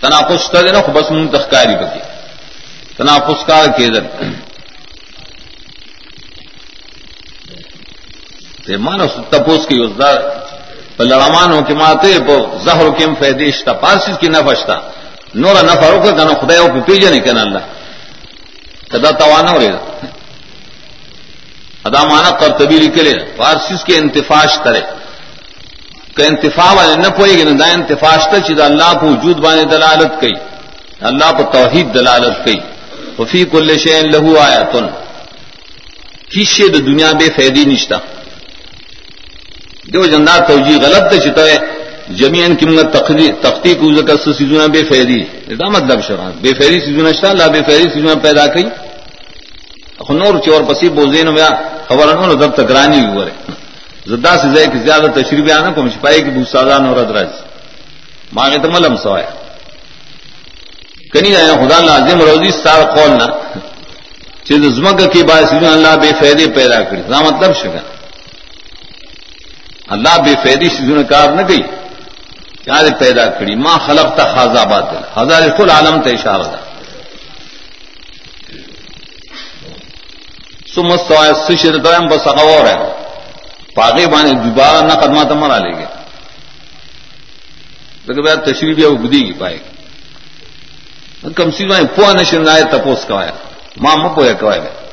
تناپس 0.00 0.48
کر 0.52 0.62
دینا 0.62 0.80
بس 0.94 1.10
من 1.10 1.26
تخکاری 1.28 1.74
بکی 1.74 2.02
تناپس 2.96 3.44
کا 3.46 3.62
رکھے 3.64 3.88
دل 3.88 4.06
مانو 8.68 9.06
تپوس 9.30 9.66
کی 9.66 9.80
اس 9.80 10.00
لڑمان 10.98 11.64
کے 11.64 11.74
ماتے 11.74 12.12
زہر 12.64 12.90
کم 12.98 13.14
فیدیش 13.14 13.62
تھا 13.64 13.72
پارسیز 13.72 14.18
کی 14.18 14.28
نفش 14.28 14.64
تھا 14.64 14.78
نور 15.34 15.54
نہ 15.64 15.74
فروخ 15.80 16.04
کہنا 16.04 16.34
خدا 16.40 16.56
کو 16.66 16.80
پیجے 16.86 17.10
نہیں 17.10 17.20
کہنا 17.20 17.40
اللہ۔ 17.40 17.64
کدا 18.90 19.10
توانا 19.10 19.50
ہو 19.52 19.58
رہے 19.60 19.70
ادا 21.84 22.02
مانا 22.04 22.30
کر 22.30 22.50
تبیری 22.58 22.88
کے 22.88 23.02
لیے 23.02 23.18
فارسیس 23.36 23.84
کے 23.84 23.96
انتفاش 23.98 24.58
کرے 24.64 24.80
کہ 26.16 26.22
انتفا 26.22 26.72
والے 26.72 26.94
نہ 26.96 27.08
پوئے 27.08 27.32
گی 27.32 27.44
نہ 27.44 27.54
دا 27.58 27.66
انتفاش 27.66 28.28
تھا 28.28 28.38
چیز 28.40 28.60
اللہ 28.60 28.92
کو 29.00 29.06
وجود 29.06 29.38
بانے 29.44 29.64
دلالت 29.64 30.20
کی 30.20 30.32
اللہ 31.00 31.30
کو 31.36 31.42
توحید 31.52 31.94
دلالت 31.94 32.44
کی 32.44 32.58
وفی 33.18 33.44
کل 33.44 33.78
شین 33.78 34.10
لہو 34.12 34.38
آیا 34.38 34.62
تن 34.72 34.86
کسی 36.30 36.68
دنیا 36.68 37.12
بے 37.12 37.28
فیدی 37.36 37.64
نشتا؟ 37.64 37.98
جو 39.86 40.04
جندار 40.06 40.40
توجہ 40.46 40.78
غلط 40.82 41.14
چتا 41.16 41.44
ہے 41.44 41.58
جمین 42.10 42.54
کمت 42.56 42.96
تختی 43.42 43.74
کو 43.74 43.92
ذکر 43.94 44.16
سیزونا 44.24 44.66
بے 44.66 44.82
فیری 44.88 45.22
دا 45.52 45.68
مطلب 45.68 46.02
شران 46.02 46.32
بے 46.40 46.52
فیری 46.58 46.80
سیزونا 46.80 47.12
شاہ 47.12 47.30
اللہ 47.30 47.48
بے 47.52 47.60
فیری 47.66 47.88
سیزونا 47.92 48.14
پیدا 48.22 48.46
کی 48.46 48.64
نور 50.12 50.38
چور 50.44 50.62
پسی 50.62 50.88
بوزین 50.88 51.32
میں 51.34 51.48
خبر 51.88 52.14
نو 52.16 52.34
دب 52.34 52.54
تکرانی 52.54 53.00
ہوئے 53.06 53.30
زدا 54.06 54.32
سے 54.36 54.48
زائے 54.54 54.66
کہ 54.66 54.78
زیادہ 54.78 55.06
تشریف 55.14 55.50
آنا 55.52 55.70
کو 55.72 55.82
مشپائے 55.82 56.20
کہ 56.20 56.30
بہت 56.30 56.48
سادہ 56.48 56.78
نور 56.82 56.96
ادراج 56.96 57.30
مانگے 58.32 58.58
تو 58.58 58.70
ملم 58.70 58.96
سوائے 58.96 59.26
کنی 61.12 61.28
یعنی 61.28 61.42
آیا 61.42 61.54
خدا 61.56 61.80
لازم 61.80 62.20
روزی 62.20 62.50
سار 62.52 62.82
قول 62.94 63.10
نہ 63.12 63.26
چیز 64.44 64.66
زمک 64.76 65.00
کی 65.12 65.22
بات 65.22 65.48
سیزونا 65.48 65.72
اللہ 65.72 65.96
بے 66.02 66.10
فیدی 66.20 66.46
پیدا 66.54 66.82
کری 66.82 67.02
دا 67.10 67.20
مطلب 67.20 67.56
شکا 67.62 67.82
اللہ 69.88 70.20
بے 70.24 70.34
فیدی 70.42 70.68
سیزونا 70.68 71.02
کار 71.02 71.28
نہ 71.28 71.42
گئی۔ 71.48 71.62
یاد 72.66 72.84
پیدا 72.98 73.26
کری۔ 73.26 73.54
ماں 73.54 73.78
خلق 73.78 74.14
تھا 74.16 74.24
خاصا 74.34 74.64
بات۔ 74.64 75.18
ہزار 75.18 75.42
فل 75.56 75.70
عالم 75.70 76.02
تھا 76.02 76.10
اشارہ 76.10 76.42
تھا 76.42 76.60
سمت 80.74 81.12
سشر 81.48 81.78
بس 82.08 82.26
اور 82.26 82.66
ہے۔ 82.66 82.76
پاگے 83.74 84.06
بانے 84.06 84.32
دوبارہ 84.32 84.84
نہ 84.84 84.92
قدمہ 84.92 85.22
تو 85.28 85.34
مرا 85.34 85.58
لے 85.58 85.78
گے 85.78 85.84
لیکن 88.06 88.52
تشریح 88.52 88.74
بھی 88.74 88.84
وہ 88.84 88.94
گدی 88.94 89.20
کی 89.20 89.32
پائے۔ 89.32 89.58
گی 91.22 91.32
کم 91.34 91.50
سی 91.50 91.64
میں 91.66 91.80
پوا 91.94 92.12
نشر 92.12 92.40
نہ 92.40 92.50
آئے 92.50 92.62
تپوس 92.62 93.04
کا 93.04 93.14
ماں 93.76 93.96
مپویا 93.96 94.32
کوائے۔ 94.32 94.85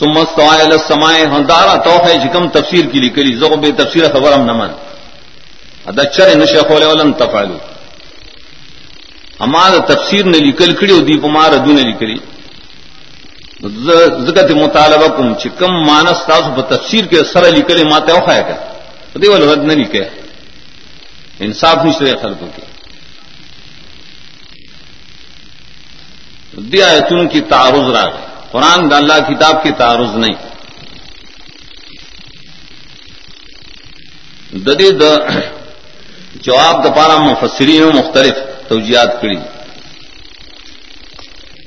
گا 0.00 0.04
سمت 0.04 0.28
سوائے 0.36 0.78
سمائے 0.86 1.24
ہندارا 1.24 1.74
تو 1.84 1.96
ہے 2.04 2.14
جکم 2.24 2.48
تفسیر 2.48 2.86
کی 2.92 3.00
لکلی 3.00 3.36
زو 3.36 3.48
بے 3.56 3.70
تفسیر 3.72 4.04
خبر 4.12 4.32
ہم 4.32 4.44
نمن 4.44 4.70
ادچر 5.86 6.34
نشے 6.36 6.60
کھولے 6.68 6.86
ولن 6.86 7.12
تفالو 7.12 7.56
ہمارا 9.40 9.78
تفسیر 9.86 10.24
نے 10.24 10.38
لکل 10.38 10.74
کھڑی 10.76 11.00
دیپ 11.08 11.24
مار 11.36 11.52
ادو 11.52 11.72
نے 11.72 11.82
لکلی 11.90 12.18
زکت 14.26 14.50
مطالبہ 14.52 15.08
کم 15.16 15.34
چکم 15.34 15.72
مانس 15.86 16.24
تاسو 16.26 16.54
پر 16.56 16.76
تفسیر 16.76 17.04
کے 17.10 17.24
سر 17.32 17.50
لکلے 17.52 17.84
ماتے 17.84 18.12
اوکھائے 18.12 18.42
گا 18.48 18.56
دے 19.22 19.28
والے 19.28 19.46
رد 19.52 19.64
نہ 19.64 19.72
لکھے 19.72 20.04
انصاف 21.40 21.84
نہیں 21.84 21.98
سرے 21.98 22.14
خلقوں 22.22 22.48
کی. 22.56 22.62
دیا 26.72 26.86
تن 27.08 27.28
کی 27.28 27.40
تعارض 27.40 27.90
را 27.90 28.04
گئے 28.04 28.35
قرآن 28.56 28.90
دا 28.90 28.96
اللہ 28.96 29.12
کتاب 29.12 29.62
کی 29.62 29.70
تعارض 29.70 30.16
نہیں۔ 30.16 30.34
ددی 34.52 34.90
د 34.90 35.02
جواب 36.34 36.84
د 36.84 36.96
پارا 36.96 37.16
مفسرین 37.18 37.82
مختلف 37.82 38.34
توجیات 38.68 39.22
کری۔ 39.22 39.36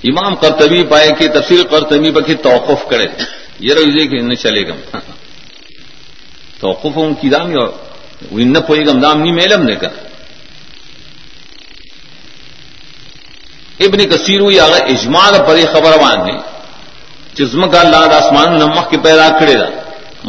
امام 0.03 0.35
کرتبی 0.35 0.83
پائے 0.83 1.11
کہ 1.19 1.27
تفصیل 1.27 1.63
کرتبی 1.63 2.11
پر 2.11 2.21
توقف 2.21 2.89
کرے۔ 2.89 3.05
یہ 3.59 3.73
روزے 3.73 4.07
کہ 4.07 4.21
نہ 4.21 4.33
چلے 4.33 4.67
گا۔ 4.67 4.97
توقف 6.59 6.91
ان 6.95 7.13
کی 7.13 7.29
دام 7.29 7.51
نہ 8.31 8.59
پوئے 8.59 8.85
گم 8.85 8.99
دام 8.99 9.21
نہیں 9.21 9.33
میلم 9.33 9.63
نے 9.63 9.75
کر 9.75 9.89
ابن 13.79 14.09
کثیر 14.09 14.39
ہوئی 14.39 14.59
اگر 14.59 14.85
اجماع 14.85 15.31
پر 15.31 15.57
خبر 15.73 15.99
مان 16.01 16.58
نے 17.39 17.45
جسم 17.45 17.69
کا 17.71 17.79
اللہ 17.79 18.13
آسمان 18.15 18.59
نمک 18.59 18.89
کے 18.91 18.97
پیدا 19.03 19.27
کھڑے 19.37 19.55
دا. 19.55 19.67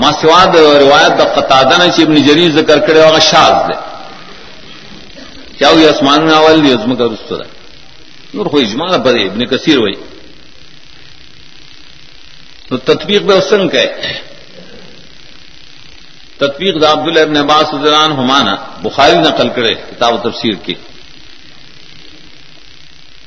ما 0.00 0.10
سوا 0.12 0.20
سواد 0.20 0.56
روایت 0.56 1.18
دا 1.18 1.24
قطادن 1.34 1.90
چی 1.94 2.02
ابن 2.02 2.16
جریر 2.22 2.50
ذکر 2.58 2.78
کرے 2.86 3.00
وغا 3.00 3.18
شاز 3.18 3.54
دے. 3.68 3.74
کیا 5.58 5.68
ہوئی 5.70 5.86
اسمان 5.86 6.20
میں 6.26 6.34
اول 6.34 6.64
دی 6.64 6.72
عظم 6.72 6.94
کا 6.96 7.04
رستو 7.04 7.36
دا. 7.36 7.46
نور 8.34 8.46
خو 8.46 8.58
اجماع 8.58 8.96
پدے، 9.04 9.22
ابن 9.26 9.40
کثیر 9.46 9.78
ہوئی 9.78 9.96
تو 12.68 12.76
تطبیق 12.76 13.22
بے 13.26 13.38
حسن 13.38 13.68
کہ 13.68 13.86
تطبیق 16.38 16.74
دا 16.82 16.92
عبداللہ 16.92 17.20
ابن 17.20 17.36
عباس 17.36 17.74
رضان 17.74 18.10
ہمانا 18.18 18.54
بخاری 18.82 19.18
نقل 19.18 19.48
کرے 19.54 19.74
کتاب 19.90 20.14
و 20.14 20.18
تفسیر 20.30 20.54
کی. 20.64 20.74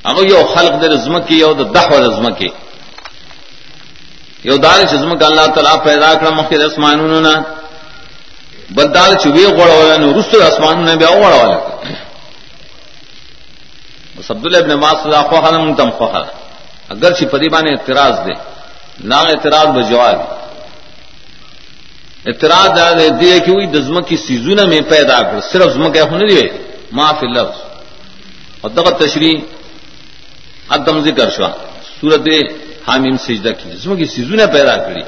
اگر 0.10 0.24
یو 0.32 0.42
خلق 0.54 0.82
دے 0.82 0.88
رزم 0.96 1.14
کی 1.28 1.36
یو 1.40 1.54
دا 1.60 1.64
دح 1.76 1.88
و 1.92 2.34
کی 2.40 2.50
یو 4.44 4.58
دار 4.58 4.84
چزم 4.92 5.16
کا 5.18 5.26
اللہ 5.26 5.46
تعالیٰ 5.56 5.76
پیدا 5.84 6.14
کر 6.14 6.32
مخیر 6.32 6.64
اسمانونو 6.66 7.20
نا 7.20 7.34
بدال 8.70 9.16
چوی 9.24 9.46
غوڑا 9.48 9.74
والا 9.74 9.96
نو 9.98 10.08
رسل 10.20 10.42
اسمان 10.42 10.86
نے 10.86 10.96
بیا 10.96 11.10
غوڑا 11.10 11.36
والا 11.36 11.58
بس 14.16 14.32
عبداللہ 14.32 14.58
ابن 14.58 14.72
عباس 14.72 15.06
رضا 15.06 15.22
خواہ 15.30 15.52
منتم 15.58 15.90
خواہ 15.98 16.16
اگر 16.90 17.12
چی 17.14 17.26
پریبان 17.26 17.68
اعتراض 17.68 18.16
دے 18.26 18.34
نہ 19.04 19.16
اعتراض 19.30 19.68
بجواب 19.78 20.18
اعتراض 22.26 22.70
دے 23.00 23.08
دے 23.22 23.40
کہ 23.46 23.52
وہی 23.52 23.68
دزم 23.68 24.02
کی 24.08 24.18
سیزون 24.18 24.60
میں 24.70 24.82
پیدا 24.90 25.22
کر 25.22 25.40
صرف 25.52 25.74
زم 25.74 25.92
کیا 25.92 26.04
ہونے 26.12 26.26
دے 26.28 26.48
معاف 26.92 27.24
لفظ 27.26 27.58
اور 28.62 28.70
دغت 28.72 29.00
تشریح 29.00 29.38
ادم 30.70 31.00
ذکر 31.06 31.30
شوا 31.30 31.50
سورت 31.94 32.28
حامیم 32.88 33.18
سجدہ 33.18 33.50
کی 33.50 33.70
جسم 33.70 33.96
کی 33.96 34.06
سیزو 34.06 34.36
نے 34.36 34.48
پیدا 34.48 34.78
کری۔ 34.78 35.02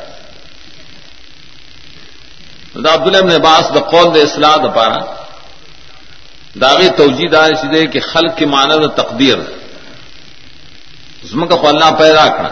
دا 2.83 2.93
عبداللہ 2.93 3.17
ابن 3.17 3.31
عباس 3.31 3.71
دا 3.75 3.79
قول 3.79 4.15
دا 4.15 4.19
اصلاح 4.19 4.55
دا 4.55 4.67
پارا۔ 4.67 5.15
داغی 6.61 6.89
توجید 6.89 7.31
دار 7.31 7.55
سیدھے 7.61 7.87
کہ 7.87 7.99
خلق 7.99 8.37
کے 8.37 8.45
معنی 8.45 8.87
دا 8.87 9.03
تقدیر۔ 9.03 9.37
زم 11.23 11.47
کا 11.47 11.55
اللہ 11.67 11.95
پیدا 11.99 12.27
کرنا 12.27 12.49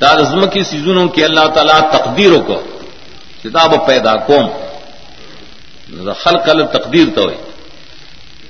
دا 0.00 0.22
زم 0.22 0.50
کی 0.50 0.62
سیزونوں 0.62 1.08
کی 1.08 1.24
اللہ 1.24 1.46
تعالیٰ 1.54 1.80
تقدیروں 1.80 2.40
کو۔ 2.40 2.62
کتاب 3.42 3.86
پیدا 3.86 4.14
کوم۔ 4.14 4.50
دا 6.06 6.12
خلق 6.12 6.48
ال 6.48 6.66
تقدیر 6.66 7.06
تو 7.14 7.22
ہوئی۔ 7.22 7.36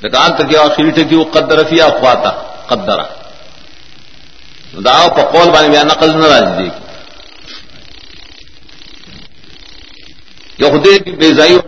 لیکن 0.01 0.34
تک 0.38 0.57
آخری 0.57 0.91
ٹکی 0.91 1.14
وہ 1.14 1.24
قدر 1.24 1.64
فیا 1.64 1.88
خواتا 1.88 2.30
قدرہ۔ 2.66 3.19
دا 4.74 5.08
په 5.08 5.22
قول 5.22 5.48
باندې 5.50 5.70
بیا 5.70 5.82
نقل 5.82 6.10
نه 6.16 6.28
راځي. 6.28 6.70
یو 10.58 10.70
خدای 10.70 10.98
کی 10.98 11.10
بے 11.10 11.32
ځای 11.32 11.58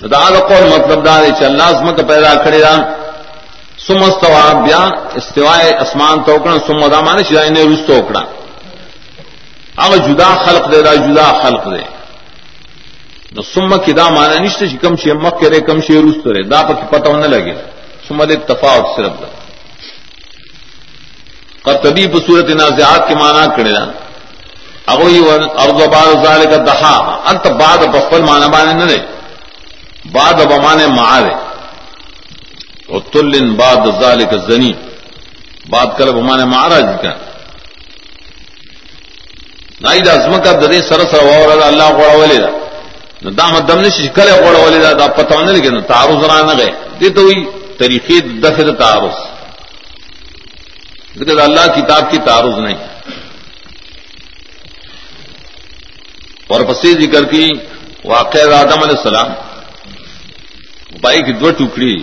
دا 0.00 0.30
دا 0.30 0.40
قول 0.40 0.64
مطلب 0.68 1.04
دا 1.04 1.20
دی 1.22 1.32
چې 1.32 1.42
الله 1.44 1.68
اسمه 1.70 1.92
پیدا 1.92 2.32
کړی 2.44 2.60
دا 2.60 2.74
ثم 3.86 4.02
استوى، 4.02 4.64
بیا 4.64 4.82
استوای 5.16 5.74
اسمان 5.84 6.24
تو 6.24 6.38
کړه 6.38 6.66
ثم 6.66 6.88
دا 6.88 7.00
معنی 7.00 7.24
چې 7.24 7.32
نه 7.50 7.62
رستو 7.72 8.02
کړه 8.08 8.22
هغه 9.78 9.96
جدا 10.08 10.34
خلق 10.44 10.70
دی، 10.70 10.82
دا 10.82 10.94
جدا 10.94 11.26
خلق 11.42 11.64
دی. 11.72 11.84
نو 13.34 13.42
ثم 13.42 13.76
کی 13.84 13.92
دا 13.92 14.08
معنی 14.10 14.38
نشته 14.46 14.68
چې 14.70 14.76
کم 14.82 14.96
شي 14.96 15.12
مخ 15.12 15.40
کرے 15.40 15.60
کم 15.60 15.80
شي 15.80 16.02
رستو 16.02 16.32
دا 16.32 16.60
پکې 16.68 16.84
پته 16.90 17.10
ونه 17.10 17.26
لګي 17.26 17.54
ثم 18.08 18.24
د 18.24 18.34
تفاوت 18.34 18.86
صرف 18.96 19.12
ده. 19.20 19.39
قرطبی 21.64 22.06
بصورت 22.12 22.50
نازعات 22.60 23.08
کے 23.08 23.14
معنی 23.14 23.46
کرے 23.56 23.72
نا 23.72 23.84
اگوئی 24.92 25.18
ارض 25.64 25.80
باد 25.94 26.10
ظال 26.24 26.44
کا 26.50 26.56
دہا 26.66 26.96
انت 27.30 27.46
بعد 27.60 27.80
بخل 27.94 28.22
مانا 28.28 28.46
بانے 28.54 28.72
نہ 28.74 28.84
دے 28.90 28.98
بعد 30.12 30.38
بمانے 30.50 30.86
معارے 30.96 31.34
اور 32.90 33.00
تلن 33.12 33.52
بعد 33.56 33.86
ظال 34.00 34.24
کا 34.30 34.36
زنی 34.46 34.72
بات 35.70 35.98
کر 35.98 36.10
بمانے 36.12 36.44
مہاراج 36.52 36.86
کا 37.02 37.12
نائی 39.80 40.00
ازم 40.10 40.34
کا 40.44 40.52
ددے 40.60 40.80
سر 40.88 41.04
سر 41.10 41.26
اور 41.26 41.62
اللہ 41.66 41.90
گوڑا 41.98 42.16
والے 42.16 42.38
دا 43.24 43.30
دام 43.38 43.58
دم 43.68 43.80
نے 43.80 43.90
شکل 43.98 44.28
گوڑا 44.42 44.58
والے 44.58 44.78
دا 44.94 45.06
پتہ 45.18 45.34
نہیں 45.34 45.54
لیکن 45.54 45.80
تعارض 45.92 46.24
رہا 46.24 46.40
نہ 46.42 46.58
گئے 46.58 46.70
یہ 47.00 47.14
تو 47.14 47.22
ہوئی 47.22 47.44
طریقے 47.78 48.18
دفر 48.44 48.70
تعارض. 48.78 49.16
لیکن 51.14 51.40
اللہ 51.40 51.66
کتاب 51.76 52.10
کی 52.10 52.18
تعارض 52.18 52.58
نہیں۔ 52.58 52.78
اور 56.46 56.60
پسی 56.60 56.92
ذکر 56.92 57.24
کی 57.24 57.52
واقع 58.04 58.38
آدم 58.38 58.82
علیہ 58.82 58.96
السلام 58.96 59.26
بائی 61.00 61.22
کی 61.22 61.32
دو 61.32 61.50
ٹکڑی 61.50 61.96